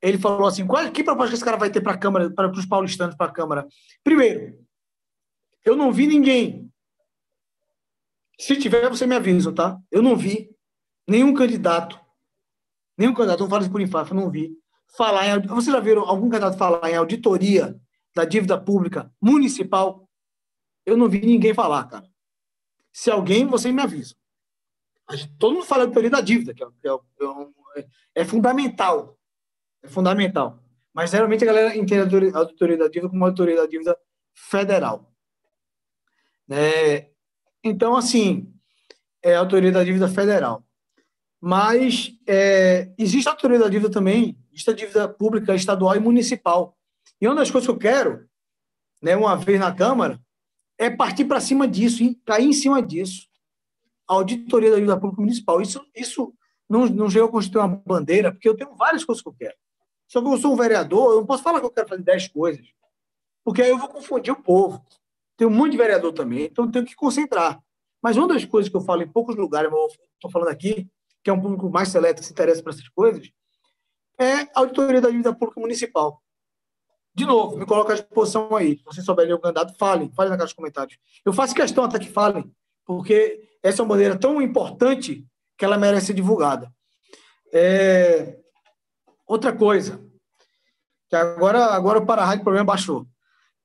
[0.02, 2.50] Ele falou assim: qual, que proposta que esse cara vai ter para a Câmara, para
[2.52, 3.68] os paulistanos, para a Câmara?
[4.04, 4.58] Primeiro,
[5.66, 6.72] eu não vi ninguém.
[8.40, 9.78] Se tiver, você me avisa, tá?
[9.92, 10.50] Eu não vi
[11.08, 12.00] nenhum candidato,
[12.98, 14.56] nenhum candidato, não falo isso por infarto, não vi,
[14.96, 15.42] falar em.
[15.48, 17.78] Vocês já viram algum candidato falar em auditoria
[18.16, 20.10] da dívida pública municipal,
[20.86, 22.10] eu não vi ninguém falar, cara.
[22.92, 24.16] Se alguém, você me avisa.
[25.38, 29.18] Todo mundo fala de teoria da dívida, que é, é, é, é, fundamental.
[29.82, 30.64] É fundamental.
[30.94, 33.98] Mas geralmente a galera entende a auditoria da dívida como uma auditoria da dívida
[34.36, 35.12] federal.
[36.50, 37.10] É,
[37.64, 38.54] então, assim,
[39.24, 40.64] é a autoria da dívida federal.
[41.42, 46.78] Mas é, existe a autoria da dívida também, existe a dívida pública estadual e municipal.
[47.22, 48.28] E uma das coisas que eu quero,
[49.02, 50.20] né, uma vez na Câmara,
[50.78, 53.29] é partir para cima disso, cair em cima disso.
[54.10, 55.62] Auditoria da dívida pública municipal.
[55.62, 56.34] Isso, isso
[56.68, 59.56] não, não chega a constituir uma bandeira, porque eu tenho várias coisas que eu quero.
[60.08, 62.28] Só que eu sou um vereador, eu não posso falar que eu quero fazer dez
[62.28, 62.66] coisas,
[63.44, 64.84] porque aí eu vou confundir o povo.
[65.42, 67.62] Um monte de vereador também, então eu tenho que concentrar.
[68.02, 69.72] Mas uma das coisas que eu falo em poucos lugares,
[70.16, 70.90] estou falando aqui,
[71.24, 73.30] que é um público mais seleto que se interessa por essas coisas,
[74.20, 76.22] é a auditoria da dívida pública municipal.
[77.16, 78.78] De novo, me coloca à disposição aí.
[78.78, 80.98] Se você souber ler o candidato, falem, falem na caixa de comentários.
[81.26, 82.52] Eu faço questão até que falem,
[82.86, 85.26] porque essa é uma bandeira tão importante
[85.58, 86.72] que ela merece ser divulgada.
[87.54, 88.38] É...
[89.28, 90.04] Outra coisa,
[91.10, 93.08] que agora, agora o para-rádio problema baixou.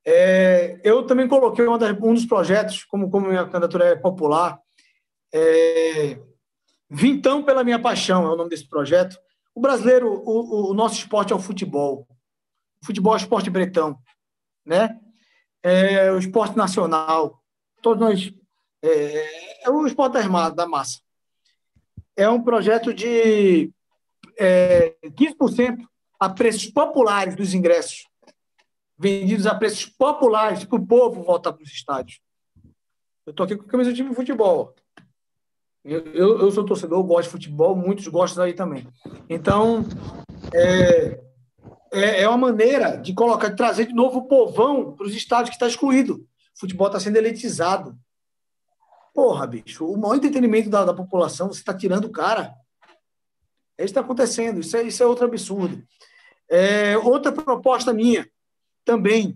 [0.04, 0.80] É...
[0.84, 4.58] eu também coloquei das, um dos projetos, como, como minha candidatura é popular,
[5.32, 6.18] é...
[6.90, 9.18] Vintão pela minha paixão é o nome desse projeto.
[9.54, 12.06] O brasileiro, o, o nosso esporte é o futebol.
[12.82, 13.98] O futebol é o esporte bretão,
[14.64, 14.96] né?
[15.62, 17.42] É o esporte nacional.
[17.82, 18.32] Todos nós
[18.88, 21.00] é, é o esporte armado da massa.
[22.16, 23.72] É um projeto de
[24.38, 25.78] é, 15%
[26.18, 28.06] a preços populares dos ingressos,
[28.98, 32.20] vendidos a preços populares para o povo voltar para os estádios.
[33.26, 34.74] Eu estou aqui com a camisa do time de futebol.
[35.84, 38.86] Eu, eu, eu, sou torcedor, gosto de futebol, muitos gostam aí também.
[39.28, 39.84] Então,
[40.52, 41.20] é,
[41.92, 45.50] é, é uma maneira de colocar, de trazer de novo o povão para os estádios
[45.50, 46.26] que está excluído.
[46.56, 47.96] O futebol está sendo elitizado.
[49.14, 52.52] Porra, bicho, o maior entretenimento da, da população, você está tirando o cara.
[53.78, 55.82] É isso que está acontecendo, isso é, isso é outro absurdo.
[56.50, 58.28] É, outra proposta minha,
[58.84, 59.34] também,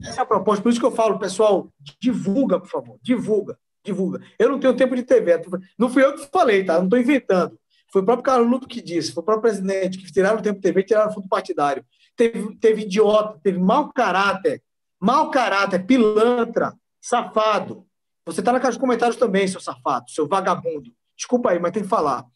[0.00, 4.20] essa é a proposta, por isso que eu falo, pessoal, divulga, por favor, divulga divulga.
[4.38, 5.40] Eu não tenho tempo de TV.
[5.78, 6.76] Não fui eu que falei, tá?
[6.76, 7.58] Não estou inventando.
[7.90, 10.56] Foi o próprio Carlos Luto que disse, foi o próprio presidente que tiraram o tempo
[10.56, 11.84] de TV tiraram o fundo partidário.
[12.16, 14.62] Teve, teve idiota, teve mau caráter,
[15.00, 17.85] mau caráter, pilantra, safado.
[18.26, 20.92] Você está na caixa de comentários também, seu safado, seu vagabundo.
[21.16, 22.26] Desculpa aí, mas tem que falar.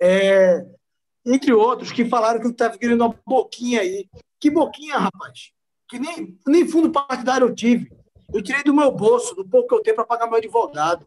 [0.00, 0.64] É,
[1.24, 4.08] entre outros, que falaram que estava querendo uma boquinha aí.
[4.40, 5.52] Que boquinha, rapaz?
[5.86, 7.92] Que nem, nem fundo partidário eu tive.
[8.32, 11.04] Eu tirei do meu bolso, do pouco que eu tenho, para pagar meu advogado.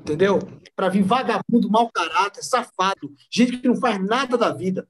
[0.00, 0.40] Entendeu?
[0.74, 4.88] Para vir vagabundo, mau caráter, safado, gente que não faz nada da vida.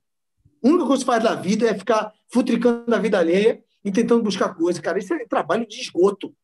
[0.65, 4.23] A única coisa que faz da vida é ficar futricando a vida alheia e tentando
[4.23, 4.81] buscar coisa.
[4.81, 6.35] Cara, isso é trabalho de esgoto.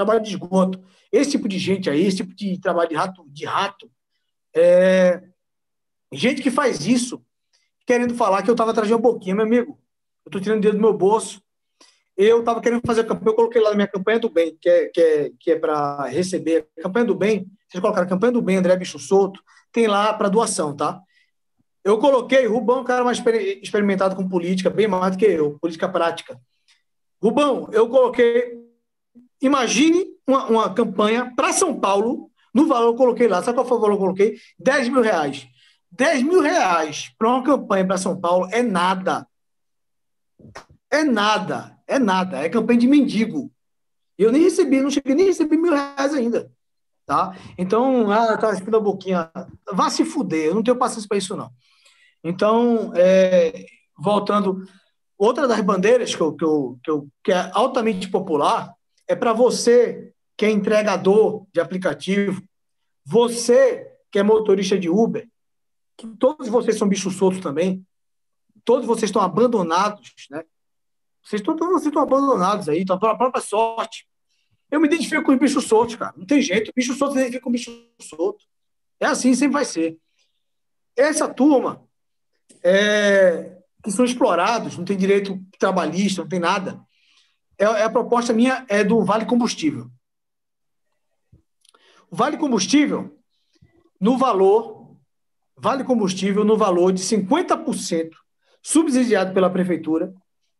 [0.00, 0.82] Trabalho de esgoto.
[1.12, 3.90] Esse tipo de gente aí, esse tipo de trabalho de rato, de rato
[4.56, 5.22] é...
[6.10, 7.22] gente que faz isso
[7.86, 9.78] querendo falar que eu estava trazendo um pouquinho, meu amigo.
[10.24, 11.42] Eu estou tirando dinheiro do meu bolso,
[12.16, 14.70] eu estava querendo fazer a campanha, eu coloquei lá na minha campanha do bem, que
[14.70, 16.66] é, que é, que é para receber.
[16.80, 20.74] Campanha do bem, vocês colocaram campanha do bem, André Bicho Solto, tem lá para doação,
[20.74, 21.02] tá?
[21.84, 23.22] Eu coloquei, Rubão é um cara mais
[23.62, 26.40] experimentado com política, bem mais do que eu, política prática.
[27.22, 28.58] Rubão, eu coloquei.
[29.40, 33.78] Imagine uma, uma campanha para São Paulo, no valor eu coloquei lá, sabe qual foi
[33.78, 34.38] o valor que eu coloquei?
[34.58, 35.46] 10 mil reais.
[35.92, 39.26] 10 mil reais para uma campanha para São Paulo é nada.
[40.90, 41.78] É nada.
[41.86, 43.50] É nada, é campanha de mendigo.
[44.16, 46.48] Eu nem recebi, não cheguei nem a receber mil reais ainda.
[47.04, 47.36] Tá?
[47.58, 49.28] Então, ah, tá espindo a boquinha.
[49.72, 51.50] Vá se fuder, eu não tenho paciência para isso, não.
[52.22, 53.66] Então, é,
[53.98, 54.64] voltando,
[55.18, 58.72] outra das bandeiras que, eu, que, eu, que, eu, que é altamente popular
[59.10, 62.40] é para você que é entregador de aplicativo,
[63.04, 65.28] você que é motorista de Uber,
[65.96, 67.84] que todos vocês são bichos soltos também,
[68.64, 70.44] todos vocês estão abandonados, né?
[71.22, 74.06] Vocês estão, vocês estão abandonados aí, estão pela própria sorte.
[74.70, 76.14] Eu me identifico com os bichos soltos, cara.
[76.16, 76.72] Não tem jeito.
[76.74, 77.70] Bicho solto se identifica com bicho
[78.00, 78.44] solto.
[79.00, 79.98] É assim, sempre vai ser.
[80.96, 81.84] Essa turma
[82.62, 86.80] é, que são explorados, não tem direito trabalhista, não tem nada.
[87.60, 89.90] É, é a proposta minha é do Vale Combustível.
[92.10, 93.14] Vale Combustível,
[94.00, 94.96] no valor,
[95.54, 98.12] Vale Combustível no valor de 50%
[98.62, 100.14] subsidiado pela prefeitura,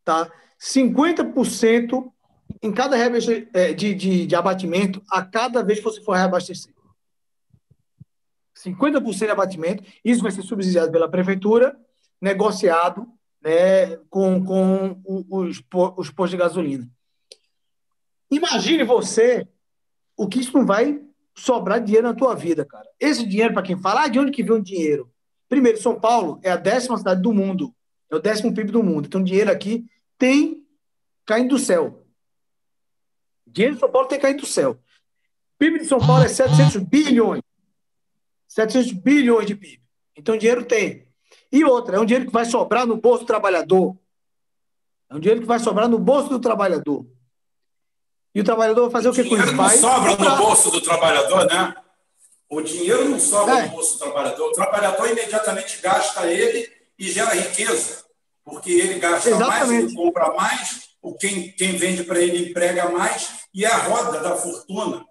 [0.05, 0.31] tá?
[0.59, 2.11] 50%
[2.61, 6.71] em cada é, de, de, de abatimento a cada vez que você for reabastecer.
[8.55, 11.75] 50% de abatimento, isso vai ser subsidiado pela prefeitura,
[12.21, 13.11] negociado
[13.41, 15.61] né, com, com os,
[15.97, 16.89] os postos de gasolina.
[18.29, 19.47] Imagine você
[20.15, 21.01] o que isso não vai
[21.35, 22.87] sobrar dinheiro na tua vida, cara.
[22.99, 25.11] Esse dinheiro, para quem fala, ah, de onde que vem o dinheiro?
[25.49, 27.75] Primeiro, São Paulo é a décima cidade do mundo,
[28.09, 29.07] é o décimo PIB do mundo.
[29.07, 29.85] Então, dinheiro aqui
[30.17, 30.65] tem
[31.25, 32.05] caindo do céu.
[33.45, 34.71] Dinheiro de São Paulo tem caído do céu.
[34.71, 37.41] O PIB de São Paulo é 700 bilhões.
[38.47, 39.81] 700 bilhões de PIB.
[40.15, 41.10] Então, dinheiro tem.
[41.51, 43.95] E outra, é um dinheiro que vai sobrar no bolso do trabalhador.
[45.09, 47.05] É um dinheiro que vai sobrar no bolso do trabalhador.
[48.33, 49.53] E o trabalhador vai fazer o, o que com isso?
[49.53, 51.75] Não sobra no bolso do trabalhador, né?
[52.49, 53.63] O dinheiro não sobra é.
[53.63, 54.49] no bolso do trabalhador.
[54.49, 58.01] O trabalhador imediatamente gasta ele e gera riqueza
[58.43, 59.59] porque ele gasta Exatamente.
[59.59, 63.77] mais, ele compra mais, o quem, quem vende para ele emprega mais, e é a
[63.77, 65.05] roda da fortuna.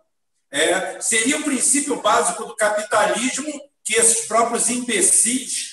[0.50, 3.46] É, seria o princípio básico do capitalismo
[3.84, 5.69] que esses próprios imbecis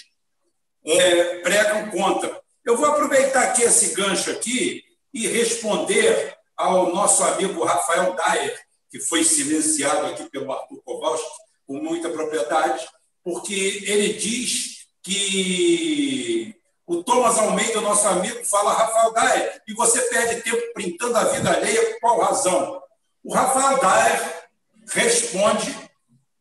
[0.87, 2.41] é, pregam contra.
[2.65, 4.83] Eu vou aproveitar aqui esse gancho aqui
[5.13, 8.59] e responder ao nosso amigo Rafael Dyer,
[8.89, 11.29] que foi silenciado aqui pelo Arthur Kowalski
[11.67, 12.87] com muita propriedade,
[13.23, 16.55] porque ele diz que
[16.85, 21.51] o Thomas Almeida, nosso amigo, fala, Rafael Daer, e você perde tempo printando a vida
[21.51, 22.81] alheia, por qual razão?
[23.23, 24.47] O Rafael Daer
[24.89, 25.86] responde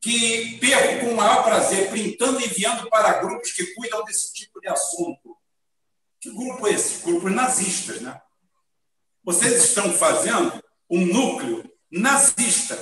[0.07, 4.61] que perco com o maior prazer, printando e enviando para grupos que cuidam desse tipo
[4.61, 5.37] de assunto.
[6.20, 7.03] Que grupo é esse?
[7.03, 8.20] Grupos nazistas, né?
[9.24, 12.78] Vocês estão fazendo um núcleo nazista.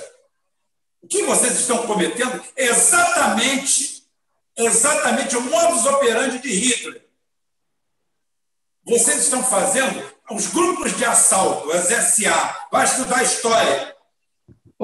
[1.01, 4.07] O que vocês estão cometendo é exatamente,
[4.55, 7.09] exatamente o modus operandi de Hitler.
[8.83, 13.94] Vocês estão fazendo os grupos de assalto, as SA, vai estudar história.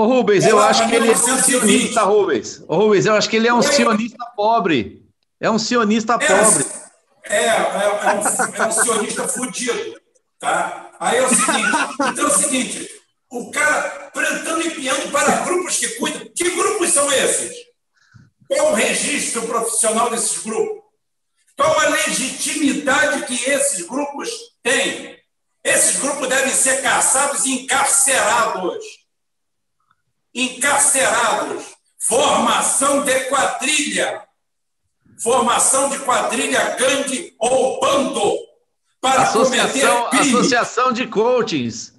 [0.02, 2.64] Ô Rubens, eu acho que ele é um sionista, Rubens.
[2.68, 5.06] Ô Rubens, eu acho que ele é um sionista pobre.
[5.40, 6.65] É um sionista é, pobre.
[7.26, 10.02] É, é, é, um, é um sionista fudido.
[10.40, 10.90] Tá?
[10.99, 11.69] Aí é o seguinte,
[11.99, 12.90] então é o seguinte,
[13.30, 16.28] o cara plantando e piando para grupos que cuidam.
[16.36, 17.56] Que grupos são esses?
[18.48, 20.82] Qual o registro profissional desses grupos?
[21.56, 24.32] Qual a legitimidade que esses grupos
[24.64, 25.15] têm?
[25.64, 29.01] Esses grupos devem ser caçados e encarcerados.
[30.33, 31.63] Encarcerados.
[31.99, 34.23] Formação de quadrilha.
[35.21, 38.37] Formação de quadrilha, gangue ou bando.
[38.99, 41.93] Para associação, associação de coachings.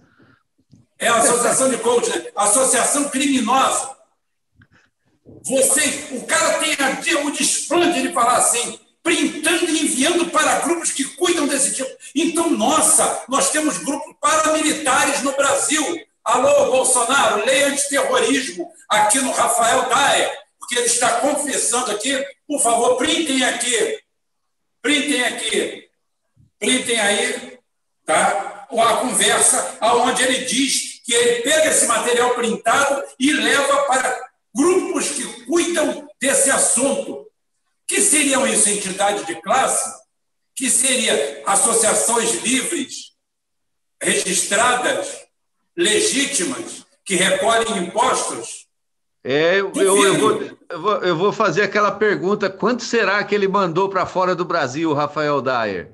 [0.99, 3.97] É a associação de coaching, associação criminosa.
[5.45, 6.59] Você, o cara
[7.03, 11.91] tem o desplante de falar assim, printando e enviando para grupos que cuidam desse tipo.
[12.15, 15.85] Então, nossa, nós temos grupos paramilitares no Brasil.
[16.25, 22.25] Alô, Bolsonaro, lei antiterrorismo aqui no Rafael Daia, porque ele está confessando aqui.
[22.47, 24.01] Por favor, printem aqui.
[24.81, 25.89] Printem aqui.
[26.61, 27.59] Printem aí,
[28.07, 28.69] tá?
[28.71, 35.11] A conversa onde ele diz que ele pega esse material printado e leva para grupos
[35.11, 37.27] que cuidam desse assunto.
[37.87, 38.71] Que seriam isso?
[38.71, 39.93] Entidade de classe?
[40.55, 43.13] Que seria associações livres,
[44.01, 45.22] registradas,
[45.77, 48.67] legítimas, que recolhem impostos?
[49.25, 50.19] É, eu, eu, eu,
[50.81, 54.93] vou, eu, vou, fazer aquela pergunta: quanto será que ele mandou para fora do Brasil,
[54.93, 55.93] Rafael Dyer?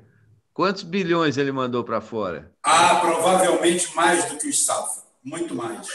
[0.53, 2.51] Quantos bilhões ele mandou para fora?
[2.63, 5.87] Ah, provavelmente mais do que o Safra, muito mais.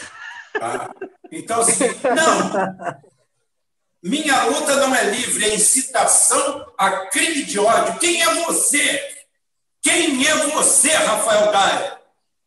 [0.53, 0.89] Tá?
[1.31, 2.99] Então, assim, não,
[4.01, 7.99] minha luta não é livre, é incitação a crime de ódio.
[7.99, 9.03] Quem é você?
[9.81, 11.99] Quem é você, Rafael Daia?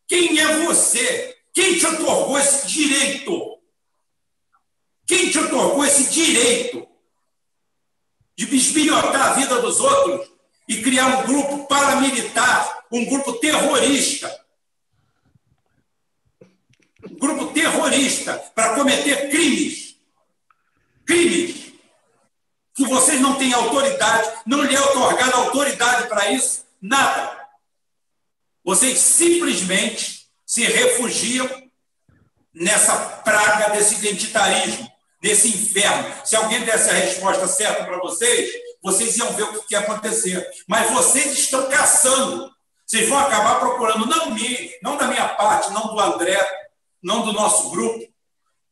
[0.07, 1.28] Quem é você?
[1.53, 3.59] Quem te otorgou esse direito?
[5.05, 6.87] Quem te otorgou esse direito
[8.35, 10.31] de bisbilhotar a vida dos outros
[10.67, 14.45] e criar um grupo paramilitar, um grupo terrorista?
[17.09, 19.89] Um grupo terrorista para cometer crimes
[21.09, 21.73] crimes
[22.75, 27.47] que vocês não têm autoridade, não lhe é otorgada autoridade para isso, nada.
[28.63, 30.18] Vocês simplesmente
[30.49, 31.47] se refugiam
[32.51, 36.11] nessa praga desse identitarismo, desse inferno.
[36.25, 38.49] Se alguém desse a resposta certa para vocês,
[38.81, 40.43] vocês iam ver o que ia acontecer.
[40.67, 42.51] Mas vocês estão caçando.
[42.83, 46.43] Vocês vão acabar procurando, não mim, não da minha parte, não do André,
[46.99, 48.11] não do nosso grupo,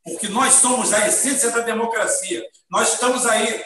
[0.03, 2.43] porque nós somos a essência da democracia.
[2.71, 3.63] Nós estamos aí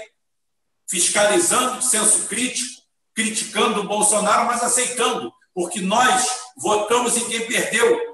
[0.85, 2.81] fiscalizando, senso crítico,
[3.15, 8.11] criticando o Bolsonaro, mas aceitando, porque nós votamos em quem perdeu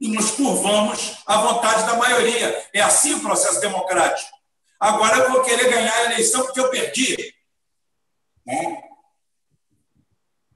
[0.00, 2.68] e nos curvamos à vontade da maioria.
[2.72, 4.30] É assim o processo democrático.
[4.78, 7.16] Agora eu vou querer ganhar a eleição porque eu perdi.
[8.44, 8.82] Né?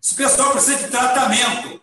[0.02, 1.80] Esse pessoal precisa de tratamento.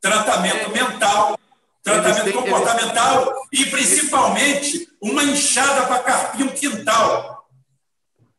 [0.00, 1.38] Tratamento mental,
[1.82, 7.43] tratamento comportamental e, principalmente, uma enxada para carpir um quintal.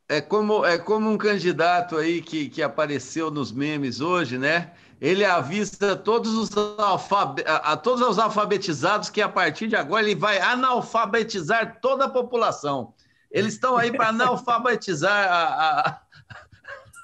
[0.07, 4.71] É como, é como um candidato aí que, que apareceu nos memes hoje, né?
[5.01, 7.43] Ele avista todos os, alfab...
[7.45, 12.93] a, todos os alfabetizados que, a partir de agora, ele vai analfabetizar toda a população.
[13.31, 16.01] Eles estão aí para analfabetizar a, a...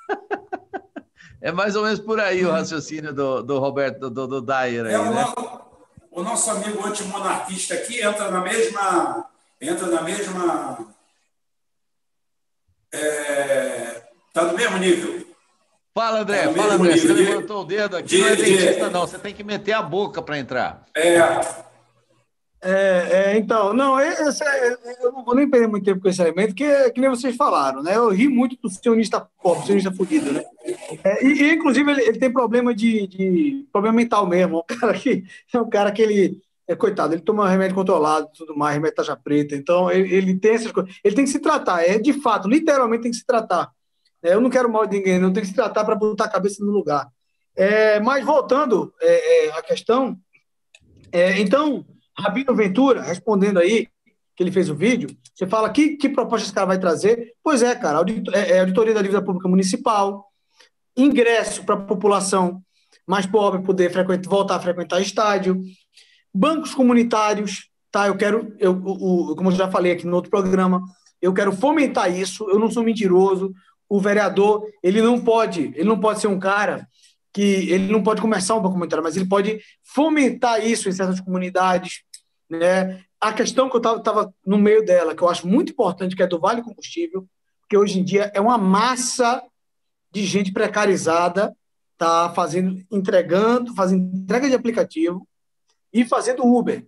[1.44, 4.94] É mais ou menos por aí o raciocínio do, do Roberto, do, do Dyer aí,
[4.94, 5.34] é né?
[6.12, 9.26] o nosso amigo antimonarquista aqui entra na mesma.
[9.60, 10.88] Entra na mesma.
[12.94, 14.04] Está é,
[14.34, 15.26] tá no mesmo nível.
[15.94, 16.98] Fala, André, tá fala, André.
[16.98, 19.02] Você levantou o dedo aqui, de, não é dentista, de, não.
[19.02, 20.86] Você tem que meter a boca para entrar.
[20.96, 21.18] É,
[22.64, 26.22] é, é, então, não, esse, é, eu não vou nem perder muito tempo com esse
[26.22, 27.96] elemento, que é que nem vocês falaram, né?
[27.96, 30.44] Eu ri muito do sionista pobre, sionista fudido, né?
[31.04, 34.64] É, e, e, inclusive, ele, ele, tem problema de, de, problema mental mesmo.
[34.72, 35.24] É um cara que
[35.54, 36.42] é um cara que ele
[36.72, 39.56] é coitado, ele toma remédio controlado, tudo mais, remédio taxa preta.
[39.56, 40.96] Então, ele, ele, tem essas coisas.
[41.04, 43.70] Ele tem que se tratar, é de fato, literalmente tem que se tratar.
[44.24, 46.30] É, eu não quero mal de ninguém, não tem que se tratar para botar a
[46.30, 47.08] cabeça no lugar.
[47.56, 50.18] É, mas voltando é, à questão,
[51.38, 51.86] então
[52.18, 53.88] Rabino Ventura, respondendo aí,
[54.36, 57.34] que ele fez o vídeo, você fala que, que proposta esse cara vai trazer.
[57.44, 58.00] Pois é, cara,
[58.34, 60.32] é, é auditoria da dívida pública municipal,
[60.96, 62.62] ingresso para a população
[63.08, 65.62] mais pobre poder frequentar, voltar a frequentar estádio,
[66.34, 68.08] bancos comunitários, tá?
[68.08, 70.84] Eu quero, eu, o, como eu já falei aqui no outro programa,
[71.22, 72.50] eu quero fomentar isso.
[72.50, 73.54] Eu não sou mentiroso.
[73.88, 76.88] O vereador, ele não pode, ele não pode ser um cara
[77.34, 81.20] que ele não pode começar um banco comunitário, mas ele pode fomentar isso em certas
[81.20, 82.04] comunidades,
[82.50, 83.02] né?
[83.20, 86.28] A questão que eu estava no meio dela, que eu acho muito importante, que é
[86.28, 87.26] do Vale Combustível,
[87.70, 89.42] que hoje em dia é uma massa
[90.12, 91.56] de gente precarizada,
[91.98, 95.26] tá fazendo, entregando, fazendo entrega de aplicativo
[95.94, 96.88] e fazendo Uber.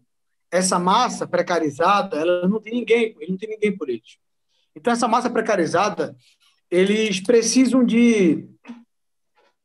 [0.52, 4.18] Essa massa precarizada, ela não tem ninguém, ele não tem ninguém por eles.
[4.76, 6.16] Então essa massa precarizada,
[6.70, 8.48] eles precisam de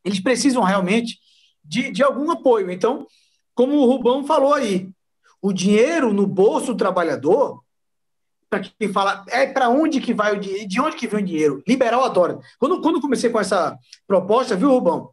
[0.05, 1.19] eles precisam realmente
[1.63, 2.71] de, de algum apoio.
[2.71, 3.07] Então,
[3.55, 4.89] como o Rubão falou aí,
[5.43, 7.63] o dinheiro no bolso do trabalhador,
[8.49, 10.69] para quem fala, é para onde que vai o dinheiro?
[10.69, 11.63] De onde que vem o dinheiro?
[11.67, 12.39] Liberal adora.
[12.59, 15.11] Quando, quando comecei com essa proposta, viu, Rubão?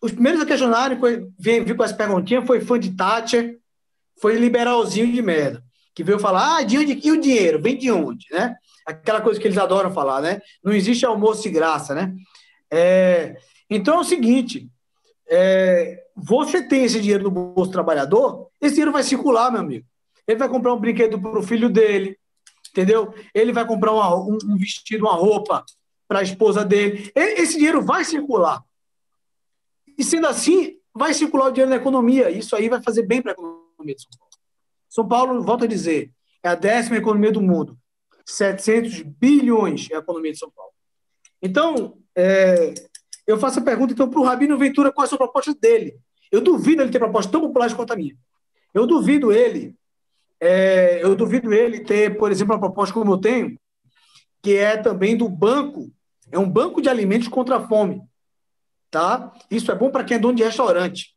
[0.00, 0.98] Os primeiros a questionarem,
[1.38, 3.58] vir com essa perguntinha, foi fã de Thatcher,
[4.20, 5.62] foi liberalzinho de merda,
[5.94, 7.60] que veio falar, ah, de onde que o dinheiro?
[7.60, 8.54] Vem de onde, né?
[8.86, 10.40] Aquela coisa que eles adoram falar, né?
[10.62, 12.14] Não existe almoço de graça, né?
[12.70, 13.36] É,
[13.68, 14.68] então é o seguinte,
[15.28, 19.86] é, você tem esse dinheiro no bolso do trabalhador, esse dinheiro vai circular, meu amigo.
[20.26, 22.16] Ele vai comprar um brinquedo para o filho dele,
[22.70, 23.14] entendeu?
[23.34, 25.64] Ele vai comprar uma, um, um vestido, uma roupa
[26.06, 27.10] para a esposa dele.
[27.14, 28.62] Esse dinheiro vai circular.
[29.98, 32.30] E sendo assim, vai circular o dinheiro na economia.
[32.30, 34.32] Isso aí vai fazer bem para a economia de São Paulo.
[34.88, 36.12] São Paulo, volto a dizer,
[36.42, 37.76] é a décima economia do mundo.
[38.24, 40.72] 700 bilhões é a economia de São Paulo.
[41.42, 42.74] Então, é,
[43.26, 45.98] eu faço a pergunta então para o Rabino Ventura qual é a sua proposta dele.
[46.30, 48.16] Eu duvido ele ter proposta tão popular quanto a minha.
[48.72, 49.74] Eu duvido ele,
[50.40, 53.58] é, eu duvido ele ter, por exemplo, uma proposta como eu tenho,
[54.42, 55.90] que é também do banco,
[56.30, 58.02] é um banco de alimentos contra a fome,
[58.90, 59.32] tá?
[59.50, 61.14] Isso é bom para quem é dono de restaurante.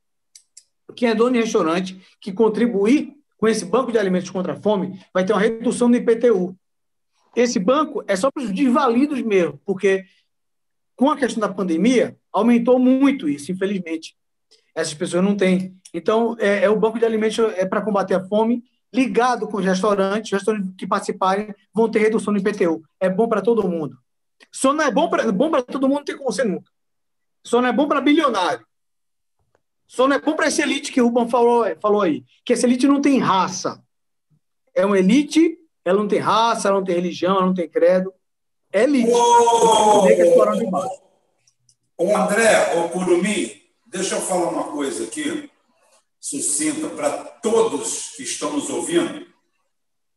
[0.96, 5.00] Quem é dono de restaurante que contribuir com esse banco de alimentos contra a fome
[5.14, 6.56] vai ter uma redução do IPTU.
[7.36, 10.06] Esse banco é só para os desvalidos mesmo, porque
[10.96, 14.16] com a questão da pandemia, aumentou muito isso, infelizmente.
[14.76, 15.76] Essas pessoas não têm.
[15.92, 19.66] Então, é, é o banco de alimentos é para combater a fome, ligado com os
[19.66, 22.84] restaurantes, os restaurantes que participarem vão ter redução no IPTU.
[23.00, 23.98] É bom para todo mundo.
[24.52, 26.70] Só não é bom para bom todo mundo, não tem como ser nunca.
[27.44, 28.66] Só não é bom para bilionário.
[29.88, 32.24] Só não é bom para essa elite que o Ruban falou, falou aí.
[32.46, 33.84] Que essa elite não tem raça.
[34.74, 38.14] É uma elite, ela não tem raça, ela não tem religião, ela não tem credo.
[38.72, 39.12] É elite.
[39.12, 40.06] Ô,
[41.98, 45.52] ô André, ô Curumi, deixa eu falar uma coisa aqui,
[46.20, 49.28] sucinta, para todos que estão nos ouvindo.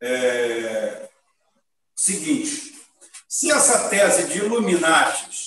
[0.01, 1.09] É...
[1.97, 2.75] Seguinte,
[3.29, 5.44] se essa tese de Illuminatis,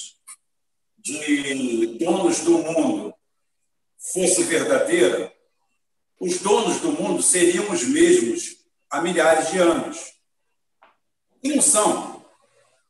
[1.07, 3.13] de donos do mundo,
[3.97, 5.33] fosse verdadeira,
[6.19, 8.57] os donos do mundo seriam os mesmos
[8.89, 10.13] há milhares de anos.
[11.41, 12.25] E não são.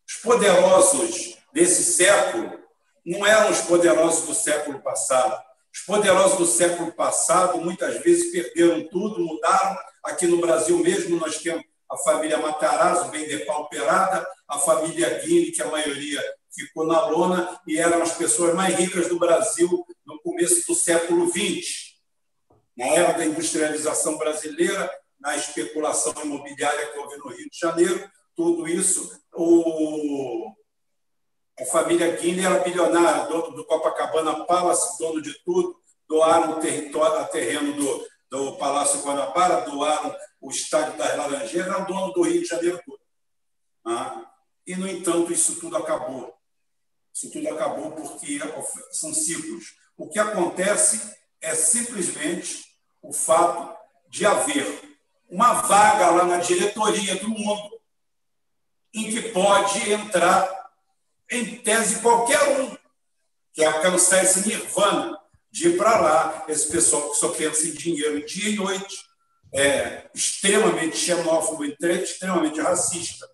[0.08, 2.58] Os poderosos desse século
[3.06, 5.40] não eram os poderosos do século passado.
[5.74, 9.78] Os poderosos do século passado muitas vezes perderam tudo, mudaram.
[10.04, 15.62] Aqui no Brasil mesmo nós temos a família Matarazzo, bem depauperada, a família Guine, que
[15.62, 16.22] a maioria
[16.66, 21.30] ficou na lona, e eram as pessoas mais ricas do Brasil no começo do século
[21.30, 21.98] XX.
[22.76, 24.90] Na era da industrialização brasileira,
[25.20, 29.20] na especulação imobiliária que houve no Rio de Janeiro, tudo isso.
[29.34, 30.52] O,
[31.60, 37.28] a família Guinea era bilionária, dono do Copacabana Palace, dono de tudo, doaram o território,
[37.30, 42.42] terreno do, do Palácio Guanabara, doaram o Estádio das Laranjeiras, era o dono do Rio
[42.42, 43.00] de Janeiro todo.
[43.86, 44.32] Ah,
[44.66, 46.37] e, no entanto, isso tudo acabou.
[47.18, 48.40] Isso tudo acabou porque
[48.92, 49.76] são ciclos.
[49.98, 52.64] O que acontece é simplesmente
[53.02, 53.76] o fato
[54.08, 57.82] de haver uma vaga lá na diretoria do mundo
[58.94, 60.70] em que pode entrar,
[61.32, 62.78] em tese, qualquer um
[63.52, 65.20] que alcançar esse nirvana
[65.50, 68.96] de ir para lá, esse pessoal que só pensa em dinheiro dia e noite,
[69.52, 73.28] é extremamente xenófobo, extremamente racista.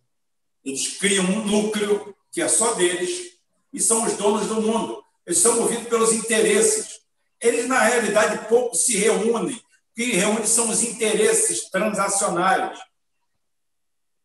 [0.64, 3.32] Eles criam um núcleo que é só deles
[3.73, 5.03] e são os donos do mundo.
[5.25, 7.01] Eles são movidos pelos interesses.
[7.41, 9.55] Eles, na realidade, pouco se reúnem.
[9.55, 9.61] O
[9.95, 12.79] que reúne são os interesses transacionais.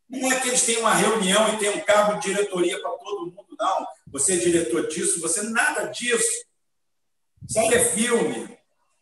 [0.08, 3.26] Não é que eles têm uma reunião e têm um cabo de diretoria para todo
[3.26, 3.86] mundo, não.
[4.08, 6.46] Você é diretor disso, você nada disso.
[7.48, 8.57] Isso é filme.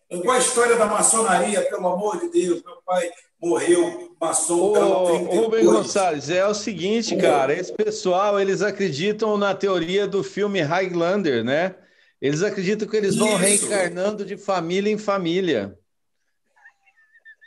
[0.08, 3.10] Igual a história da maçonaria, pelo amor de Deus, meu pai
[3.40, 4.72] morreu maçom.
[4.72, 10.60] Ô, Rubem Gonçalves, é o seguinte, cara, esse pessoal, eles acreditam na teoria do filme
[10.60, 11.74] Highlander, né?
[12.22, 13.38] Eles acreditam que eles vão Isso.
[13.38, 15.76] reencarnando de família em família.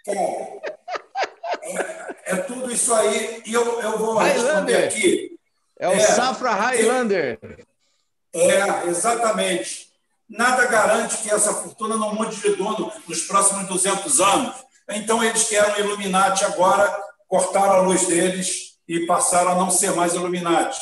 [0.06, 0.20] Cara,
[1.64, 4.86] é, é, tudo isso aí, e eu, eu vou Highlander.
[4.86, 5.40] aqui.
[5.80, 7.40] É o é, Safra Highlander.
[8.34, 9.89] É, exatamente
[10.30, 14.56] nada garante que essa fortuna não mude de dono nos próximos 200 anos.
[14.92, 19.92] Então, eles que eram Illuminati agora cortaram a luz deles e passaram a não ser
[19.94, 20.80] mais Illuminati.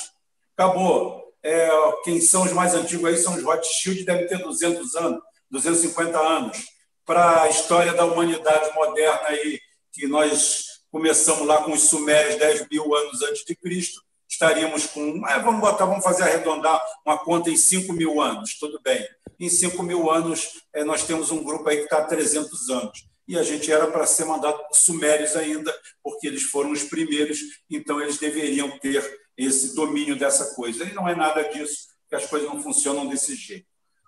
[0.57, 1.23] Acabou.
[1.43, 1.69] É,
[2.03, 6.57] quem são os mais antigos aí são os Rothschild, devem ter 200 anos, 250 anos.
[7.05, 9.59] Para a história da humanidade moderna aí,
[9.93, 15.25] que nós começamos lá com os sumérios 10 mil anos antes de Cristo, estaríamos com.
[15.27, 19.07] É, vamos botar, vamos fazer arredondar uma conta em 5 mil anos, tudo bem.
[19.39, 23.07] Em 5 mil anos, é, nós temos um grupo aí que está há 300 anos.
[23.27, 27.39] E a gente era para ser mandado por sumérios ainda, porque eles foram os primeiros,
[27.69, 29.03] então eles deveriam ter
[29.35, 30.85] esse domínio dessa coisa.
[30.85, 33.67] E não é nada disso, que as coisas não funcionam desse jeito.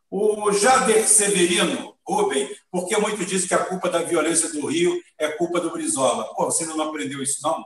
[0.10, 5.28] O Jader Severino, Rubem, porque muitos dizem que a culpa da violência do Rio é
[5.28, 6.34] culpa do Brizola.
[6.34, 7.64] Pô, você não aprendeu isso, não?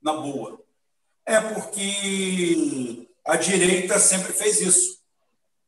[0.00, 0.63] Na boa.
[1.26, 4.98] É porque a direita sempre fez isso.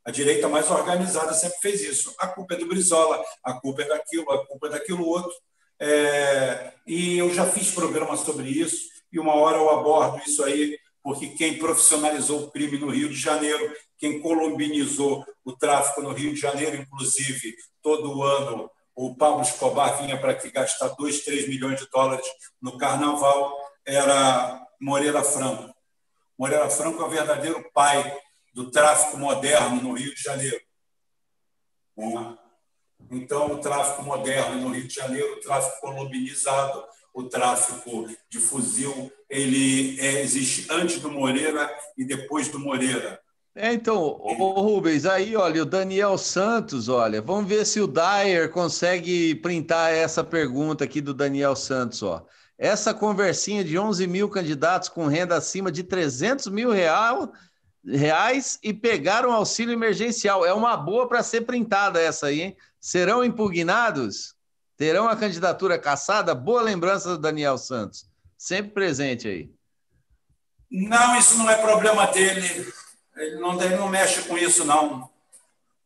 [0.04, 2.14] A direita mais organizada sempre fez isso.
[2.18, 5.32] A culpa é do Brizola, a culpa é daquilo, a culpa é daquilo outro.
[5.80, 10.78] É, e eu já fiz programa sobre isso, e uma hora eu abordo isso aí,
[11.02, 16.32] porque quem profissionalizou o crime no Rio de Janeiro, quem colombinizou o tráfico no Rio
[16.32, 21.78] de Janeiro, inclusive, todo ano o Pablo Escobar vinha para aqui gastar 2, 3 milhões
[21.78, 22.26] de dólares
[22.60, 23.54] no carnaval,
[23.84, 25.74] era Moreira Franco.
[26.38, 28.16] Moreira Franco é o verdadeiro pai
[28.54, 30.60] do tráfico moderno no Rio de Janeiro.
[33.10, 36.84] Então, o tráfico moderno no Rio de Janeiro, o tráfico colombinizado,
[37.14, 43.20] o tráfico de fuzil, ele é, existe antes do Moreira e depois do Moreira.
[43.54, 48.50] É, então, o Rubens, aí, olha, o Daniel Santos, olha, vamos ver se o Dyer
[48.50, 52.26] consegue printar essa pergunta aqui do Daniel Santos, ó.
[52.58, 57.32] Essa conversinha de 11 mil candidatos com renda acima de 300 mil real,
[57.84, 60.44] reais e pegaram auxílio emergencial.
[60.44, 62.56] É uma boa para ser printada essa aí, hein?
[62.80, 64.34] Serão impugnados?
[64.76, 66.34] Terão a candidatura caçada?
[66.34, 68.08] Boa lembrança do Daniel Santos.
[68.38, 69.50] Sempre presente aí.
[70.70, 72.72] Não, isso não é problema dele.
[73.16, 75.10] Ele não, ele não mexe com isso, não.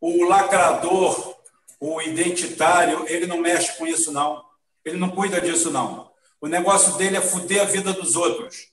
[0.00, 1.36] O lacrador,
[1.78, 4.44] o identitário, ele não mexe com isso, não.
[4.84, 6.09] Ele não cuida disso, não.
[6.40, 8.70] O negócio dele é foder a vida dos outros.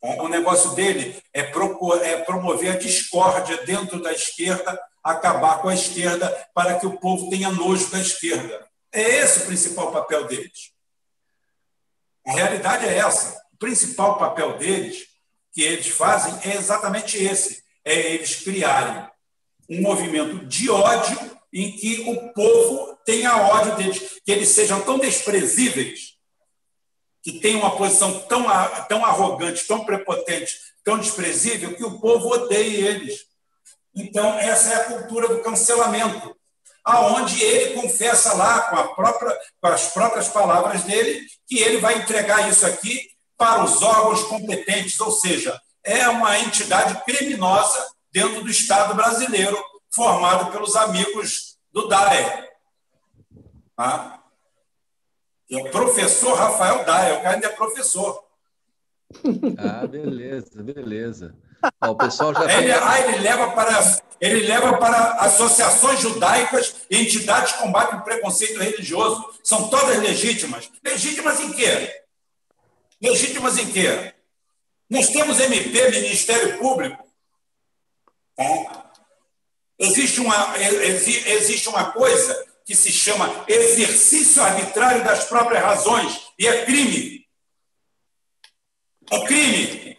[0.00, 6.28] O negócio dele é, é promover a discórdia dentro da esquerda, acabar com a esquerda,
[6.54, 8.64] para que o povo tenha nojo da esquerda.
[8.92, 10.72] É esse o principal papel deles.
[12.24, 13.36] A realidade é essa.
[13.52, 15.06] O principal papel deles,
[15.52, 19.08] que eles fazem, é exatamente esse: é eles criarem
[19.68, 21.18] um movimento de ódio
[21.52, 26.15] em que o povo tenha ódio deles, que eles sejam tão desprezíveis
[27.26, 28.44] que tem uma posição tão,
[28.88, 33.26] tão arrogante, tão prepotente, tão desprezível, que o povo odeia eles.
[33.92, 36.36] Então, essa é a cultura do cancelamento,
[36.84, 42.48] aonde ele confessa lá, com, própria, com as próprias palavras dele, que ele vai entregar
[42.48, 48.94] isso aqui para os órgãos competentes, ou seja, é uma entidade criminosa dentro do Estado
[48.94, 49.60] brasileiro,
[49.92, 52.46] formado pelos amigos do DAE.
[53.74, 54.15] Tá?
[55.50, 58.24] É o professor Rafael Daia, o cara ainda é professor.
[59.58, 61.34] Ah, beleza, beleza.
[61.80, 66.98] Ó, o pessoal já ele, ah, ele, leva para, ele leva para associações judaicas e
[66.98, 69.24] entidades que combatem o preconceito religioso.
[69.42, 70.70] São todas legítimas.
[70.84, 72.02] Legítimas em quê?
[73.00, 74.14] Legítimas em quê?
[74.90, 77.04] Nós temos MP, Ministério Público.
[78.36, 78.84] Tá?
[79.78, 86.66] Existe, uma, existe uma coisa que se chama exercício arbitrário das próprias razões, e é
[86.66, 87.24] crime.
[89.08, 89.96] É crime.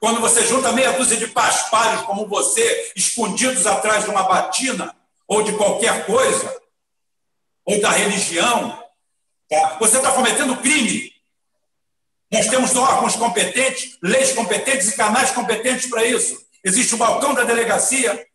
[0.00, 4.94] Quando você junta meia dúzia de paspalhos como você, escondidos atrás de uma batina,
[5.28, 6.60] ou de qualquer coisa,
[7.64, 8.76] ou da religião,
[9.48, 9.78] tá?
[9.78, 11.12] você está cometendo crime.
[12.28, 16.44] Nós temos órgãos competentes, leis competentes e canais competentes para isso.
[16.64, 18.26] Existe o balcão da delegacia.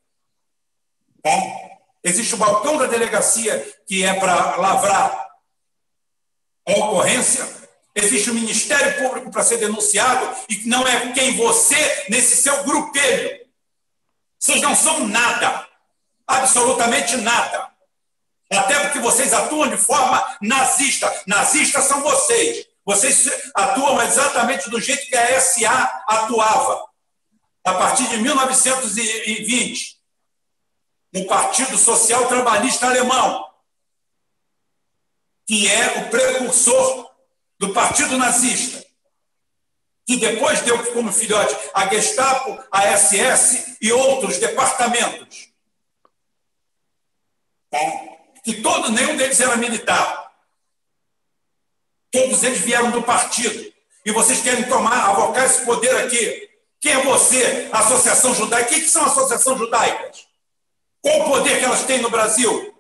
[1.22, 1.69] Tá?
[2.04, 5.28] Existe o balcão da delegacia, que é para lavrar
[6.68, 7.48] a ocorrência.
[7.94, 12.64] Existe o Ministério Público para ser denunciado, e que não é quem você, nesse seu
[12.64, 13.46] grupelho.
[14.40, 15.68] Vocês não são nada,
[16.26, 17.70] absolutamente nada.
[18.52, 21.24] Até porque vocês atuam de forma nazista.
[21.28, 22.66] Nazistas são vocês.
[22.86, 26.84] Vocês atuam exatamente do jeito que a SA atuava,
[27.64, 29.99] a partir de 1920,
[31.14, 33.50] no Partido Social Trabalhista Alemão,
[35.48, 37.10] que é o precursor
[37.58, 38.86] do Partido Nazista,
[40.06, 45.50] que depois deu como filhote a Gestapo, a SS e outros departamentos.
[47.70, 47.80] Tá?
[48.44, 50.32] Que todo, nenhum deles era militar.
[52.12, 53.72] Todos eles vieram do partido.
[54.06, 56.50] E vocês querem tomar, avocar esse poder aqui.
[56.80, 58.72] Quem é você, Associação Judaica?
[58.72, 60.29] O que são associações judaicas?
[61.02, 62.76] Qual o poder que elas têm no Brasil?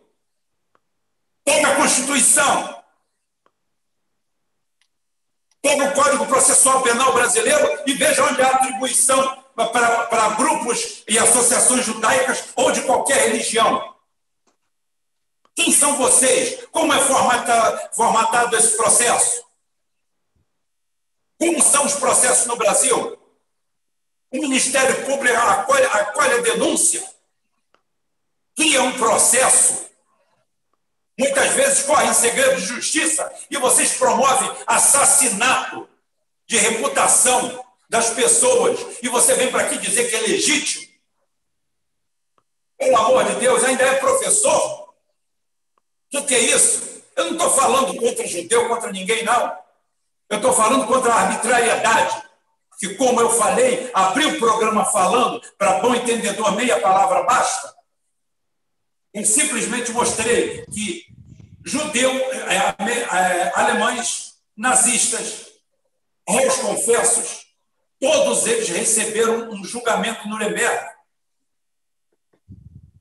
[1.44, 2.84] Pega a Constituição.
[5.62, 11.18] Pega o Código Processual Penal Brasileiro e veja onde há atribuição para, para grupos e
[11.18, 13.96] associações judaicas ou de qualquer religião.
[15.56, 16.66] Quem são vocês?
[16.72, 19.44] Como é formatado, formatado esse processo?
[21.38, 23.18] Como são os processos no Brasil?
[24.32, 27.06] O Ministério Público acolhe, acolhe a denúncia,
[28.60, 29.90] cria um processo,
[31.18, 35.88] muitas vezes corre em segredo de justiça e vocês promovem assassinato
[36.46, 40.90] de reputação das pessoas e você vem para aqui dizer que é legítimo.
[42.78, 44.94] Pelo amor de Deus, ainda é professor?
[46.14, 47.02] O que é isso?
[47.16, 49.58] Eu não estou falando contra judeu, contra ninguém, não.
[50.30, 52.24] Eu estou falando contra a arbitrariedade.
[52.78, 57.79] Que, como eu falei, abri o programa falando, para bom entendedor, meia palavra basta.
[59.14, 61.06] Eu simplesmente mostrei que
[61.66, 65.48] judeu, é, é, alemães, nazistas,
[66.28, 67.46] réus confessos,
[68.00, 70.90] todos eles receberam um julgamento no Nuremberg.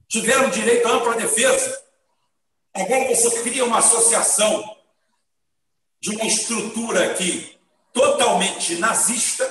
[0.08, 1.88] Tiveram direito à ampla defesa
[2.78, 4.76] Agora você cria uma associação
[6.00, 7.58] de uma estrutura aqui
[7.92, 9.44] totalmente nazista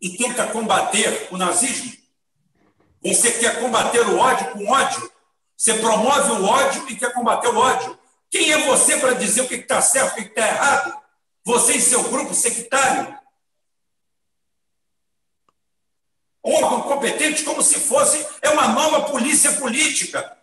[0.00, 1.92] e tenta combater o nazismo.
[3.00, 5.12] Você quer combater o ódio com ódio.
[5.56, 7.98] Você promove o ódio e quer combater o ódio.
[8.30, 11.02] Quem é você para dizer o que está certo e o que está errado?
[11.44, 13.16] Você e seu grupo sectário.
[16.42, 20.36] Órgão competente como se fosse é uma nova polícia política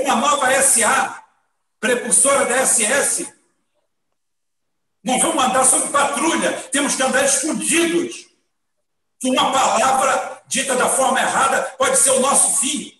[0.00, 1.22] uma nova SA,
[1.78, 3.32] precursora da SS.
[5.04, 8.26] Não vamos andar sob patrulha, temos que andar escondidos.
[9.22, 12.92] Que uma palavra dita da forma errada pode ser o nosso fim.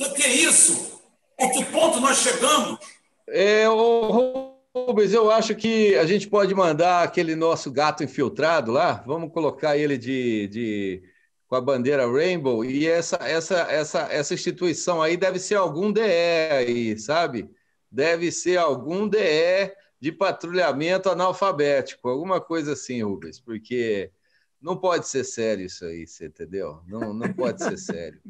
[0.00, 1.00] O que é isso?
[1.38, 2.80] A que ponto nós chegamos?
[3.28, 9.04] É, o Rubens, eu acho que a gente pode mandar aquele nosso gato infiltrado lá,
[9.06, 11.02] vamos colocar ele de, de
[11.46, 16.00] com a bandeira Rainbow, e essa, essa, essa, essa instituição aí deve ser algum DE
[16.02, 17.48] aí, sabe?
[17.88, 19.72] Deve ser algum DE
[20.04, 24.12] de patrulhamento analfabético, alguma coisa assim, Rubens, porque
[24.60, 26.82] não pode ser sério isso aí, você entendeu?
[26.86, 28.20] Não, não pode ser sério.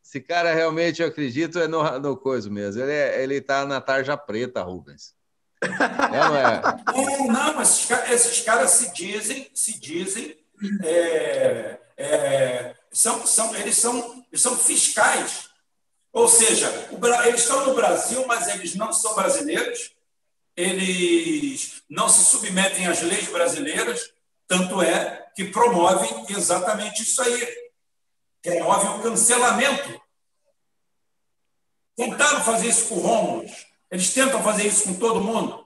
[0.00, 2.80] Esse cara realmente, eu acredito, é no, no coisa mesmo.
[2.80, 5.12] Ele, é, ele tá na tarja preta, Rubens.
[5.60, 5.68] É,
[6.20, 6.62] não é?
[6.86, 10.36] Não, não, mas esses caras se dizem, se dizem
[10.84, 15.48] é, é, são, são, eles, são, são fiscais.
[16.12, 19.93] Ou seja, o, eles estão no Brasil, mas eles não são brasileiros,
[20.56, 24.12] eles não se submetem às leis brasileiras,
[24.46, 27.48] tanto é que promovem exatamente isso aí.
[28.42, 30.00] Promovem o cancelamento.
[31.96, 33.48] Tentaram fazer isso com Rômulo,
[33.90, 35.64] eles tentam fazer isso com todo mundo,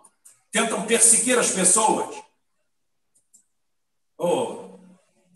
[0.50, 2.22] tentam perseguir as pessoas.
[4.18, 4.78] Oh,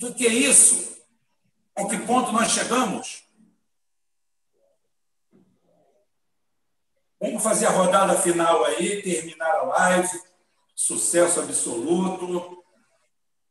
[0.03, 0.99] o que é isso?
[1.74, 3.22] A que ponto nós chegamos?
[7.23, 10.20] Vamos fazer a rodada final aí, terminar a live.
[10.74, 12.65] Sucesso absoluto.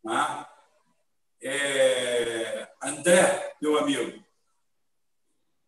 [0.04, 0.46] Né?
[1.42, 2.68] É...
[2.84, 4.22] André, meu amigo,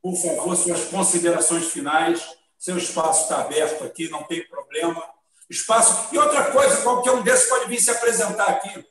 [0.02, 2.38] por favor, suas considerações finais.
[2.60, 5.02] Seu espaço está aberto aqui, não tem problema.
[5.50, 6.14] Espaço.
[6.14, 8.86] E outra coisa, qualquer um desses pode vir se apresentar aqui.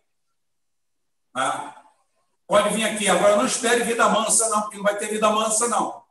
[1.36, 1.74] Né?
[2.46, 3.06] Pode vir aqui.
[3.10, 6.01] Agora, não espere vida mansa, não, porque não vai ter vida mansa, não.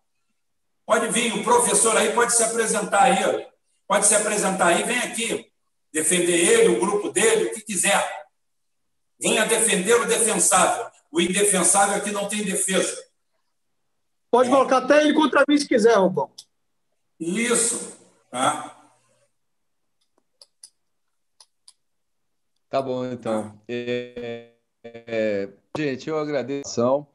[0.91, 3.47] Pode vir, o professor aí pode se apresentar aí.
[3.87, 5.49] Pode se apresentar aí, vem aqui.
[5.89, 8.27] Defender ele, o grupo dele, o que quiser.
[9.17, 10.91] Venha defender o defensável.
[11.09, 12.93] O indefensável aqui não tem defesa.
[14.29, 14.51] Pode é.
[14.51, 16.29] colocar até ele contra mim se quiser, Rubão.
[17.17, 17.97] Isso.
[18.29, 18.77] Tá?
[22.69, 23.57] Tá bom, então.
[23.65, 24.51] É,
[24.83, 27.07] é, gente, eu agradeço.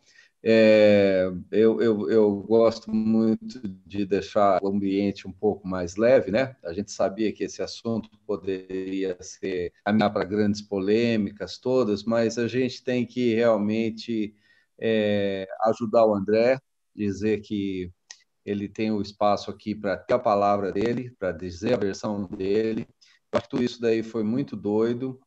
[0.49, 6.55] É, eu, eu, eu, gosto muito de deixar o ambiente um pouco mais leve, né?
[6.65, 12.47] A gente sabia que esse assunto poderia ser caminhar para grandes polêmicas todas, mas a
[12.47, 14.37] gente tem que realmente
[14.79, 16.61] é, ajudar o André,
[16.95, 17.91] dizer que
[18.45, 22.87] ele tem o espaço aqui para ter a palavra dele, para dizer a versão dele.
[23.51, 25.21] Tudo isso daí foi muito doido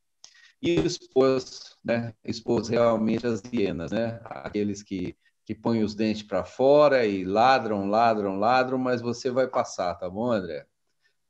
[0.62, 5.16] e expôs, né, expôs realmente as hienas, né, aqueles que,
[5.46, 10.10] que põem os dentes para fora e ladram, ladram, ladram, mas você vai passar, tá
[10.10, 10.66] bom, André?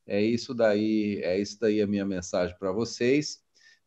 [0.05, 3.43] É isso daí, é isso daí a minha mensagem para vocês.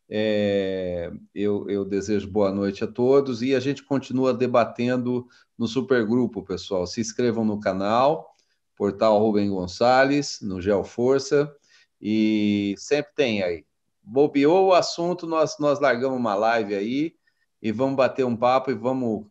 [0.09, 5.27] É, eu, eu, desejo boa noite a todos e a gente continua debatendo
[5.57, 6.87] no supergrupo, pessoal.
[6.87, 8.33] Se inscrevam no canal,
[8.75, 11.53] portal Rubem Gonçalves, no Geoforça,
[12.01, 13.65] e sempre tem aí
[14.03, 17.15] bobeou o assunto, nós, nós largamos uma live aí
[17.61, 19.25] e vamos bater um papo e vamos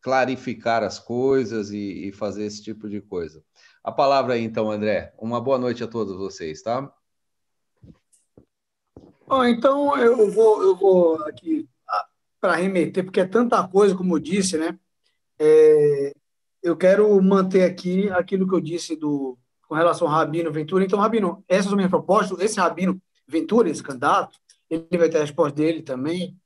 [0.00, 3.42] clarificar as coisas e, e fazer esse tipo de coisa.
[3.82, 5.12] A palavra aí, então, André.
[5.18, 6.92] Uma boa noite a todos vocês, tá?
[9.26, 12.06] Bom, então eu vou, eu vou aqui ah,
[12.40, 14.78] para remeter, porque é tanta coisa, como eu disse, né?
[15.38, 16.14] É,
[16.62, 19.36] eu quero manter aqui aquilo que eu disse do,
[19.66, 20.84] com relação ao Rabino Ventura.
[20.84, 22.38] Então, Rabino, essas são minhas propostas.
[22.38, 24.38] Esse Rabino Ventura, esse candidato,
[24.70, 26.36] ele vai ter a resposta dele também.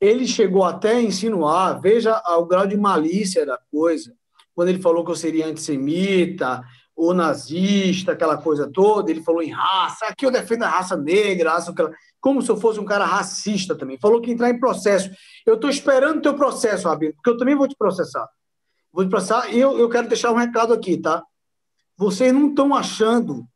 [0.00, 4.12] Ele chegou até a insinuar, veja o grau de malícia da coisa,
[4.54, 6.62] quando ele falou que eu seria antissemita,
[6.94, 11.52] ou nazista, aquela coisa toda, ele falou em raça, aqui eu defendo a raça negra,
[11.52, 11.74] raça,
[12.20, 13.98] como se eu fosse um cara racista também.
[13.98, 15.10] Falou que entrar em processo.
[15.46, 18.28] Eu estou esperando o teu processo, Rabino, porque eu também vou te processar.
[18.92, 21.22] Vou te processar e eu, eu quero deixar um recado aqui, tá?
[21.96, 23.46] Vocês não estão achando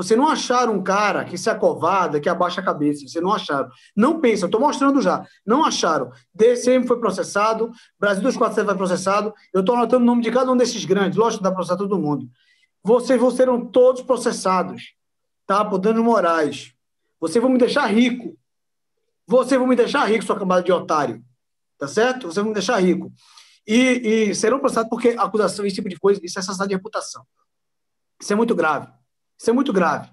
[0.00, 3.06] você não acharam um cara que se acovarda, que abaixa a cabeça.
[3.06, 3.68] Você não acharam.
[3.94, 5.26] Não pensa, estou mostrando já.
[5.44, 6.10] Não acharam.
[6.34, 9.34] DCM foi processado, Brasil 247 foi processado.
[9.52, 11.18] Eu estou anotando o nome de cada um desses grandes.
[11.18, 12.26] Lógico dá processar todo mundo.
[12.82, 14.94] Vocês vão serão todos processados,
[15.46, 15.62] tá?
[15.66, 16.72] Por danos morais.
[17.20, 18.38] Vocês vão me deixar rico.
[19.26, 21.22] Vocês vão me deixar rico, sua camada de otário.
[21.78, 22.22] Tá certo?
[22.22, 23.12] Vocês vão me deixar rico.
[23.66, 27.22] E, e serão processados porque acusação, esse tipo de coisa, isso é assassinato de reputação.
[28.18, 28.88] Isso é muito grave.
[29.40, 30.10] Isso é muito grave.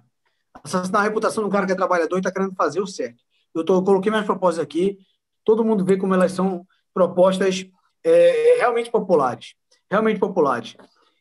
[0.64, 3.22] Assassinar a reputação de um cara que é trabalhador e está querendo fazer o certo.
[3.54, 4.98] Eu, tô, eu coloquei minhas propostas aqui,
[5.44, 7.70] todo mundo vê como elas são propostas
[8.06, 9.54] é, realmente populares.
[9.91, 10.78] Realmente populares.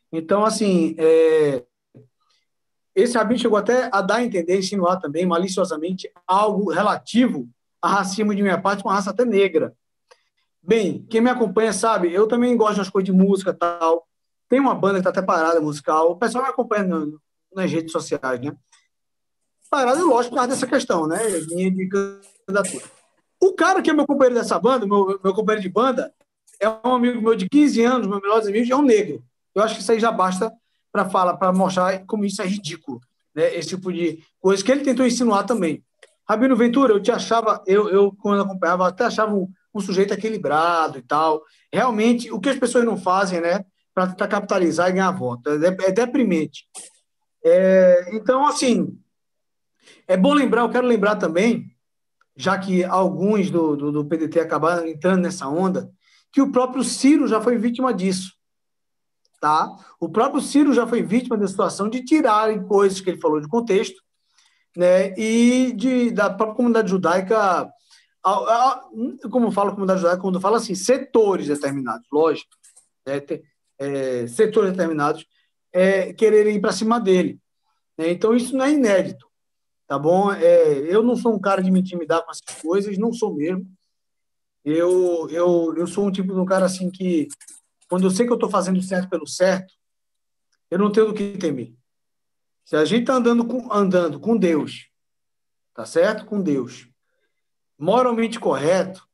[0.09, 1.65] Então, assim, é,
[2.95, 7.49] esse rabino chegou até a dar a entender, insinuar também, maliciosamente, algo relativo
[7.81, 9.75] a racismo de minha parte, uma raça até negra.
[10.63, 14.07] Bem, quem me acompanha sabe, eu também gosto das coisas de música tal.
[14.47, 16.11] Tem uma banda que está até parada musical.
[16.11, 17.21] O pessoal me acompanha no,
[17.53, 18.55] nas redes sociais, né?
[19.69, 21.19] Parado, lógico, por causa dessa questão, né?
[21.49, 22.85] Minha de candidatura.
[23.41, 26.13] O cara que é meu companheiro dessa banda, meu, meu companheiro de banda,
[26.59, 29.23] é um amigo meu de 15 anos, meu melhor amigo, é um negro.
[29.53, 30.51] Eu acho que isso aí já basta
[30.91, 32.99] para falar, para mostrar como isso é ridículo,
[33.35, 33.55] né?
[33.55, 35.83] Esse tipo de coisa que ele tentou insinuar também.
[36.27, 40.97] Rabino Ventura, eu te achava, eu, eu quando acompanhava, até achava um, um sujeito equilibrado
[40.97, 41.41] e tal.
[41.71, 43.63] Realmente, o que as pessoas não fazem, né?
[43.93, 45.49] Para capitalizar e ganhar voto.
[45.49, 46.67] É, é deprimente.
[47.49, 48.99] É, então, assim,
[50.07, 51.65] é bom lembrar, eu quero lembrar também,
[52.35, 55.89] já que alguns do, do, do, PDT acabaram entrando nessa onda,
[56.31, 58.33] que o próprio Ciro já foi vítima disso.
[59.39, 59.75] Tá?
[59.99, 63.47] O próprio Ciro já foi vítima da situação de tirarem coisas que ele falou de
[63.47, 64.01] contexto
[64.75, 67.71] né, e de, da própria comunidade judaica,
[69.31, 72.49] como fala a comunidade judaica, quando fala assim, setores determinados, lógico,
[73.05, 73.21] né,
[73.79, 75.25] é, setores determinados,
[75.77, 77.39] é, quererem ir para cima dele.
[77.95, 78.09] Né?
[78.09, 79.27] Então, isso não é inédito,
[79.85, 80.31] tá bom?
[80.31, 83.71] É, eu não sou um cara de me intimidar com essas coisas, não sou mesmo.
[84.65, 87.27] Eu, eu, eu sou um tipo de um cara assim que,
[87.87, 89.71] quando eu sei que eu estou fazendo certo pelo certo,
[90.71, 91.73] eu não tenho do que temer.
[92.65, 94.89] Se a gente está andando com, andando com Deus,
[95.73, 96.25] tá certo?
[96.25, 96.89] Com Deus,
[97.77, 99.07] moralmente correto,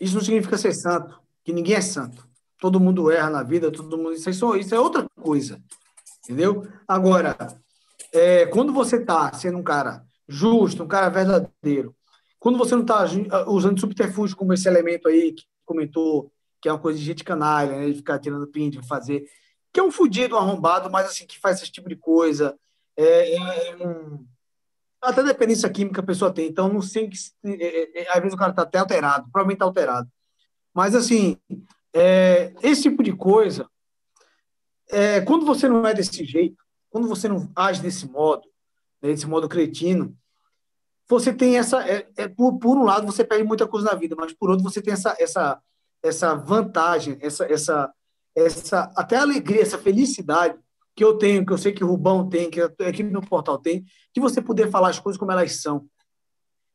[0.00, 2.31] isso não significa ser santo, que ninguém é santo
[2.62, 4.12] todo mundo erra na vida, todo mundo.
[4.12, 5.60] Isso, é, isso é outra coisa.
[6.22, 6.64] Entendeu?
[6.86, 7.36] Agora,
[8.12, 11.92] é, quando você está sendo um cara justo, um cara verdadeiro,
[12.38, 13.04] quando você não está
[13.48, 17.76] usando subterfúgio como esse elemento aí que comentou, que é uma coisa de gente canalha,
[17.76, 19.24] né, de ficar tirando print, de fazer,
[19.72, 22.56] que é um fudido, um arrombado, mas assim, que faz esse tipo de coisa.
[22.96, 24.24] É, é, é um...
[25.00, 27.18] Até dependência química a pessoa tem, então não sei que.
[27.44, 30.08] É, é, às vezes o cara está até alterado, provavelmente está alterado.
[30.72, 31.36] Mas assim,
[31.94, 33.68] é, esse tipo de coisa,
[34.90, 38.42] é, quando você não é desse jeito, quando você não age desse modo,
[39.00, 40.16] né, desse modo cretino,
[41.08, 41.86] você tem essa.
[41.86, 44.64] É, é, por, por, um lado, você perde muita coisa na vida, mas por outro,
[44.64, 45.60] você tem essa, essa,
[46.02, 47.92] essa vantagem, essa, essa,
[48.34, 50.58] essa até alegria, essa felicidade
[50.94, 53.58] que eu tenho, que eu sei que o Rubão tem, que a equipe do portal
[53.58, 55.86] tem, de você poder falar as coisas como elas são,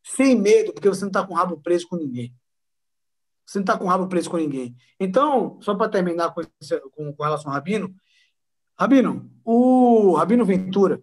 [0.04, 2.34] sem medo, porque você não está com o rabo preso com ninguém.
[3.48, 4.76] Você não está com o rabo preso com ninguém.
[5.00, 6.42] Então, só para terminar com,
[6.92, 7.96] com, com relação ao Rabino,
[8.78, 11.02] Rabino, o Rabino Ventura,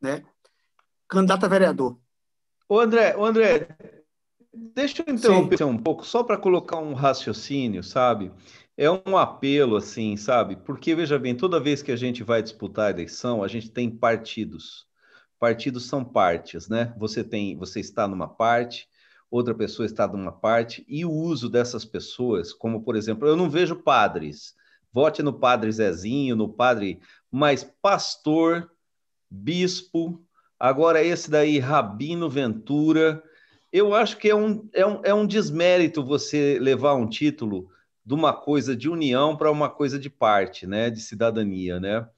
[0.00, 0.24] né?
[1.06, 1.98] Candidato a vereador.
[2.66, 3.68] Ô André, ô André,
[4.52, 5.64] deixa eu interromper Sim.
[5.64, 8.32] um pouco, só para colocar um raciocínio, sabe?
[8.74, 10.56] É um apelo, assim, sabe?
[10.56, 13.90] Porque, veja bem, toda vez que a gente vai disputar a eleição, a gente tem
[13.90, 14.86] partidos.
[15.38, 16.94] Partidos são partes, né?
[16.96, 18.88] Você tem, você está numa parte,
[19.30, 23.50] outra pessoa está numa parte, e o uso dessas pessoas, como por exemplo, eu não
[23.50, 24.54] vejo padres.
[24.92, 27.00] Vote no padre Zezinho, no padre,
[27.30, 28.70] mas pastor,
[29.30, 30.22] bispo,
[30.58, 33.22] agora esse daí, Rabino Ventura,
[33.72, 37.70] eu acho que é um, é um, é um desmérito você levar um título
[38.04, 42.08] de uma coisa de união para uma coisa de parte, né, de cidadania, né?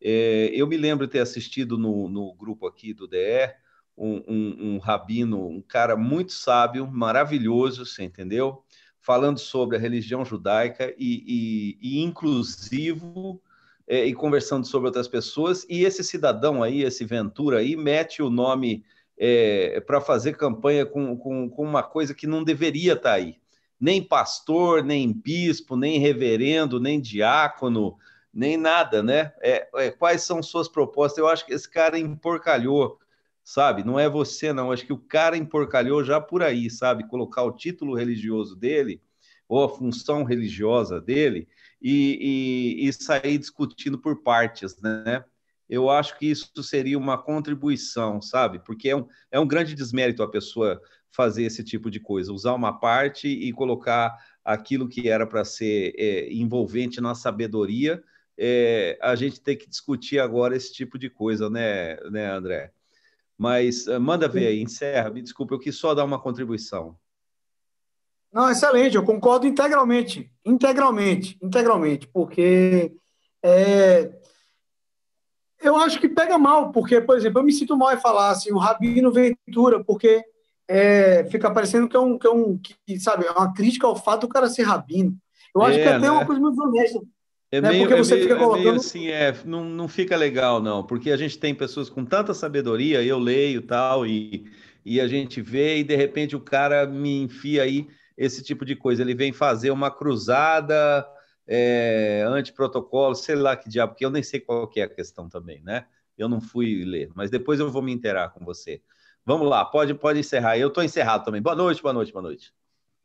[0.00, 3.52] É, eu me lembro de ter assistido no, no grupo aqui do DE
[4.00, 8.64] um, um, um, rabino, um cara muito sábio, maravilhoso, você entendeu?
[9.00, 13.40] Falando sobre a religião judaica e, e, e inclusivo
[13.86, 15.66] é, e conversando sobre outras pessoas.
[15.68, 18.84] E esse cidadão aí, esse Ventura aí, mete o nome
[19.18, 23.40] é, para fazer campanha com, com, com uma coisa que não deveria estar tá aí
[23.80, 27.96] nem pastor, nem bispo, nem reverendo, nem diácono,
[28.32, 29.32] nem nada, né?
[29.40, 31.18] É, é, quais são suas propostas?
[31.18, 32.98] Eu acho que esse cara emporcalhou,
[33.44, 33.84] sabe?
[33.84, 34.72] Não é você, não.
[34.72, 37.08] Acho que o cara emporcalhou já por aí, sabe?
[37.08, 39.00] Colocar o título religioso dele
[39.48, 41.48] ou a função religiosa dele
[41.82, 45.24] e, e, e sair discutindo por partes, né?
[45.68, 48.58] Eu acho que isso seria uma contribuição, sabe?
[48.58, 50.80] Porque é um, é um grande desmérito a pessoa
[51.12, 55.94] fazer esse tipo de coisa, usar uma parte e colocar aquilo que era para ser
[55.96, 58.02] é, envolvente na sabedoria.
[58.36, 62.72] É, a gente tem que discutir agora esse tipo de coisa, né, né André?
[63.40, 65.08] Mas uh, manda ver aí, encerra.
[65.08, 66.94] Me desculpa, eu quis só dar uma contribuição.
[68.30, 72.94] Não, excelente, eu concordo integralmente, integralmente, integralmente, porque
[73.42, 74.12] é,
[75.58, 78.52] eu acho que pega mal, porque, por exemplo, eu me sinto mal em falar assim,
[78.52, 80.22] o Rabino Ventura, porque
[80.68, 83.96] é, fica parecendo que é um, que é um que, sabe, é uma crítica ao
[83.96, 85.16] fato do cara ser rabino.
[85.54, 86.26] Eu acho é, que até é uma né?
[86.26, 87.00] coisa muito honesta.
[87.52, 87.70] É né?
[87.70, 88.60] meio, porque é você meio, fica colocando...
[88.60, 92.04] É meio assim, é, não, não fica legal, não, porque a gente tem pessoas com
[92.04, 94.50] tanta sabedoria, eu leio tal, e,
[94.84, 98.76] e a gente vê, e de repente o cara me enfia aí esse tipo de
[98.76, 99.02] coisa.
[99.02, 101.06] Ele vem fazer uma cruzada
[101.46, 105.28] é, anti-protocolo, sei lá que diabo, porque eu nem sei qual que é a questão
[105.28, 105.86] também, né?
[106.16, 108.82] Eu não fui ler, mas depois eu vou me interar com você.
[109.24, 110.58] Vamos lá, pode, pode encerrar.
[110.58, 111.42] Eu estou encerrado também.
[111.42, 112.52] Boa noite, boa noite, boa noite.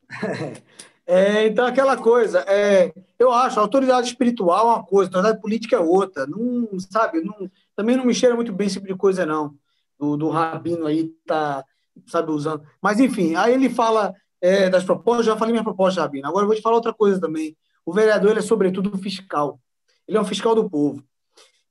[1.08, 5.80] É, então, aquela coisa, é, eu acho, autoridade espiritual é uma coisa, autoridade política é
[5.80, 6.26] outra.
[6.26, 9.54] Não, sabe, não, também não me cheira muito bem esse tipo de coisa, não.
[10.00, 11.64] Do, do Rabino aí tá,
[12.08, 12.64] sabe, usando.
[12.82, 16.28] Mas, enfim, aí ele fala é, das propostas, já falei minha proposta, Rabino.
[16.28, 17.56] Agora eu vou te falar outra coisa também.
[17.86, 19.60] O vereador, ele é, sobretudo, fiscal.
[20.08, 21.04] Ele é um fiscal do povo.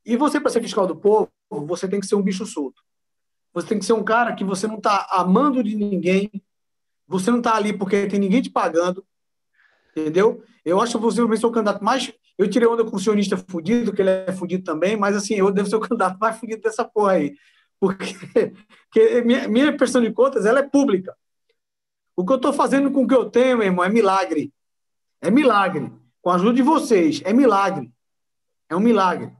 [0.07, 2.83] E você, para ser fiscal do povo, você tem que ser um bicho solto.
[3.53, 6.31] Você tem que ser um cara que você não está amando de ninguém,
[7.07, 9.05] você não está ali porque tem ninguém te pagando,
[9.97, 10.43] entendeu?
[10.65, 12.13] Eu acho que você vai ser o candidato mais.
[12.37, 15.51] Eu tirei onda com o sionista fudido, que ele é fudido também, mas assim, eu
[15.53, 17.35] devo ser o candidato mais fudido dessa porra aí.
[17.79, 18.07] Porque,
[18.91, 21.15] porque minha, minha pressão de contas ela é pública.
[22.17, 24.53] O que eu estou fazendo com o que eu tenho, meu irmão, é milagre.
[25.21, 25.93] É milagre.
[26.23, 27.93] Com a ajuda de vocês, é milagre.
[28.69, 29.33] É um milagre.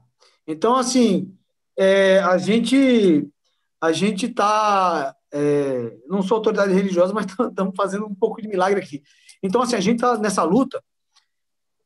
[0.45, 1.35] Então, assim,
[1.77, 3.27] é, a gente
[3.85, 5.15] a gente está.
[5.31, 9.03] É, não sou autoridade religiosa, mas estamos fazendo um pouco de milagre aqui.
[9.45, 10.83] Então, assim, a gente está nessa luta.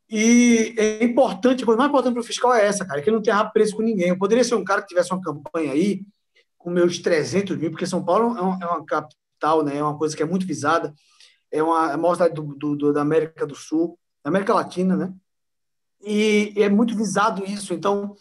[0.10, 3.18] E é importante, a coisa mais importante para o fiscal é essa, cara, que ele
[3.18, 4.10] não tenha preso com ninguém.
[4.10, 6.04] Eu poderia ser um cara que tivesse uma campanha aí,
[6.58, 9.98] com meus 300 mil, porque São Paulo é uma, é uma capital, né, é uma
[9.98, 10.94] coisa que é muito visada,
[11.52, 14.54] é uma, é a maior cidade do, do, do, da América do Sul, da América
[14.54, 15.14] Latina, né?
[16.02, 17.74] E, e é muito visado isso.
[17.74, 18.16] Então,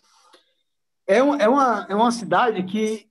[1.06, 3.08] é, uma, é, uma, é uma cidade que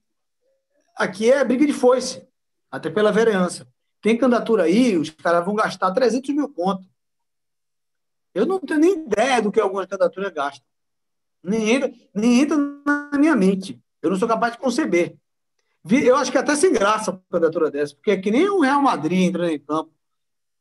[0.98, 2.28] Aqui é briga de foice,
[2.72, 3.68] até pela vereança.
[4.02, 6.88] Tem candidatura aí, os caras vão gastar 300 mil conto.
[8.34, 10.66] Eu não tenho nem ideia do que algumas candidaturas gastam.
[11.44, 13.82] Nem entra, nem entra na minha mente.
[14.02, 15.18] Eu não sou capaz de conceber.
[15.90, 18.60] Eu acho que é até sem graça uma candidatura dessa, porque é que nem o
[18.60, 19.92] Real Madrid entrando em campo.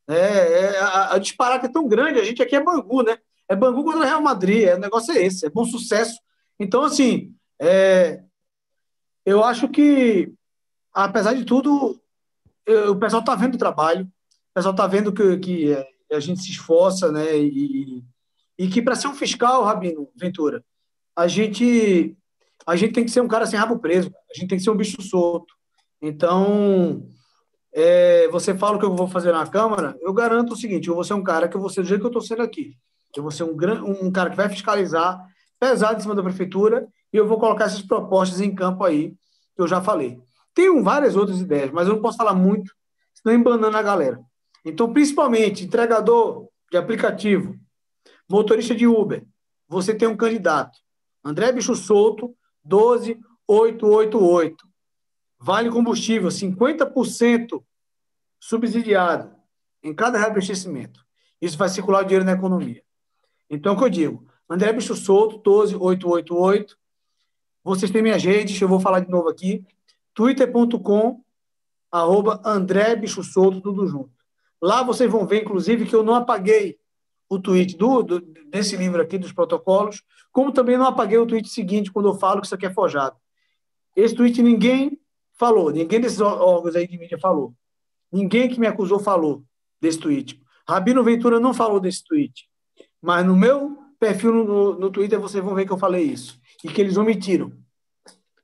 [0.09, 3.19] É, é, a, a é tão grande, a gente aqui é Bangu, né?
[3.49, 6.21] É Bangu contra o Real Madrid, é, o negócio é esse, é bom sucesso.
[6.59, 8.23] Então, assim, é,
[9.25, 10.33] eu acho que,
[10.93, 12.01] apesar de tudo,
[12.67, 16.51] o pessoal está vendo o trabalho, o pessoal está vendo que, que, a gente se
[16.51, 17.37] esforça, né?
[17.39, 18.05] E,
[18.59, 20.65] e que para ser um fiscal, Rabino Ventura,
[21.15, 22.17] a gente
[22.67, 24.71] a gente tem que ser um cara sem rabo preso, a gente tem que ser
[24.71, 25.55] um bicho solto.
[26.03, 27.09] Então,
[27.73, 30.95] é, você fala o que eu vou fazer na Câmara, eu garanto o seguinte: eu
[30.95, 32.77] vou ser um cara que eu vou ser do jeito que eu estou sendo aqui.
[33.17, 33.57] Eu vou ser um,
[34.03, 35.23] um cara que vai fiscalizar
[35.59, 39.11] pesado em cima da prefeitura e eu vou colocar essas propostas em campo aí,
[39.55, 40.21] que eu já falei.
[40.57, 42.75] Tenho várias outras ideias, mas eu não posso falar muito,
[43.13, 44.19] senão embanando a galera.
[44.65, 47.55] Então, principalmente, entregador de aplicativo,
[48.27, 49.23] motorista de Uber,
[49.69, 50.79] você tem um candidato,
[51.23, 52.35] André Bicho Solto,
[52.65, 54.67] 12888.
[55.39, 57.63] Vale combustível, 50%
[58.41, 59.37] subsidiado
[59.83, 61.05] em cada reabastecimento.
[61.39, 62.83] Isso vai circular o dinheiro na economia.
[63.51, 64.27] Então, é o que eu digo?
[64.49, 66.79] André Bicho Solto, 12888.
[67.63, 69.63] Vocês têm minhas redes, eu vou falar de novo aqui.
[70.17, 71.23] twitter.com,
[71.93, 74.11] arroba André Bicho Solto, tudo junto.
[74.61, 76.79] Lá vocês vão ver, inclusive, que eu não apaguei
[77.29, 80.03] o tweet do, do, desse livro aqui, dos protocolos,
[80.33, 83.15] como também não apaguei o tweet seguinte, quando eu falo que isso aqui é forjado.
[83.95, 84.99] Esse tweet ninguém
[85.39, 87.55] falou, ninguém desses órgãos aí de mídia falou.
[88.11, 89.45] Ninguém que me acusou falou
[89.79, 90.41] desse tweet.
[90.67, 92.49] Rabino Ventura não falou desse tweet.
[93.03, 96.41] Mas no meu perfil no, no Twitter vocês vão ver que eu falei isso.
[96.65, 97.53] E que eles omitiram.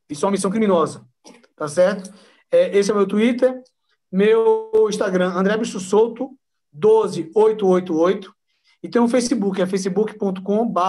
[0.08, 1.06] Isso é uma missão criminosa.
[1.62, 2.12] Tá certo?
[2.50, 3.62] É, esse é o meu Twitter.
[4.10, 6.36] Meu Instagram, André Bicho Solto,
[6.72, 8.34] 12888.
[8.82, 10.80] E tem um Facebook, é facebook.com.br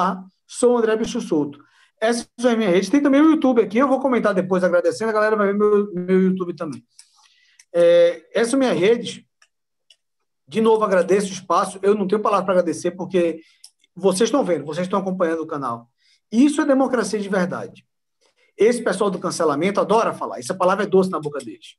[0.48, 1.64] sou André Bicho Solto.
[2.02, 2.90] Essa é a minha rede.
[2.90, 5.94] Tem também o YouTube aqui, eu vou comentar depois agradecendo, a galera vai ver meu,
[5.94, 6.84] meu YouTube também.
[7.72, 9.28] É, essa é a minha rede.
[10.48, 11.78] De novo, agradeço o espaço.
[11.84, 13.41] Eu não tenho palavra para agradecer, porque
[13.95, 15.88] vocês estão vendo, vocês estão acompanhando o canal.
[16.32, 17.86] Isso é democracia de verdade.
[18.58, 20.40] Esse pessoal do cancelamento adora falar.
[20.40, 21.76] Essa palavra é doce na boca deles.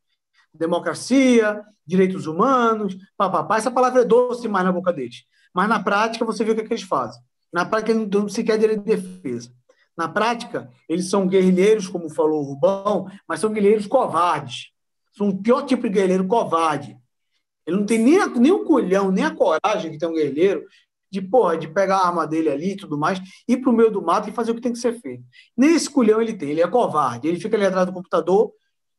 [0.53, 3.57] Democracia, direitos humanos, papapá.
[3.57, 5.25] Essa palavra é doce demais na boca deles.
[5.53, 7.21] Mas na prática, você vê o que, é que eles fazem.
[7.53, 9.53] Na prática, eles não sequer direito de defesa.
[9.97, 14.71] Na prática, eles são guerrilheiros, como falou o Rubão, mas são guerrilheiros covardes.
[15.17, 16.99] São o pior tipo de guerrilheiro covarde.
[17.67, 20.67] Ele não tem nem, a, nem o culhão, nem a coragem que tem um guerrilheiro
[21.15, 23.91] de, porra, de pegar a arma dele ali e tudo mais, ir para o meio
[23.91, 25.23] do mato e fazer o que tem que ser feito.
[25.57, 27.29] Nem esse culhão ele tem, ele é covarde.
[27.29, 28.53] Ele fica ali atrás do computador,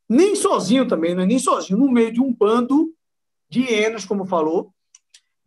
[0.07, 2.93] nem sozinho também, não é nem sozinho, no meio de um bando
[3.49, 4.73] de hienas, como falou,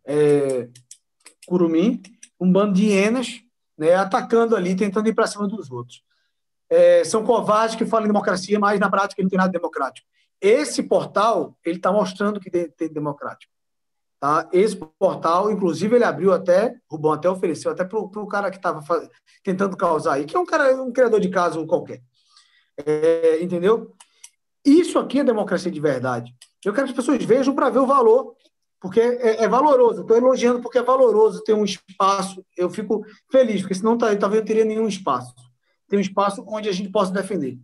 [0.05, 0.69] é,
[1.47, 2.01] Curumim,
[2.39, 3.41] um bando de hienas,
[3.75, 6.03] né, atacando ali, tentando ir para cima dos outros.
[6.69, 10.07] É, são covardes que falam em democracia, mas na prática não tem nada democrático.
[10.39, 13.51] Esse portal ele está mostrando que tem democrático.
[14.19, 14.49] Tá?
[14.51, 18.83] Esse portal, inclusive, ele abriu até, Rubão até ofereceu até para o cara que estava
[19.43, 22.01] tentando causar aí, que é um cara, um criador de caso qualquer.
[22.85, 23.93] É, entendeu?
[24.65, 26.33] Isso aqui é democracia de verdade.
[26.65, 28.35] Eu quero que as pessoas vejam para ver o valor
[28.79, 30.01] porque é, é valoroso.
[30.01, 32.45] Estou elogiando porque é valoroso ter um espaço.
[32.55, 35.33] Eu fico feliz, porque senão talvez eu teria nenhum espaço.
[35.87, 37.59] Tem um espaço onde a gente possa defender.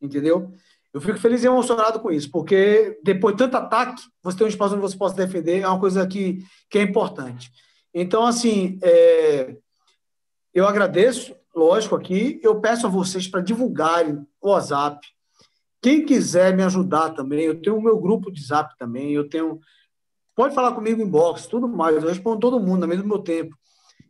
[0.00, 0.52] Entendeu?
[0.94, 4.48] Eu fico feliz e emocionado com isso, porque depois de tanto ataque, você tem um
[4.48, 6.38] espaço onde você possa defender, é uma coisa que,
[6.70, 7.50] que é importante.
[7.92, 9.56] Então, assim, é,
[10.54, 12.40] eu agradeço, lógico, aqui.
[12.42, 15.04] Eu peço a vocês para divulgarem o WhatsApp.
[15.82, 19.60] Quem quiser me ajudar também, eu tenho o meu grupo de Zap também, eu tenho
[20.34, 21.94] Pode falar comigo em box, tudo mais.
[21.94, 23.56] Eu respondo todo mundo no mesmo meu tempo.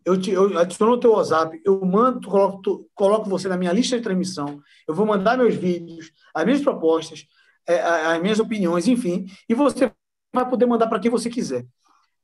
[0.05, 3.97] Eu, te, eu adiciono o teu WhatsApp, eu mando, coloco, coloco você na minha lista
[3.97, 7.27] de transmissão, eu vou mandar meus vídeos, as minhas propostas,
[7.67, 9.91] é, as minhas opiniões, enfim, e você
[10.33, 11.67] vai poder mandar para quem você quiser.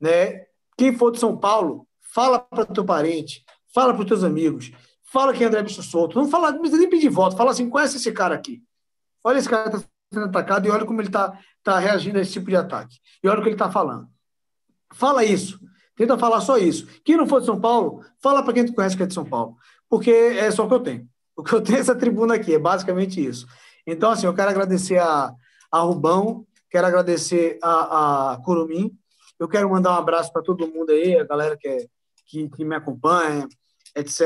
[0.01, 0.47] Né?
[0.77, 4.73] Quem for de São Paulo, fala para teu parente, fala para os teus amigos,
[5.05, 6.19] fala que é André Bicho Solto.
[6.19, 8.62] Não fala, não precisa nem pedir voto, fala assim, conhece esse cara aqui.
[9.23, 9.82] Olha esse cara está
[10.12, 12.97] sendo atacado e olha como ele está tá reagindo a esse tipo de ataque.
[13.23, 14.09] E olha o que ele está falando.
[14.93, 15.61] Fala isso.
[15.95, 16.87] Tenta falar só isso.
[17.05, 19.24] Quem não for de São Paulo, fala para quem tu conhece que é de São
[19.24, 19.57] Paulo.
[19.89, 21.09] Porque é só o que eu tenho.
[21.37, 23.47] O que eu tenho é essa tribuna aqui, é basicamente isso.
[23.91, 25.35] Então, assim, eu quero agradecer a,
[25.71, 28.97] a Rubão, quero agradecer a, a Curumim,
[29.39, 31.87] eu quero mandar um abraço para todo mundo aí, a galera que, é,
[32.27, 33.49] que, que me acompanha,
[33.97, 34.21] etc.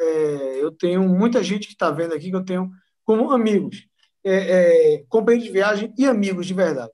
[0.00, 2.68] É, eu tenho muita gente que está vendo aqui que eu tenho
[3.04, 3.86] como amigos
[4.24, 4.34] é,
[4.96, 6.90] é, companheiros de viagem e amigos de verdade.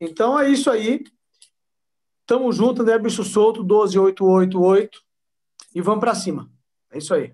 [0.00, 1.04] Então é isso aí.
[2.26, 5.00] Tamo junto, André Bicho Solto, 12888.
[5.74, 6.50] E vamos para cima.
[6.90, 7.32] É isso aí.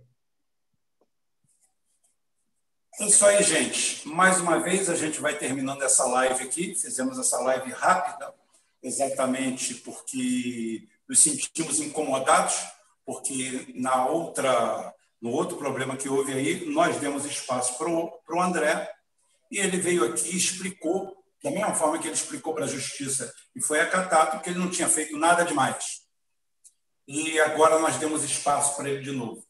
[3.00, 4.06] É isso aí, gente.
[4.08, 6.74] Mais uma vez, a gente vai terminando essa live aqui.
[6.76, 8.32] Fizemos essa live rápida,
[8.80, 12.54] exatamente porque nos sentimos incomodados,
[13.04, 18.88] porque na outra, no outro problema que houve aí, nós demos espaço para o André,
[19.50, 23.30] e ele veio aqui e explicou Da mesma forma que ele explicou para a justiça
[23.54, 26.00] e foi acatado que ele não tinha feito nada demais.
[27.06, 29.44] E agora nós demos espaço para ele de novo.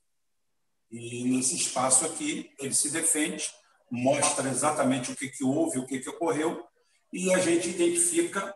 [0.96, 3.52] E nesse espaço aqui, ele se defende,
[3.90, 6.64] mostra exatamente o que, que houve, o que, que ocorreu,
[7.12, 8.54] e a gente identifica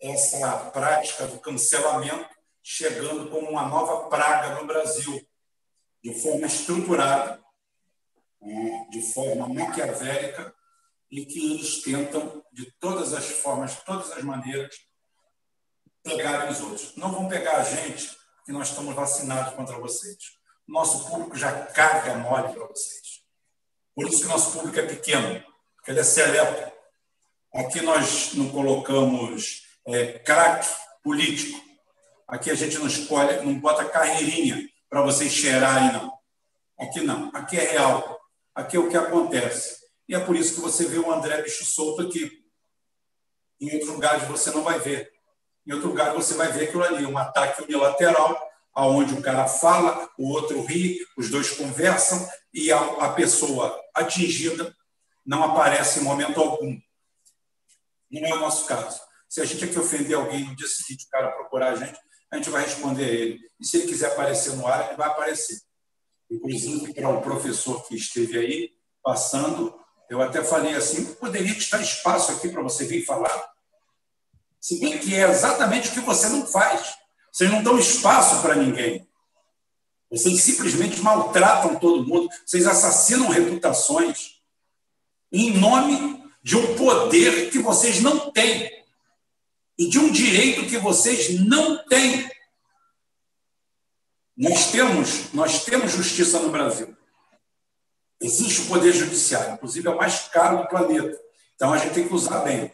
[0.00, 2.32] essa prática do cancelamento
[2.62, 5.20] chegando como uma nova praga no Brasil,
[6.00, 7.42] de forma estruturada,
[8.40, 10.54] né, de forma maquiavélica,
[11.10, 14.76] e que eles tentam, de todas as formas, de todas as maneiras,
[16.04, 16.94] pegar os outros.
[16.94, 20.43] Não vão pegar a gente, que nós estamos vacinados contra vocês.
[20.66, 23.22] Nosso público já caga mole para vocês.
[23.94, 25.42] Por isso que nosso público é pequeno,
[25.76, 26.72] porque ele é seleto.
[27.54, 30.66] Aqui nós não colocamos é, craque
[31.02, 31.62] político.
[32.26, 36.12] Aqui a gente não escolhe, não bota carreirinha para vocês cheirarem, não.
[36.78, 37.30] Aqui não.
[37.34, 38.20] Aqui é real.
[38.54, 39.84] Aqui é o que acontece.
[40.08, 42.44] E é por isso que você vê o André bicho solto aqui.
[43.60, 45.12] Em outros lugares você não vai ver.
[45.66, 48.38] Em outro lugar você vai ver aquilo ali, um ataque unilateral,
[48.74, 54.74] aonde o cara fala, o outro ri, os dois conversam e a, a pessoa atingida
[55.24, 56.78] não aparece em momento algum.
[58.10, 59.00] Não é o nosso caso.
[59.28, 61.98] Se a gente aqui ofender alguém no dia seguinte, o cara procurar a gente,
[62.30, 63.40] a gente vai responder a ele.
[63.60, 65.60] E se ele quiser aparecer no ar, ele vai aparecer.
[66.30, 68.70] Inclusive, para o professor que esteve aí
[69.02, 69.74] passando,
[70.10, 73.52] eu até falei assim: poderia dar espaço aqui para você vir falar?
[74.60, 76.94] Se bem que é exatamente o que você não faz.
[77.34, 79.08] Vocês não dão espaço para ninguém.
[80.08, 82.28] Vocês simplesmente maltratam todo mundo.
[82.46, 84.40] Vocês assassinam reputações
[85.32, 88.70] em nome de um poder que vocês não têm
[89.76, 92.30] e de um direito que vocês não têm.
[94.36, 96.96] Nós temos, nós temos justiça no Brasil.
[98.20, 101.20] Existe o poder judiciário, inclusive é o mais caro do planeta.
[101.56, 102.72] Então a gente tem que usar bem.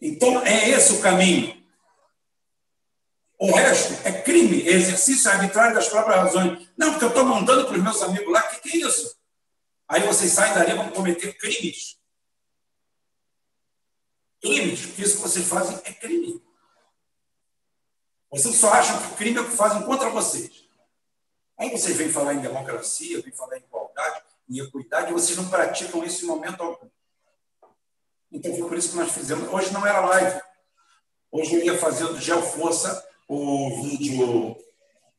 [0.00, 1.63] Então é esse o caminho.
[3.38, 6.68] O resto é crime, é exercício arbitrário das próprias razões.
[6.76, 9.16] Não, porque eu estou mandando para os meus amigos lá, o que, que é isso?
[9.88, 11.98] Aí vocês saem dali e vão cometer crimes.
[14.40, 16.42] Crimes, porque isso que vocês fazem é crime.
[18.30, 20.64] Vocês só acham que o crime é o que fazem contra vocês.
[21.56, 25.48] Aí vocês vêm falar em democracia, vêm falar em igualdade, em equidade, e vocês não
[25.48, 26.88] praticam isso em momento algum.
[28.32, 29.48] Então foi por isso que nós fizemos.
[29.52, 30.40] Hoje não era live.
[31.30, 34.56] Hoje eu ia fazer do Geoforça o vídeo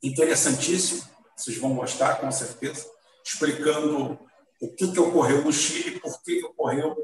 [0.01, 1.03] interessantíssimo,
[1.35, 2.85] vocês vão gostar com certeza,
[3.25, 4.19] explicando
[4.61, 6.95] o que, que ocorreu no Chile, por que, que ocorreu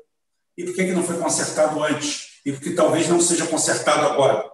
[0.57, 4.05] e por que, que não foi consertado antes e por que talvez não seja consertado
[4.05, 4.49] agora.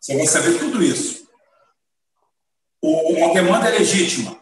[0.00, 1.26] Você vai saber tudo isso.
[2.82, 4.40] O, a demanda é legítima,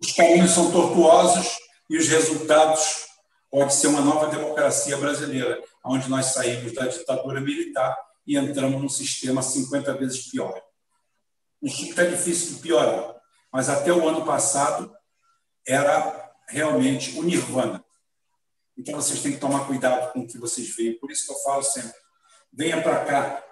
[0.00, 1.58] os caminhos são tortuosos
[1.90, 3.06] e os resultados
[3.50, 7.96] pode ser uma nova democracia brasileira, onde nós saímos da ditadura militar
[8.28, 10.62] e entramos num sistema 50 vezes pior.
[11.62, 13.16] Está difícil de piorar,
[13.50, 14.94] mas até o ano passado
[15.66, 17.82] era realmente o nirvana.
[18.76, 20.98] Então vocês têm que tomar cuidado com o que vocês veem.
[20.98, 21.98] Por isso que eu falo sempre:
[22.52, 23.42] venha para cá,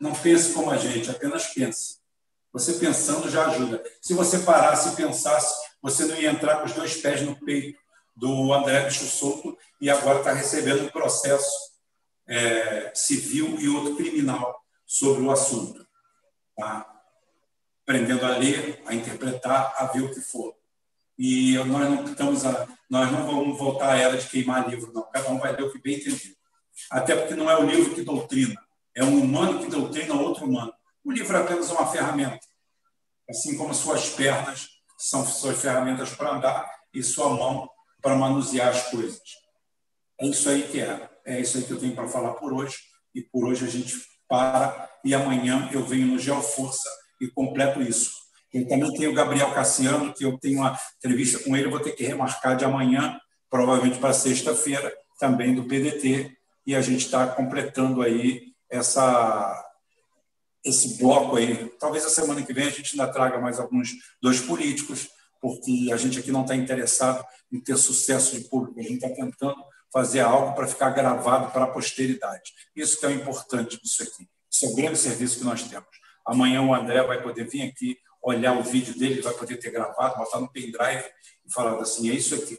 [0.00, 1.98] não pense como a gente, apenas pense.
[2.52, 3.84] Você pensando já ajuda.
[4.02, 7.78] Se você parasse e pensasse, você não ia entrar com os dois pés no peito
[8.16, 11.73] do André Bicho Solto e agora está recebendo um processo
[12.26, 15.86] é, civil e outro criminal sobre o assunto.
[16.56, 16.90] Tá?
[17.82, 20.54] Aprendendo a ler, a interpretar, a ver o que for.
[21.18, 25.08] E nós não estamos a, nós não vamos voltar à era de queimar livro, não.
[25.10, 26.36] Cada um vai ler o que bem entender.
[26.90, 28.60] Até porque não é o livro que doutrina,
[28.94, 30.72] é um humano que doutrina outro humano.
[31.04, 32.46] O livro é apenas uma ferramenta,
[33.28, 34.68] assim como suas pernas
[34.98, 37.68] são suas ferramentas para andar e sua mão
[38.00, 39.22] para manusear as coisas.
[40.20, 41.10] É isso aí que é.
[41.24, 42.76] É isso aí que eu tenho para falar por hoje.
[43.14, 43.94] E por hoje a gente
[44.28, 44.90] para.
[45.04, 46.88] E amanhã eu venho no Geoforça
[47.20, 48.10] e completo isso.
[48.52, 51.92] E também tem o Gabriel Cassiano, que eu tenho uma entrevista com ele, vou ter
[51.92, 53.18] que remarcar de amanhã,
[53.50, 56.30] provavelmente para sexta-feira, também do PDT.
[56.66, 59.64] E a gente está completando aí essa,
[60.64, 61.68] esse bloco aí.
[61.80, 63.90] Talvez a semana que vem a gente ainda traga mais alguns
[64.22, 65.08] dois políticos,
[65.40, 69.10] porque a gente aqui não está interessado em ter sucesso de público, a gente está
[69.10, 69.56] tentando
[69.94, 72.52] fazer algo para ficar gravado para a posteridade.
[72.74, 74.28] Isso que é o importante disso aqui.
[74.50, 75.88] Isso é o grande serviço que nós temos.
[76.26, 80.16] Amanhã o André vai poder vir aqui, olhar o vídeo dele, vai poder ter gravado,
[80.16, 81.04] botar no pendrive
[81.46, 82.58] e falar assim: é isso aqui.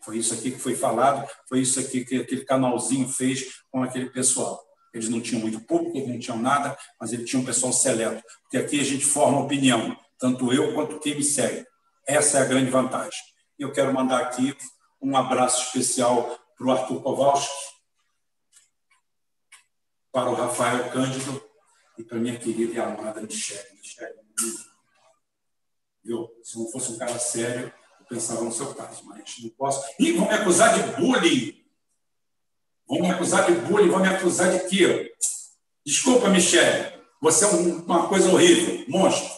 [0.00, 4.08] Foi isso aqui que foi falado, foi isso aqui que aquele canalzinho fez com aquele
[4.08, 4.64] pessoal.
[4.94, 8.22] Eles não tinham muito público, eles não tinham nada, mas ele tinha um pessoal seleto.
[8.42, 11.66] Porque aqui a gente forma opinião, tanto eu quanto quem me segue.
[12.06, 13.18] Essa é a grande vantagem.
[13.58, 14.56] Eu quero mandar aqui
[15.00, 17.54] um abraço especial para o Arthur Kowalski,
[20.10, 21.42] para o Rafael Cândido
[21.98, 23.74] e para minha querida e amada Michelle.
[23.74, 24.16] Michelle,
[26.04, 29.84] eu, se não fosse um cara sério, eu pensava no seu caso, mas não posso.
[29.98, 31.64] Ih, vão me acusar de bullying.
[32.86, 35.14] Vão me acusar de bullying, vão me acusar de quê?
[35.84, 39.28] Desculpa, Michelle, você é uma coisa horrível, monstro.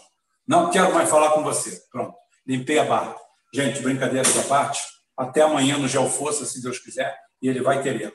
[0.46, 1.82] Não quero mais falar com você.
[1.90, 2.14] Pronto,
[2.46, 3.16] limpei a barra.
[3.52, 4.80] Gente, brincadeiras à parte.
[5.18, 8.14] Até amanhã no Geoforça, se Deus quiser, e ele vai querer.